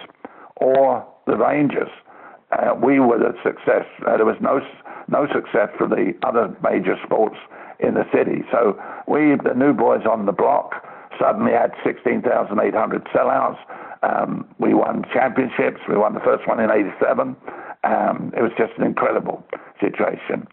[0.56, 1.88] or the Rangers.
[2.52, 3.86] Uh, we were the success.
[4.06, 4.60] Uh, there was no
[5.08, 7.36] no success for the other major sports
[7.80, 8.44] in the city.
[8.50, 10.84] So we, the new boys on the block,
[11.18, 13.58] suddenly had 16,800 sellouts.
[14.02, 15.80] Um, we won championships.
[15.88, 17.34] We won the first one in '87.
[17.84, 19.44] Um, it was just an incredible
[19.80, 20.46] situation.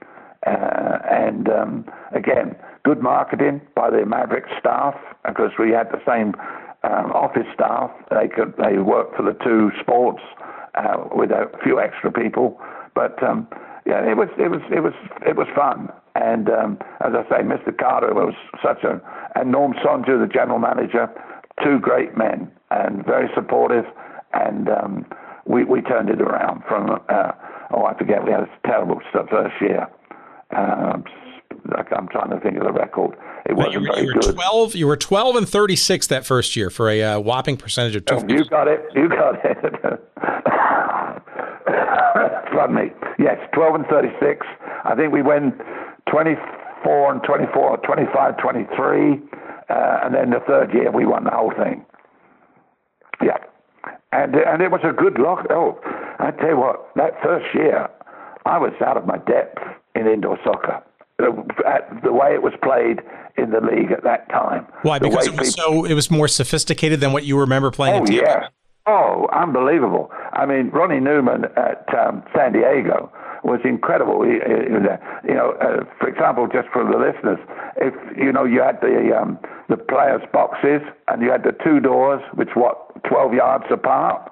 [0.46, 4.96] Uh, and um, again, good marketing by the Maverick staff
[5.26, 6.34] because we had the same
[6.84, 7.92] um, office staff.
[8.10, 10.22] They could they worked for the two sports
[10.76, 12.60] uh, with a few extra people,
[12.94, 13.48] but um,
[13.86, 14.94] yeah, it was it was it was
[15.26, 15.90] it was fun.
[16.16, 17.78] And um, as I say, Mr.
[17.78, 18.34] Carter was
[18.64, 19.02] such a
[19.36, 21.10] and Norm Sonju, the general manager,
[21.64, 23.86] two great men and very supportive.
[24.34, 25.06] And um,
[25.46, 27.32] we we turned it around from uh,
[27.72, 29.88] oh I forget we had a terrible first year.
[30.56, 30.98] Uh,
[31.96, 33.16] I'm trying to think of the record.
[33.46, 34.36] It wasn't you were, very you were good.
[34.36, 38.06] 12, you were 12 and 36 that first year for a uh, whopping percentage of
[38.06, 38.16] two.
[38.16, 38.82] Oh, you got it.
[38.94, 40.12] You got it.
[41.66, 42.92] Pardon me.
[43.20, 44.46] Yes, 12 and 36.
[44.84, 45.56] I think we went
[46.10, 49.12] 24 and 24, 25, 23.
[49.68, 51.86] Uh, and then the third year we won the whole thing.
[53.22, 53.38] Yeah.
[54.12, 55.48] And, and it was a good lock.
[55.50, 55.80] Oh,
[56.20, 57.90] I tell you what, that first year,
[58.46, 59.58] I was out of my depth
[59.96, 60.84] in indoor soccer.
[61.66, 63.00] At the way it was played
[63.38, 64.68] in the league at that time.
[64.82, 65.00] Why?
[65.00, 68.04] Because it was people, so it was more sophisticated than what you remember playing.
[68.04, 68.50] Oh yeah.
[68.88, 70.12] Oh, unbelievable!
[70.34, 73.12] I mean, Ronnie Newman at um, San Diego
[73.44, 74.24] was incredible.
[74.24, 74.70] He, he,
[75.28, 77.40] you know, uh, for example, just for the listeners,
[77.78, 79.40] if you know you had the um,
[79.70, 82.78] the players' boxes and you had the two doors, which what
[83.10, 84.32] twelve yards apart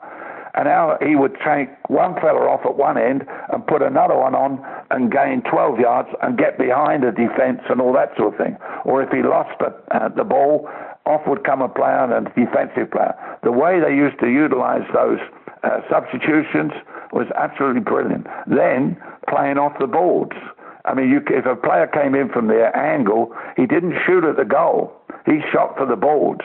[0.55, 4.35] and now he would take one fella off at one end and put another one
[4.35, 8.37] on and gain 12 yards and get behind the defence and all that sort of
[8.39, 8.57] thing.
[8.85, 10.69] Or if he lost the, uh, the ball,
[11.05, 13.17] off would come a player and a defensive player.
[13.41, 15.19] The way they used to utilize those
[15.63, 16.71] uh, substitutions
[17.11, 18.27] was absolutely brilliant.
[18.45, 18.95] Then
[19.27, 20.37] playing off the boards.
[20.85, 24.37] I mean, you, if a player came in from the angle, he didn't shoot at
[24.37, 24.93] the goal.
[25.25, 26.43] He shot for the boards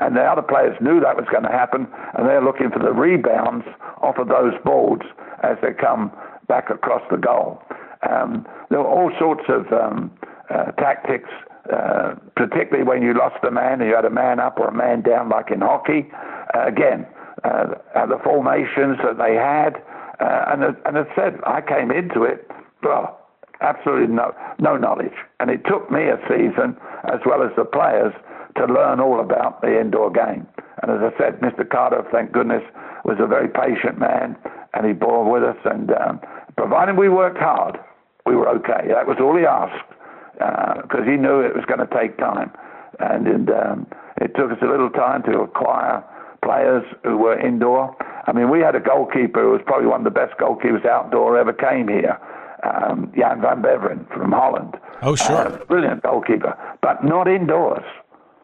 [0.00, 2.92] and the other players knew that was going to happen, and they're looking for the
[2.92, 3.66] rebounds
[4.02, 5.02] off of those boards
[5.42, 6.10] as they come
[6.48, 7.62] back across the goal.
[8.08, 10.10] Um, there were all sorts of um,
[10.48, 11.28] uh, tactics,
[11.72, 15.02] uh, particularly when you lost a man you had a man up or a man
[15.02, 16.10] down, like in hockey.
[16.54, 17.06] Uh, again,
[17.44, 17.74] uh,
[18.06, 19.76] the formations that they had,
[20.20, 22.50] uh, and, and as I said, I came into it,
[22.82, 23.20] well,
[23.60, 25.14] absolutely no, no knowledge.
[25.38, 28.12] And it took me a season, as well as the players,
[28.56, 30.46] to learn all about the indoor game.
[30.82, 31.68] And as I said, Mr.
[31.68, 32.62] Carter, thank goodness,
[33.04, 34.36] was a very patient man,
[34.74, 35.56] and he bore with us.
[35.64, 36.20] And um,
[36.56, 37.78] providing we worked hard,
[38.26, 38.88] we were okay.
[38.88, 39.88] That was all he asked,
[40.34, 42.50] because uh, he knew it was going to take time,
[42.98, 43.86] and, and um,
[44.20, 46.04] it took us a little time to acquire
[46.42, 47.94] players who were indoor.
[48.26, 51.38] I mean, we had a goalkeeper who was probably one of the best goalkeepers outdoor
[51.38, 52.18] ever came here,
[52.62, 54.76] um, Jan van Beveren from Holland.
[55.02, 55.48] Oh, sure.
[55.48, 57.84] Uh, brilliant goalkeeper, but not indoors.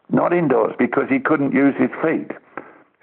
[0.09, 2.31] Not indoors because he couldn't use his feet.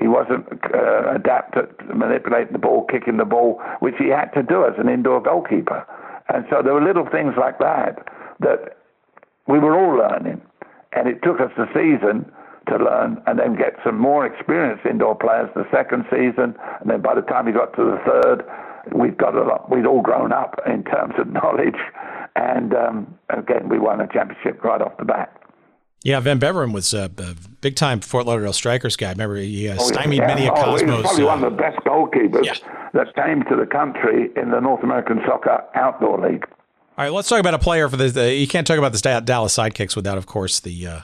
[0.01, 4.43] He wasn't uh, adapted to manipulating the ball, kicking the ball, which he had to
[4.43, 5.87] do as an indoor goalkeeper.
[6.29, 8.03] And so there were little things like that
[8.41, 8.79] that
[9.47, 10.41] we were all learning.
[10.93, 12.31] And it took us a season
[12.69, 16.55] to learn and then get some more experienced indoor players the second season.
[16.81, 18.45] And then by the time we got to the third,
[18.95, 21.79] we'd got a lot, we'd all grown up in terms of knowledge.
[22.37, 25.33] And um, again, we won a championship right off the bat.
[26.05, 29.11] Yeah, Van Beveren was a, a big time Fort Lauderdale Strikers guy.
[29.11, 30.27] Remember, he uh, oh, stymied yeah.
[30.27, 30.81] many a oh, Cosmos.
[30.81, 32.91] He was probably uh, one of the best goalkeepers yeah.
[32.93, 36.45] that came to the country in the North American Soccer Outdoor League.
[36.97, 38.09] All right, let's talk about a player for the.
[38.09, 41.01] the you can't talk about the Dallas Sidekicks without, of course, the uh,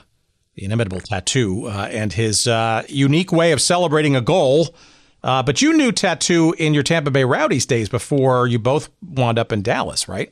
[0.53, 4.75] the inimitable Tatu uh, and his uh, unique way of celebrating a goal.
[5.23, 9.39] Uh, but you knew Tatu in your Tampa Bay Rowdies days before you both wound
[9.39, 10.31] up in Dallas, right?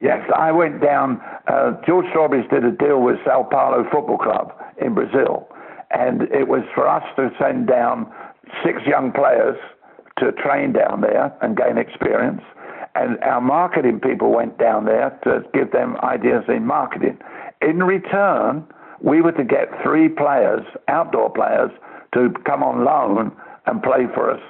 [0.00, 1.20] Yes, I went down.
[1.46, 5.46] Uh, George Strawbridge did a deal with Sao Paulo Football Club in Brazil,
[5.90, 8.10] and it was for us to send down
[8.64, 9.56] six young players
[10.18, 12.40] to train down there and gain experience.
[12.94, 17.18] And our marketing people went down there to give them ideas in marketing.
[17.60, 18.64] In return,
[19.02, 21.70] we were to get three players, outdoor players,
[22.14, 23.32] to come on loan
[23.66, 24.40] and play for us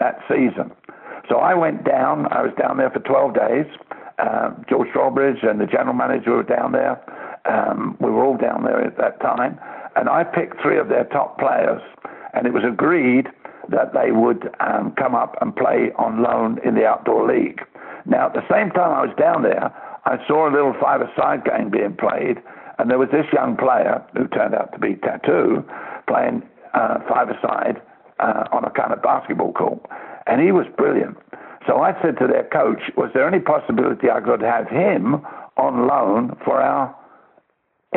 [0.00, 0.72] that season.
[1.28, 2.26] So I went down.
[2.32, 3.66] I was down there for 12 days
[4.18, 7.00] um, George Strawbridge and the general manager were down there.
[7.46, 9.58] Um, we were all down there at that time.
[9.96, 11.82] And I picked three of their top players.
[12.32, 13.28] And it was agreed
[13.70, 17.60] that they would um, come up and play on loan in the outdoor league.
[18.06, 19.72] Now, at the same time I was down there,
[20.04, 22.42] I saw a little five-a-side game being played,
[22.78, 25.64] and there was this young player who turned out to be Tatu
[26.06, 26.42] playing
[26.74, 27.80] uh, five-a-side
[28.20, 29.80] uh, on a kind of basketball court,
[30.26, 31.16] and he was brilliant.
[31.66, 35.24] So I said to their coach, was there any possibility I could have him
[35.56, 36.94] on loan for our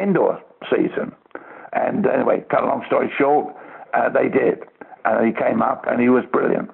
[0.01, 1.13] indoor season?
[1.73, 3.53] And anyway, cut a long story short,
[3.93, 4.63] uh, they did.
[5.05, 6.71] And he came up and he was brilliant.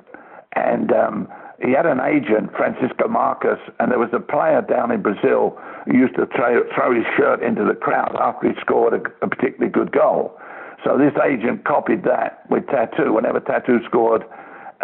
[0.55, 1.27] And um,
[1.61, 5.97] he had an agent, Francisco Marcos, and there was a player down in Brazil who
[5.97, 9.71] used to throw, throw his shirt into the crowd after he scored a, a particularly
[9.71, 10.37] good goal.
[10.83, 13.13] So this agent copied that with Tatu.
[13.13, 14.23] Whenever Tatu scored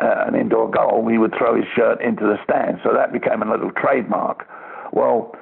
[0.01, 2.79] uh, an indoor goal, he would throw his shirt into the stand.
[2.83, 4.47] So that became a little trademark.
[4.91, 5.35] Well,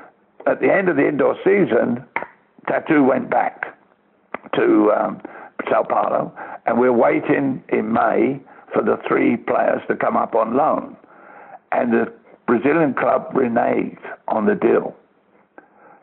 [0.46, 2.04] at the end of the indoor season,
[2.68, 3.78] Tatu went back
[4.56, 5.22] to um,
[5.70, 6.34] Sao Paulo,
[6.66, 8.40] and we're waiting in May
[8.74, 10.96] for the three players to come up on loan.
[11.72, 12.14] And the
[12.46, 14.96] Brazilian club reneged on the deal.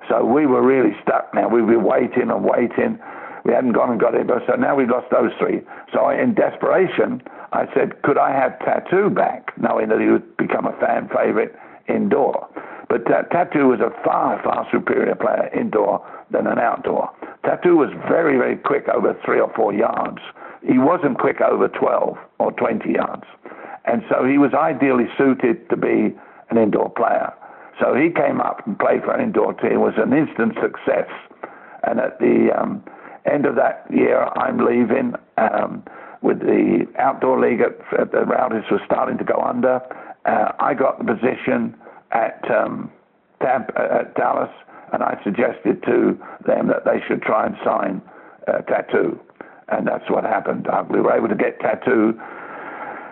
[0.09, 1.49] So we were really stuck now.
[1.49, 2.99] We were waiting and waiting.
[3.45, 5.61] We hadn't gone and got it, so now we've lost those three.
[5.93, 7.23] So in desperation,
[7.53, 11.55] I said, could I have Tatu back, knowing that he would become a fan favorite
[11.89, 12.49] indoor.
[12.89, 17.11] But uh, Tatu was a far, far superior player indoor than an outdoor.
[17.45, 20.19] Tatu was very, very quick over three or four yards.
[20.67, 23.25] He wasn't quick over 12 or 20 yards.
[23.85, 26.17] And so he was ideally suited to be
[26.51, 27.33] an indoor player.
[27.81, 31.11] So he came up and played for an indoor team, was an instant success.
[31.83, 32.83] And at the um,
[33.31, 35.15] end of that year, I'm leaving.
[35.39, 35.83] Um,
[36.25, 39.83] with the outdoor league at, at the Rowdies was starting to go under.
[40.25, 41.77] Uh, I got the position
[42.13, 42.91] at um,
[43.43, 44.49] Tampa, uh, at Dallas,
[44.95, 48.01] and I suggested to them that they should try and sign
[48.49, 49.21] uh, Tatu,
[49.69, 50.67] and that's what happened.
[50.67, 52.15] Uh, we were able to get Tatu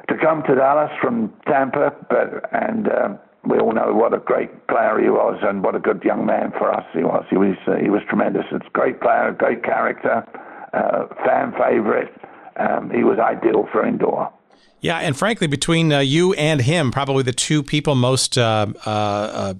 [0.08, 3.08] to come to Dallas from Tampa, but and uh,
[3.44, 6.52] we all know what a great player he was and what a good young man
[6.52, 7.24] for us he was.
[7.28, 8.44] He was uh, he was tremendous.
[8.52, 10.24] It's a great player, great character,
[10.72, 12.12] uh, fan favorite
[12.56, 14.32] um, he was ideal for indoor.
[14.80, 18.90] Yeah, and frankly, between uh, you and him, probably the two people most, uh, uh,
[18.90, 19.54] uh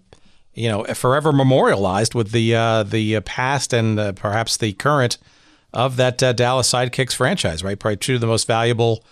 [0.55, 2.51] you know, forever memorialized with the
[2.87, 5.17] the past and perhaps the current
[5.73, 7.65] of that Dallas Sidekicks franchise.
[7.65, 9.03] Right, probably two of the most valuable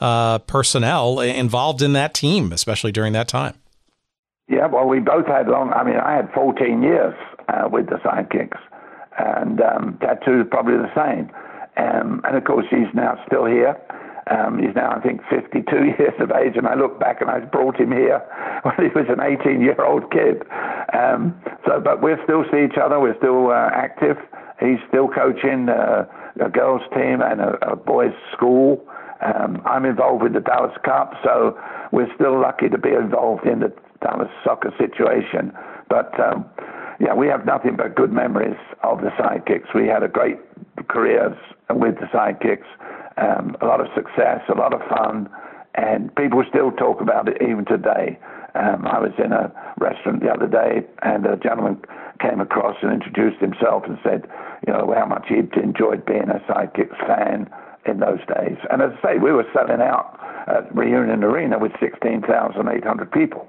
[0.00, 3.54] personnel involved in that team, especially during that time.
[4.48, 5.72] Yeah, well, we both had long.
[5.72, 7.14] I mean, I had 14 years
[7.70, 8.58] with the Sidekicks,
[9.18, 11.30] and um, Tatu probably the same.
[11.76, 13.76] Um, and of course, he's now still here.
[14.30, 15.64] Um, he's now, I think, 52
[15.98, 18.18] years of age, and I look back and I brought him here
[18.62, 20.42] when he was an 18-year-old kid.
[20.92, 21.34] Um,
[21.66, 23.00] so, but we still see each other.
[23.00, 24.16] We're still uh, active.
[24.60, 26.04] He's still coaching uh,
[26.44, 28.84] a girls' team and a, a boys' school,
[29.20, 31.58] Um, I'm involved with the Dallas Cup, so
[31.92, 35.52] we're still lucky to be involved in the Dallas soccer situation.
[35.88, 36.44] But um,
[37.00, 39.74] yeah, we have nothing but good memories of the sidekicks.
[39.74, 40.38] We had a great
[40.88, 41.36] careers
[41.70, 42.66] with the sidekicks,
[43.16, 45.28] um, a lot of success, a lot of fun,
[45.74, 48.18] and people still talk about it even today.
[48.54, 51.80] Um, I was in a restaurant the other day, and a gentleman
[52.20, 54.28] came across and introduced himself and said,
[54.66, 57.48] you know, how much he'd enjoyed being a sidekicks fan
[57.88, 58.56] in those days.
[58.70, 63.48] And as I say, we were selling out at Reunion Arena with 16,800 people.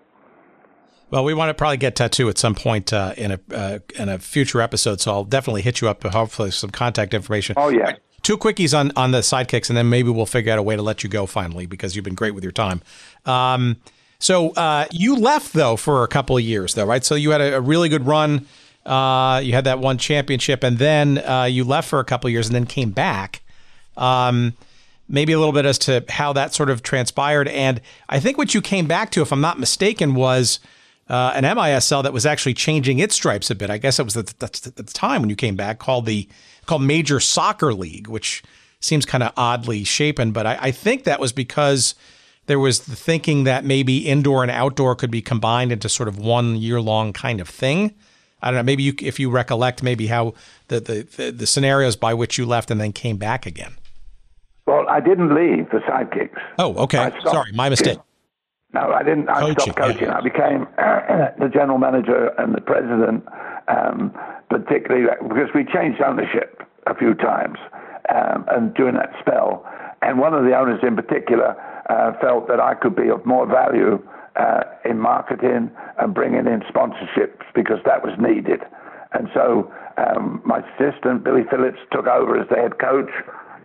[1.12, 4.10] Well, we want to probably get Tatu at some point uh, in a uh, in
[4.10, 6.04] a future episode, so I'll definitely hit you up.
[6.04, 7.56] Hopefully, some contact information.
[7.58, 7.96] Oh yeah.
[8.22, 10.84] Two quickies on on the sidekicks, and then maybe we'll figure out a way to
[10.84, 12.84] let you go finally because you've been great with your time.
[13.26, 13.78] Um,
[14.20, 17.04] so uh, you left though for a couple of years, though, right?
[17.04, 18.46] So you had a, a really good run.
[18.86, 22.34] Uh, you had that one championship, and then uh, you left for a couple of
[22.34, 23.42] years, and then came back.
[24.00, 24.54] Um,
[25.08, 28.54] maybe a little bit as to how that sort of transpired, and I think what
[28.54, 30.60] you came back to, if I'm not mistaken, was
[31.10, 33.70] uh, an MISL that was actually changing its stripes a bit.
[33.70, 36.28] I guess it was at the, the time when you came back called the
[36.66, 38.44] called Major Soccer League, which
[38.80, 40.32] seems kind of oddly shapen.
[40.32, 41.96] But I, I, think that was because
[42.46, 46.20] there was the thinking that maybe indoor and outdoor could be combined into sort of
[46.20, 47.96] one year long kind of thing.
[48.42, 48.64] I don't know.
[48.64, 50.36] Maybe you, if you recollect, maybe how
[50.68, 53.74] the, the, the scenarios by which you left and then came back again.
[54.70, 56.38] Well, I didn't leave the sidekicks.
[56.60, 57.12] Oh, okay.
[57.24, 57.98] Sorry, my mistake.
[58.72, 59.28] No, I didn't.
[59.28, 60.04] I coaching, stopped coaching.
[60.04, 60.18] Yeah.
[60.18, 60.68] I became
[61.42, 63.26] the general manager and the president,
[63.68, 64.14] um,
[64.48, 67.58] particularly because we changed ownership a few times,
[68.14, 69.66] um, and during that spell,
[70.04, 71.58] and one of the owners in particular
[71.90, 73.98] uh, felt that I could be of more value
[74.36, 78.62] uh, in marketing and bringing in sponsorships because that was needed.
[79.14, 83.10] And so um, my assistant Billy Phillips took over as the head coach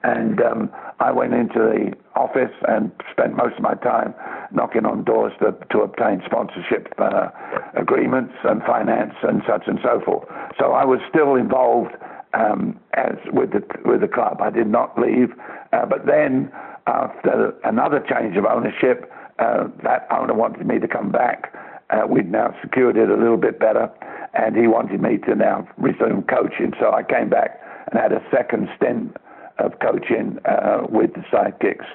[0.05, 0.71] and um,
[1.01, 4.15] I went into the office and spent most of my time
[4.53, 7.31] knocking on doors to, to obtain sponsorship uh,
[7.75, 10.29] agreements and finance and such and so forth.
[10.61, 11.93] So I was still involved
[12.35, 14.41] um, as with the with the club.
[14.43, 15.31] I did not leave,
[15.73, 16.53] uh, but then
[16.87, 21.55] after another change of ownership, uh, that owner wanted me to come back.
[21.91, 23.91] Uh, we'd now secured it a little bit better,
[24.35, 26.73] and he wanted me to now resume coaching.
[26.79, 27.61] So I came back
[27.91, 29.17] and had a second stint
[29.59, 31.87] of coaching uh, with the sidekicks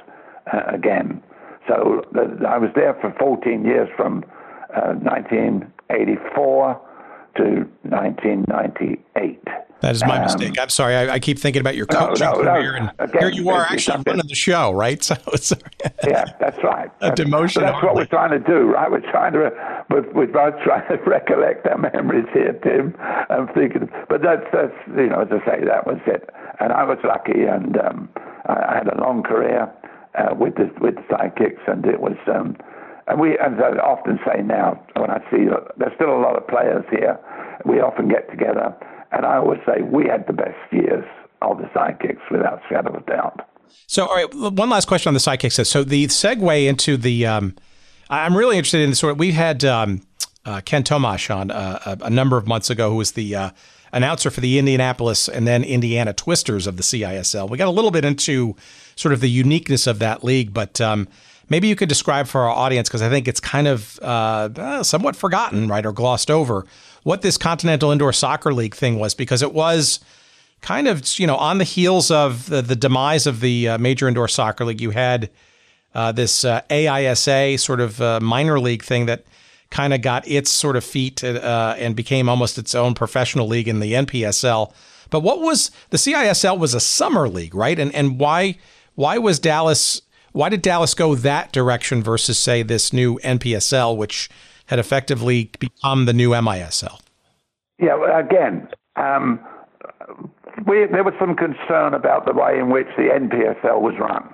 [0.54, 1.22] uh, again.
[1.68, 2.02] So
[2.48, 4.24] I was there for 14 years from
[4.76, 6.82] uh, 1984
[7.38, 7.44] to
[7.84, 9.44] 1998.
[9.82, 10.60] That is my um, mistake.
[10.60, 10.96] I'm sorry.
[10.96, 12.80] I, I, keep thinking about your coaching no, no, career, no.
[12.80, 15.00] and Again, here you are actually running the show, right?
[15.10, 15.54] So it's
[16.06, 16.92] yeah, that's right.
[17.02, 17.62] A demotion.
[17.62, 18.92] That's what we're trying to do, right?
[18.92, 19.52] We're trying to
[19.90, 22.96] we're, we're both trying to recollect our memories here, Tim.
[23.30, 26.30] I'm thinking, but that's that's you know, as I say, that was it.
[26.60, 28.10] And I was lucky, and um,
[28.46, 29.72] I, I had a long career
[30.16, 32.18] uh, with the with the sidekicks, and it was.
[32.28, 32.58] Um,
[33.08, 36.48] and we, as I often say now, when I see there's still a lot of
[36.48, 37.18] players here,
[37.66, 38.76] we often get together
[39.12, 41.06] and I always say we had the best years
[41.42, 43.42] of the sidekicks without shadow of a doubt.
[43.88, 45.66] So, all right, one last question on the sidekicks.
[45.66, 47.56] So, the segue into the, um,
[48.10, 50.02] I'm really interested in the sort of, we had um,
[50.46, 53.50] uh, Ken Tomash on uh, a, a, number of months ago, who was the uh,
[53.94, 57.50] announcer for the Indianapolis and then Indiana Twisters of the CISL.
[57.50, 58.56] We got a little bit into
[58.96, 61.08] sort of the uniqueness of that league, but um,
[61.50, 64.84] maybe you could describe for our audience, because I think it's kind of uh, uh,
[64.84, 66.66] somewhat forgotten, right, or glossed over
[67.04, 70.00] what this Continental Indoor Soccer League thing was because it was
[70.62, 74.08] kind of you know on the heels of the, the demise of the uh, Major
[74.08, 74.82] Indoor Soccer League.
[74.82, 75.30] You had
[75.94, 79.26] uh, this uh, AISA sort of uh, minor league thing that
[79.70, 83.68] kind of got its sort of feet uh, and became almost its own professional league
[83.68, 84.74] in the NPSL.
[85.10, 87.80] But what was the CISL was a summer league, right?
[87.80, 88.58] And and why
[88.96, 90.02] why was Dallas
[90.32, 94.30] why did Dallas go that direction versus say this new NPSL, which
[94.70, 97.02] had effectively become the new MISL?
[97.80, 98.68] Yeah, again,
[98.98, 99.40] um,
[100.68, 104.32] we, there was some concern about the way in which the NPSL was run.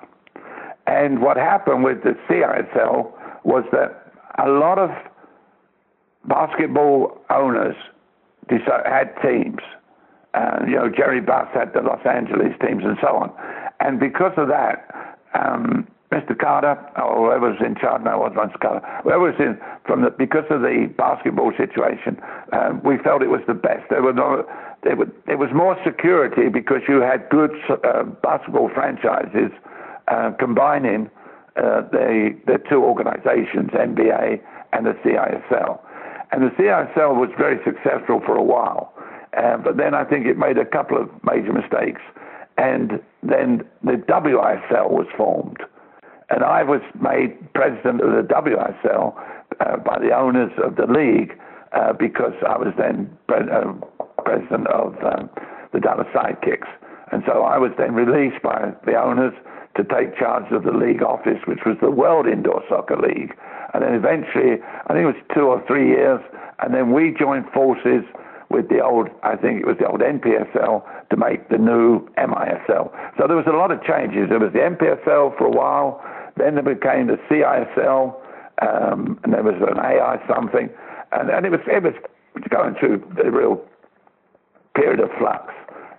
[0.88, 3.14] And what happened with the CISL
[3.46, 4.90] was that a lot of
[6.28, 7.76] basketball owners
[8.50, 9.62] had teams.
[10.34, 13.32] Uh, you know, Jerry Buss had the Los Angeles teams and so on.
[13.80, 16.38] And because of that, um, Mr.
[16.38, 18.60] Carter, or whoever was in charge, no, it was Mr.
[18.60, 22.16] Carter, whoever was in, from the, because of the basketball situation,
[22.54, 23.84] um, we felt it was the best.
[23.90, 24.48] There, were no,
[24.84, 29.52] there, were, there was more security because you had good uh, basketball franchises
[30.08, 31.10] uh, combining
[31.58, 34.40] uh, the, the two organizations, NBA
[34.72, 35.80] and the CISL.
[36.32, 38.94] And the CISL was very successful for a while.
[39.36, 42.02] Uh, but then I think it made a couple of major mistakes
[42.58, 45.58] and then the WISL was formed.
[46.30, 49.14] And I was made president of the WISL
[49.60, 51.38] uh, by the owners of the league
[51.74, 53.74] uh, because I was then pre- uh,
[54.24, 55.30] president of um,
[55.74, 56.68] the Dallas Sidekicks.
[57.12, 59.34] And so I was then released by the owners
[59.78, 63.36] to take charge of the league office, which was the World Indoor Soccer League.
[63.74, 66.22] And then eventually, I think it was two or three years,
[66.60, 68.04] and then we joined forces
[68.56, 72.88] with the old, I think it was the old NPSL, to make the new MISL.
[73.20, 74.30] So there was a lot of changes.
[74.30, 76.02] There was the NPSL for a while,
[76.38, 78.16] then there became the CISL,
[78.62, 80.70] um, and there was an AI something,
[81.12, 81.94] and, and it was it was
[82.50, 83.62] going through a real
[84.74, 85.54] period of flux.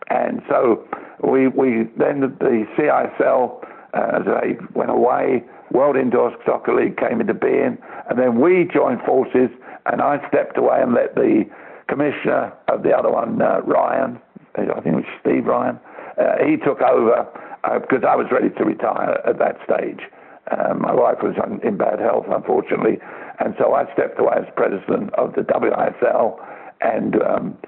[0.09, 0.87] And so
[1.23, 3.62] we we then the CISL
[3.95, 5.43] uh, they went away,
[5.73, 7.78] World Indoor Soccer League came into being,
[8.09, 9.49] and then we joined forces,
[9.87, 11.45] and I stepped away and let the
[11.89, 14.21] commissioner of the other one, uh, Ryan,
[14.57, 15.79] I think it was Steve Ryan,
[16.19, 17.27] uh, he took over
[17.81, 20.01] because uh, I was ready to retire at that stage.
[20.51, 22.99] Um, my wife was in bad health, unfortunately,
[23.41, 26.39] and so I stepped away as president of the WISL,
[26.81, 27.59] and um,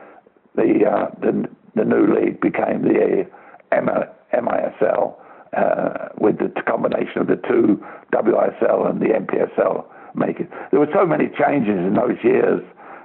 [0.54, 3.26] the, uh, the the new league became the
[3.72, 5.14] MISL
[5.56, 7.82] uh, with the combination of the two
[8.12, 9.84] WISL and the NPSL,
[10.14, 10.50] Make it.
[10.70, 12.62] There were so many changes in those years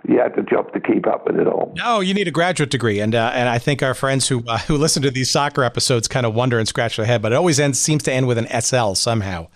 [0.07, 1.73] you had the job to keep up with it all.
[1.75, 4.57] No, you need a graduate degree, and uh, and I think our friends who uh,
[4.59, 7.35] who listen to these soccer episodes kind of wonder and scratch their head, but it
[7.35, 9.47] always ends seems to end with an SL somehow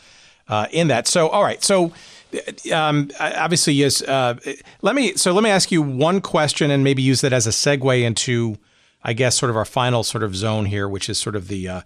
[0.47, 1.07] uh, in that.
[1.07, 1.91] So, all right, so.
[2.73, 4.01] Um, obviously, yes.
[4.01, 4.35] Uh,
[4.81, 5.15] let me.
[5.15, 8.57] So, let me ask you one question, and maybe use that as a segue into,
[9.01, 11.69] I guess, sort of our final sort of zone here, which is sort of the
[11.69, 11.81] uh,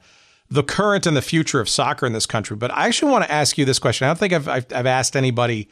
[0.49, 2.57] the current and the future of soccer in this country.
[2.57, 4.05] But I actually want to ask you this question.
[4.05, 5.69] I don't think I've I've, I've asked anybody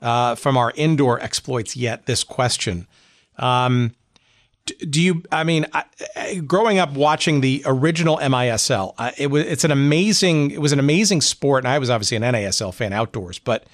[0.00, 2.86] uh, from our indoor exploits yet this question.
[3.36, 3.94] Um,
[4.88, 5.22] do you?
[5.32, 10.50] I mean, I, growing up watching the original MISL, uh, it was it's an amazing
[10.50, 13.64] it was an amazing sport, and I was obviously an NASL fan outdoors, but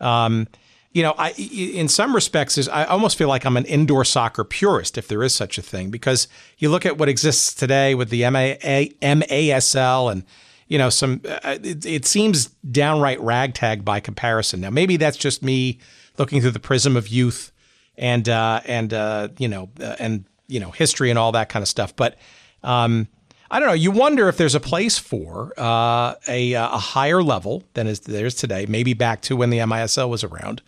[0.00, 0.48] um,
[0.92, 4.44] you know, I in some respects is I almost feel like I'm an indoor soccer
[4.44, 8.08] purist, if there is such a thing, because you look at what exists today with
[8.10, 8.54] the MA,
[9.02, 10.24] MASL and
[10.68, 14.60] you know, some, uh, it, it seems downright ragtag by comparison.
[14.60, 15.78] Now, maybe that's just me
[16.18, 17.52] looking through the prism of youth
[17.96, 21.62] and, uh, and, uh, you know, uh, and, you know, history and all that kind
[21.62, 21.96] of stuff.
[21.96, 22.16] But,
[22.62, 23.08] um,
[23.50, 23.74] I don't know.
[23.74, 28.00] You wonder if there's a place for uh, a, uh, a higher level than is
[28.00, 30.60] there's today, maybe back to when the MISL was around,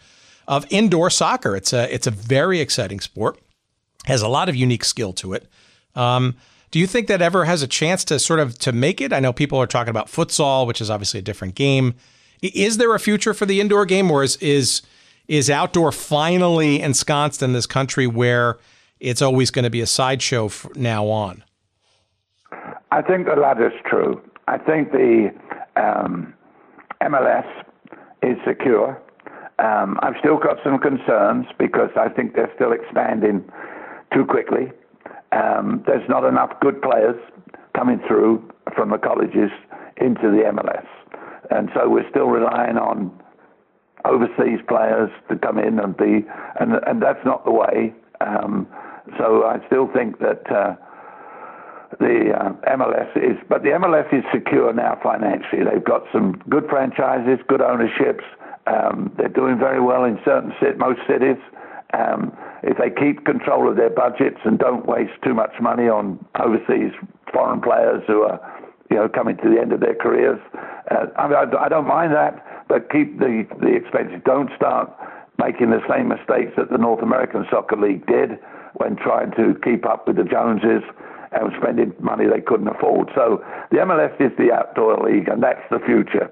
[0.49, 1.55] of indoor soccer.
[1.55, 3.39] It's a it's a very exciting sport,
[4.07, 5.47] has a lot of unique skill to it.
[5.95, 6.37] Um,
[6.71, 9.13] do you think that ever has a chance to sort of to make it?
[9.13, 11.95] I know people are talking about futsal, which is obviously a different game.
[12.43, 14.83] Is there a future for the indoor game, or is is
[15.29, 18.59] is outdoor finally ensconced in this country where
[18.99, 21.45] it's always going to be a sideshow from now on?
[22.93, 24.21] I think the is true.
[24.49, 25.33] I think the
[25.77, 26.35] um,
[27.03, 27.47] MLS
[28.23, 29.01] is secure.
[29.59, 33.45] Um, I've still got some concerns because I think they're still expanding
[34.13, 34.73] too quickly.
[35.33, 37.17] Um, there's not enough good players
[37.77, 38.43] coming through
[38.75, 39.51] from the colleges
[39.97, 40.87] into the MLS.
[41.51, 43.11] And so we're still relying on
[44.05, 46.27] overseas players to come in and be,
[46.59, 47.93] and, and that's not the way.
[48.21, 48.67] Um,
[49.19, 50.77] so I still think that uh,
[51.99, 55.65] the uh, MLS is, but the MLS is secure now financially.
[55.65, 58.25] They've got some good franchises, good ownerships.
[58.67, 61.41] Um, they're doing very well in certain most cities.
[61.93, 66.25] Um, if they keep control of their budgets and don't waste too much money on
[66.39, 66.93] overseas
[67.33, 68.39] foreign players who are,
[68.91, 70.39] you know, coming to the end of their careers,
[70.91, 74.21] uh, I, mean, I, I don't mind that, but keep the the expenses.
[74.25, 74.91] Don't start
[75.39, 78.39] making the same mistakes that the North American Soccer League did
[78.75, 80.83] when trying to keep up with the Joneses
[81.33, 83.11] and spending money they couldn't afford.
[83.15, 86.31] So the MLS is the outdoor league, and that's the future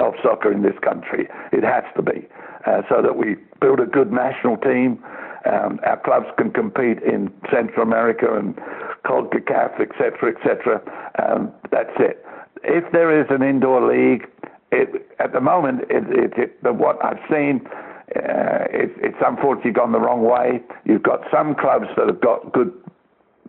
[0.00, 1.28] of soccer in this country.
[1.52, 2.26] It has to be,
[2.66, 5.02] uh, so that we build a good national team.
[5.44, 8.56] Um, our clubs can compete in Central America and
[9.04, 10.80] CONCACAF, etc., etc.
[11.22, 12.24] Um, that's it.
[12.62, 14.26] If there is an indoor league,
[14.72, 17.60] it, at the moment, it, it, it, what I've seen,
[18.16, 20.62] uh, it's unfortunately gone the wrong way.
[20.84, 22.72] You've got some clubs that have got good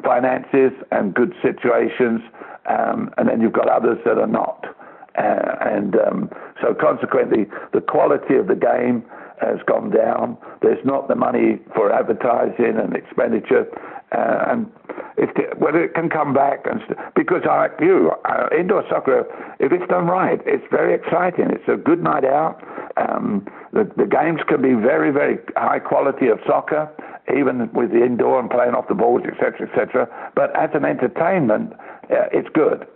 [0.04, 2.22] finances and good situations,
[2.70, 4.75] um, and then you've got others that are not.
[5.18, 6.30] Uh, and um,
[6.62, 9.04] so, consequently, the quality of the game
[9.42, 10.38] has gone down.
[10.62, 13.68] There's not the money for advertising and expenditure,
[14.12, 14.72] uh, and
[15.18, 19.26] if the, whether it can come back and st- because like you, uh, indoor soccer,
[19.60, 21.48] if it's done right, it's very exciting.
[21.52, 22.62] It's a good night out.
[22.98, 26.90] Um, the, the games can be very, very high quality of soccer,
[27.36, 30.08] even with the indoor and playing off the balls, etc., etc.
[30.36, 31.74] But as an entertainment,
[32.12, 32.88] uh, it's good.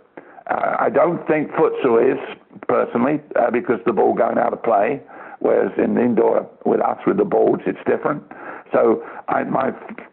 [0.48, 2.18] Uh, I don't think futsal is
[2.68, 5.00] personally uh, because the ball going out of play,
[5.40, 8.22] whereas in indoor with us with the balls it's different.
[8.72, 9.72] So I, my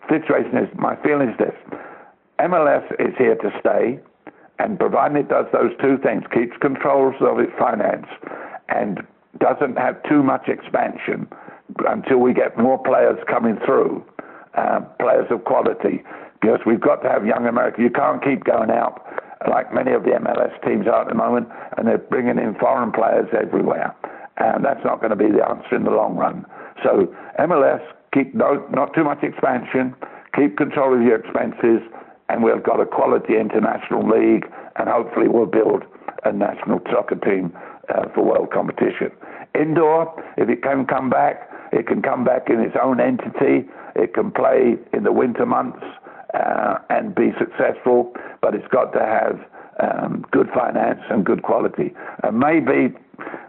[0.09, 1.55] situation is my feeling is this:
[2.39, 3.99] MLS is here to stay,
[4.59, 8.07] and providing it does those two things, keeps controls of its finance,
[8.69, 8.99] and
[9.39, 11.27] doesn't have too much expansion
[11.87, 14.03] until we get more players coming through,
[14.55, 16.03] uh, players of quality.
[16.41, 17.81] Because we've got to have young America.
[17.81, 19.03] You can't keep going out
[19.49, 21.47] like many of the MLS teams are at the moment,
[21.77, 23.95] and they're bringing in foreign players everywhere.
[24.37, 26.45] And that's not going to be the answer in the long run.
[26.83, 27.81] So MLS,
[28.13, 29.95] keep no, not too much expansion,
[30.35, 31.81] keep control of your expenses,
[32.29, 34.45] and we've got a quality international league,
[34.75, 35.83] and hopefully we'll build
[36.25, 37.55] a national soccer team
[37.93, 39.11] uh, for world competition.
[39.59, 43.67] Indoor, if it can come back, it can come back in its own entity.
[43.95, 45.83] It can play in the winter months
[46.33, 49.39] uh, and be successful, but it's got to have
[49.79, 51.93] um, good finance and good quality.
[52.23, 52.95] And maybe,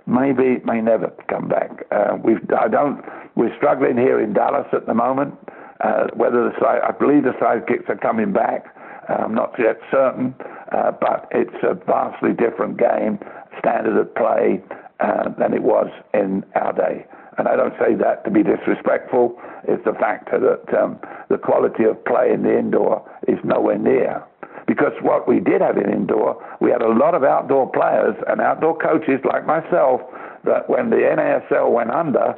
[0.07, 1.85] maybe it may never come back.
[1.91, 3.03] Uh, we've, I don't.
[3.37, 5.35] We're struggling here in Dallas at the moment.
[5.81, 8.75] Uh, whether the side, I believe the sidekicks are coming back.
[9.09, 10.35] Uh, I'm not yet certain,
[10.73, 13.21] uh, but it's a vastly different game,
[13.61, 14.61] standard of play
[15.01, 17.07] uh, than it was in our day.
[17.39, 19.41] And I don't say that to be disrespectful.
[19.67, 20.99] It's the factor that um,
[21.31, 24.23] the quality of play in the indoor is nowhere near.
[24.67, 28.41] Because what we did have in indoor, we had a lot of outdoor players and
[28.41, 30.03] outdoor coaches like myself
[30.45, 32.35] that when the NASL went under,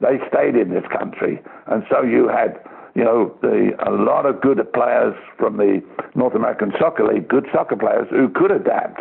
[0.00, 1.40] they stayed in this country.
[1.68, 2.58] And so you had
[2.94, 5.80] you know, the, a lot of good players from the
[6.14, 9.00] North American Soccer League, good soccer players who could adapt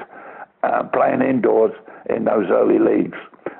[0.63, 1.71] uh, playing indoors
[2.09, 3.17] in those early leagues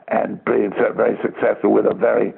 [0.09, 2.33] and being very successful with a very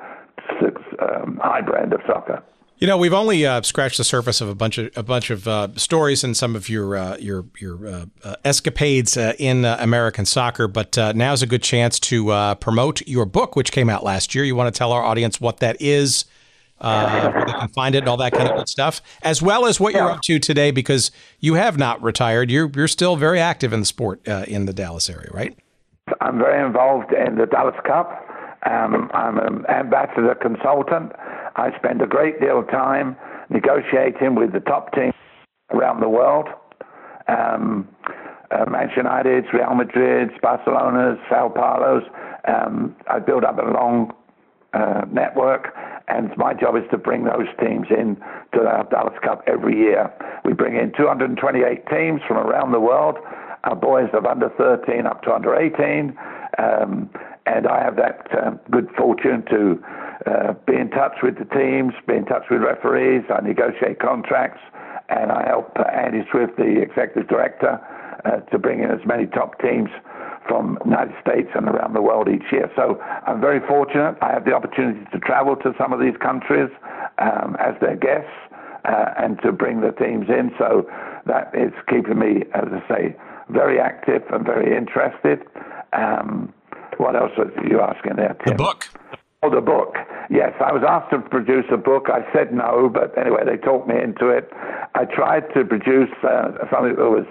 [0.99, 2.43] um, high brand of soccer.
[2.81, 5.47] You know, we've only uh, scratched the surface of a bunch of a bunch of
[5.47, 10.25] uh, stories and some of your uh, your your uh, uh, escapades uh, in American
[10.25, 10.67] soccer.
[10.67, 14.43] But now's a good chance to promote your book, which came out last year.
[14.43, 16.25] You want to tell our audience what that is,
[16.79, 19.79] where they can find it, and all that kind of good stuff, as well as
[19.79, 22.49] what you're up to today, because you have not retired.
[22.49, 25.55] You're you're still very active in the sport in the Dallas area, right?
[26.19, 28.27] I'm very involved in the Dallas Cup.
[28.69, 31.11] Um, I'm an ambassador consultant.
[31.55, 33.15] I spend a great deal of time
[33.49, 35.13] negotiating with the top teams
[35.71, 36.47] around the world.
[37.27, 37.87] Um,
[38.51, 42.03] uh, Manchester United, Real Madrid, Barcelona, Sao Paulo's.
[42.47, 44.13] Um, I build up a long
[44.73, 45.73] uh, network,
[46.07, 48.15] and my job is to bring those teams in
[48.53, 50.11] to the Dallas Cup every year.
[50.43, 53.17] We bring in 228 teams from around the world
[53.63, 56.17] our boys of under 13 up to under 18.
[56.57, 57.09] Um,
[57.45, 59.83] and I have that uh, good fortune to
[60.25, 63.23] uh, be in touch with the teams, be in touch with referees.
[63.33, 64.61] I negotiate contracts,
[65.09, 67.79] and I help Andy Swift, the executive director,
[68.25, 69.89] uh, to bring in as many top teams
[70.47, 72.69] from the United States and around the world each year.
[72.75, 74.17] So I'm very fortunate.
[74.21, 76.69] I have the opportunity to travel to some of these countries
[77.19, 78.33] um, as their guests
[78.85, 80.51] uh, and to bring the teams in.
[80.57, 80.89] So
[81.25, 83.15] that is keeping me, as I say,
[83.51, 85.41] very active and very interested.
[85.93, 86.53] Um,
[86.97, 88.57] what else are you asking there, Tim?
[88.57, 88.87] The book.
[89.43, 89.95] Oh, the book.
[90.29, 92.07] Yes, I was asked to produce a book.
[92.13, 94.49] I said no, but anyway, they talked me into it.
[94.93, 97.25] I tried to produce uh, something that was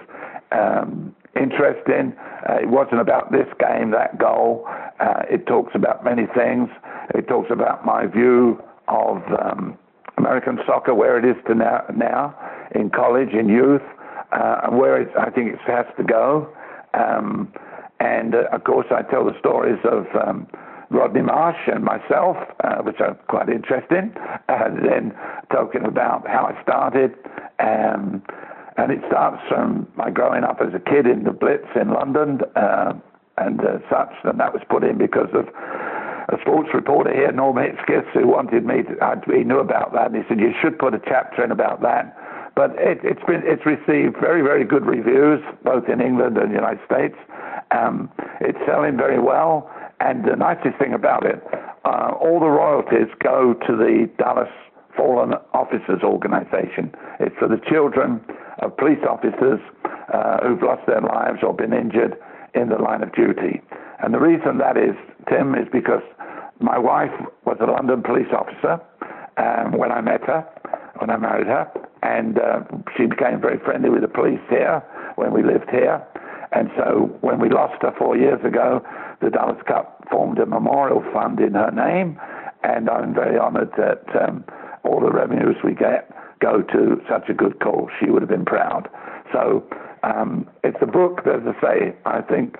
[0.51, 2.13] um, interesting.
[2.49, 4.67] Uh, it wasn't about this game, that goal.
[4.99, 6.69] Uh, it talks about many things.
[7.15, 9.77] It talks about my view of um,
[10.17, 12.35] American soccer, where it is to now, now
[12.75, 13.81] in college, in youth,
[14.31, 16.53] uh, where I think it has to go.
[16.93, 17.51] Um,
[17.99, 20.47] and uh, of course, I tell the stories of um,
[20.89, 24.13] Rodney Marsh and myself, uh, which are quite interesting.
[24.49, 25.13] Uh, then
[25.51, 27.15] talking about how I started.
[27.59, 28.23] Um,
[28.77, 32.41] and it starts from my growing up as a kid in the Blitz in London
[32.55, 32.93] uh,
[33.37, 34.13] and uh, such.
[34.23, 35.47] And that was put in because of
[36.29, 40.11] a sports reporter here, Norm Hitzges, who wanted me to, I, he knew about that.
[40.11, 42.15] And he said, You should put a chapter in about that.
[42.61, 46.53] But it, has been it's received very very good reviews both in England and the
[46.53, 47.15] United States.
[47.71, 48.07] Um,
[48.39, 49.67] it's selling very well,
[49.99, 51.41] and the nicest thing about it,
[51.85, 54.53] uh, all the royalties go to the Dallas
[54.95, 56.93] Fallen Officers Organization.
[57.19, 58.21] It's for the children
[58.59, 59.59] of police officers
[60.13, 62.13] uh, who've lost their lives or been injured
[62.53, 63.59] in the line of duty.
[64.03, 64.93] And the reason that is,
[65.27, 66.03] Tim, is because
[66.59, 68.77] my wife was a London police officer
[69.41, 70.45] um, when I met her,
[70.99, 71.65] when I married her,
[72.03, 72.61] and uh,
[72.97, 74.83] she became very friendly with the police here
[75.15, 76.05] when we lived here.
[76.51, 78.83] And so when we lost her four years ago,
[79.21, 82.19] the Dallas Cup formed a memorial fund in her name,
[82.63, 84.43] and I'm very honored that um,
[84.83, 87.89] all the revenues we get go to such a good cause.
[87.99, 88.89] She would have been proud.
[89.31, 89.63] So
[90.03, 92.57] um, it's a book that, as I say, I think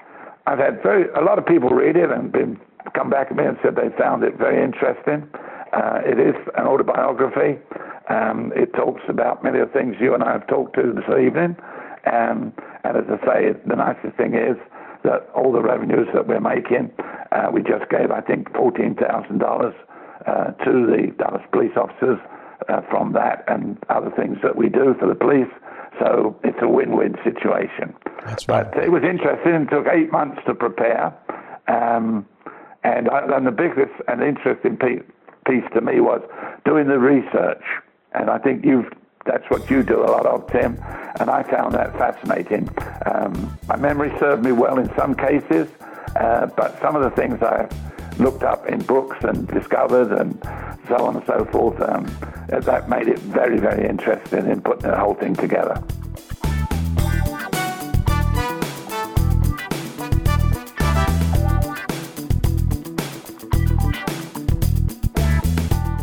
[0.48, 2.60] I've had very a lot of people read it and been
[2.96, 5.28] come back to me and said they found it very interesting.
[5.74, 7.60] Uh, it is an autobiography.
[8.10, 11.08] Um, it talks about many of the things you and I have talked to this
[11.08, 11.56] evening.
[12.06, 12.54] Um,
[12.84, 14.58] and as I say, the nicest thing is
[15.04, 16.92] that all the revenues that we're making,
[17.32, 19.74] uh, we just gave, I think, $14,000
[20.28, 22.20] uh, to the Dallas police officers
[22.70, 25.50] uh, from that and other things that we do for the police.
[26.00, 27.94] So it's a win-win situation.
[28.26, 29.54] That's but it was interesting.
[29.54, 31.14] It took eight months to prepare.
[31.68, 32.26] Um,
[32.84, 35.04] and, I, and the biggest and interesting piece,
[35.46, 36.22] piece to me was
[36.66, 37.64] doing the research.
[38.14, 38.92] And I think you've
[39.26, 40.82] that's what you do a lot of, Tim,
[41.20, 42.68] and I found that fascinating.
[43.06, 45.68] Um, my memory served me well in some cases,
[46.16, 47.70] uh, but some of the things I
[48.18, 50.40] looked up in books and discovered and
[50.88, 52.06] so on and so forth, um,
[52.48, 55.82] that made it very, very interesting in putting the whole thing together.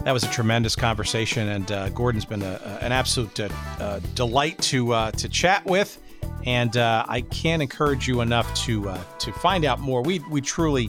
[0.08, 4.56] That was a tremendous conversation, and uh, Gordon's been a, an absolute uh, uh, delight
[4.62, 6.00] to uh, to chat with.
[6.46, 10.00] And uh, I can't encourage you enough to uh, to find out more.
[10.00, 10.88] We we truly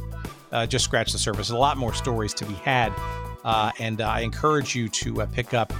[0.70, 1.50] just scratched the surface.
[1.50, 2.94] A lot more stories to be had,
[3.78, 5.74] and I encourage you to pick up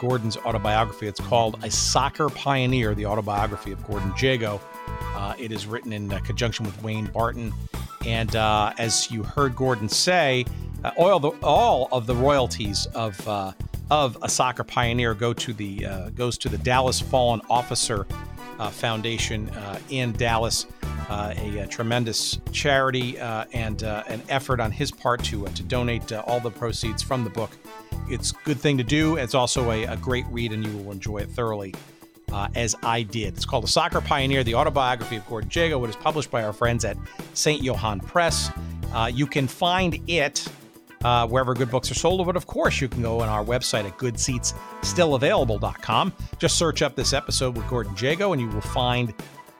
[0.00, 1.06] Gordon's autobiography.
[1.06, 4.60] It's called "A Soccer Pioneer: The Autobiography of Gordon Jago."
[5.38, 7.54] it is written in conjunction with Wayne Barton,
[8.04, 10.46] and as you heard Gordon say.
[10.82, 13.52] Uh, oil the, all of the royalties of uh,
[13.90, 18.06] of a soccer pioneer go to the uh, goes to the Dallas Fallen Officer
[18.58, 20.66] uh, Foundation uh, in Dallas,
[21.08, 26.40] uh, a, a, tremendous charity and an effort on his part to to donate all
[26.40, 27.50] the proceeds from the book.
[28.08, 29.16] It's a good thing to do.
[29.16, 31.74] It's also a, a great read, and you will enjoy it thoroughly.
[32.54, 33.34] as I did.
[33.34, 35.84] It's called The Soccer Pioneer, the autobiography of Gordon Jago.
[35.84, 36.96] It is published by our friends at
[37.34, 37.62] St.
[37.62, 38.50] Johann Press.
[39.12, 40.48] you can find it
[41.04, 42.24] uh, wherever good books are sold.
[42.26, 46.12] But of course, you can go on our website at goodseatsstillavailable.com.
[46.38, 49.14] Just search up this episode with Gordon Jago, and you will find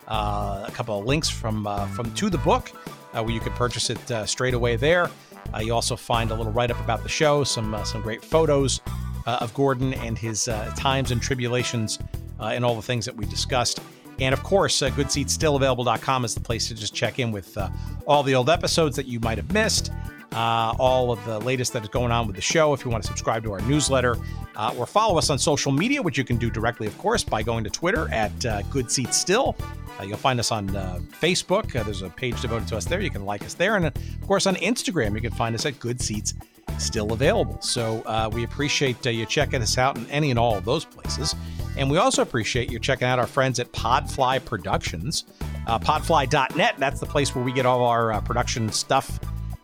[0.08, 2.72] uh, a couple of links from uh, from to the book
[3.12, 5.10] uh, where you can purchase it uh, straight away there.
[5.54, 8.80] Uh, you also find a little write up about the show, some some great photos
[9.26, 12.00] of Gordon and his times and tribulations,
[12.40, 13.80] and all the things that we discussed.
[14.20, 17.70] And of course, uh, goodseatsstillavailable.com is the place to just check in with uh,
[18.06, 19.90] all the old episodes that you might have missed,
[20.32, 22.72] uh, all of the latest that is going on with the show.
[22.72, 24.16] If you want to subscribe to our newsletter
[24.56, 27.42] uh, or follow us on social media, which you can do directly, of course, by
[27.42, 29.56] going to Twitter at uh, Good Seats Still.
[29.98, 31.74] Uh, you'll find us on uh, Facebook.
[31.74, 33.00] Uh, there's a page devoted to us there.
[33.00, 33.76] You can like us there.
[33.76, 33.94] And of
[34.26, 36.34] course, on Instagram, you can find us at Good Seats
[36.78, 37.60] Still Available.
[37.60, 41.34] So we appreciate you checking us out in any and all of those places.
[41.76, 45.24] And we also appreciate you checking out our friends at Podfly Productions.
[45.66, 49.18] podfly.net, that's the place where we get all our production stuff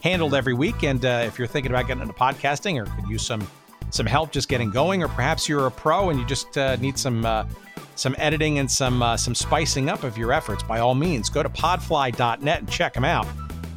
[0.07, 0.85] handled every week.
[0.85, 3.47] And uh, if you're thinking about getting into podcasting or could use some
[3.91, 6.99] some help just getting going, or perhaps you're a pro and you just uh, need
[6.99, 7.45] some uh,
[7.95, 11.43] some editing and some uh, some spicing up of your efforts, by all means, go
[11.43, 13.27] to podfly.net and check them out.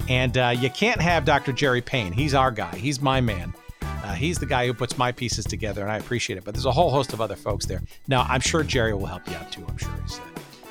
[0.07, 1.53] And uh, you can't have Dr.
[1.53, 2.11] Jerry Payne.
[2.11, 2.75] He's our guy.
[2.75, 3.53] He's my man.
[3.81, 6.43] Uh, he's the guy who puts my pieces together, and I appreciate it.
[6.43, 7.81] But there's a whole host of other folks there.
[8.07, 9.63] Now, I'm sure Jerry will help you out too.
[9.67, 10.19] I'm sure he's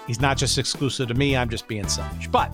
[0.07, 1.37] he's not just exclusive to me.
[1.37, 2.27] I'm just being selfish.
[2.29, 2.53] But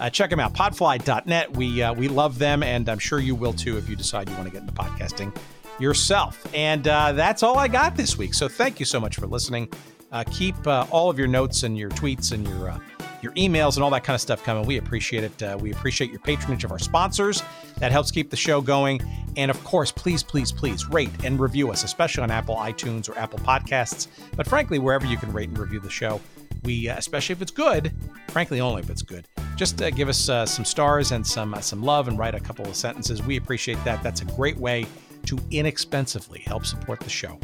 [0.00, 1.56] uh, check them out, podfly.net.
[1.56, 4.34] We, uh, we love them, and I'm sure you will too if you decide you
[4.36, 5.36] want to get into podcasting
[5.78, 6.46] yourself.
[6.54, 8.34] And uh, that's all I got this week.
[8.34, 9.68] So thank you so much for listening.
[10.12, 12.78] Uh, keep uh, all of your notes and your tweets and your uh,
[13.22, 14.64] your emails and all that kind of stuff coming.
[14.66, 15.60] We appreciate it.
[15.60, 17.42] we appreciate your patronage of our sponsors.
[17.78, 19.00] That helps keep the show going.
[19.36, 23.18] And of course, please, please, please rate and review us, especially on Apple iTunes or
[23.18, 24.06] Apple Podcasts.
[24.36, 26.20] But frankly, wherever you can rate and review the show,
[26.66, 27.92] we, especially if it's good,
[28.28, 29.26] frankly, only if it's good,
[29.56, 32.40] just uh, give us uh, some stars and some uh, some love and write a
[32.40, 33.22] couple of sentences.
[33.22, 34.02] We appreciate that.
[34.02, 34.86] That's a great way
[35.26, 37.38] to inexpensively help support the show,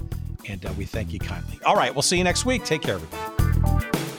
[0.48, 1.58] and uh, we thank you kindly.
[1.64, 2.64] All right, we'll see you next week.
[2.64, 4.11] Take care, everybody.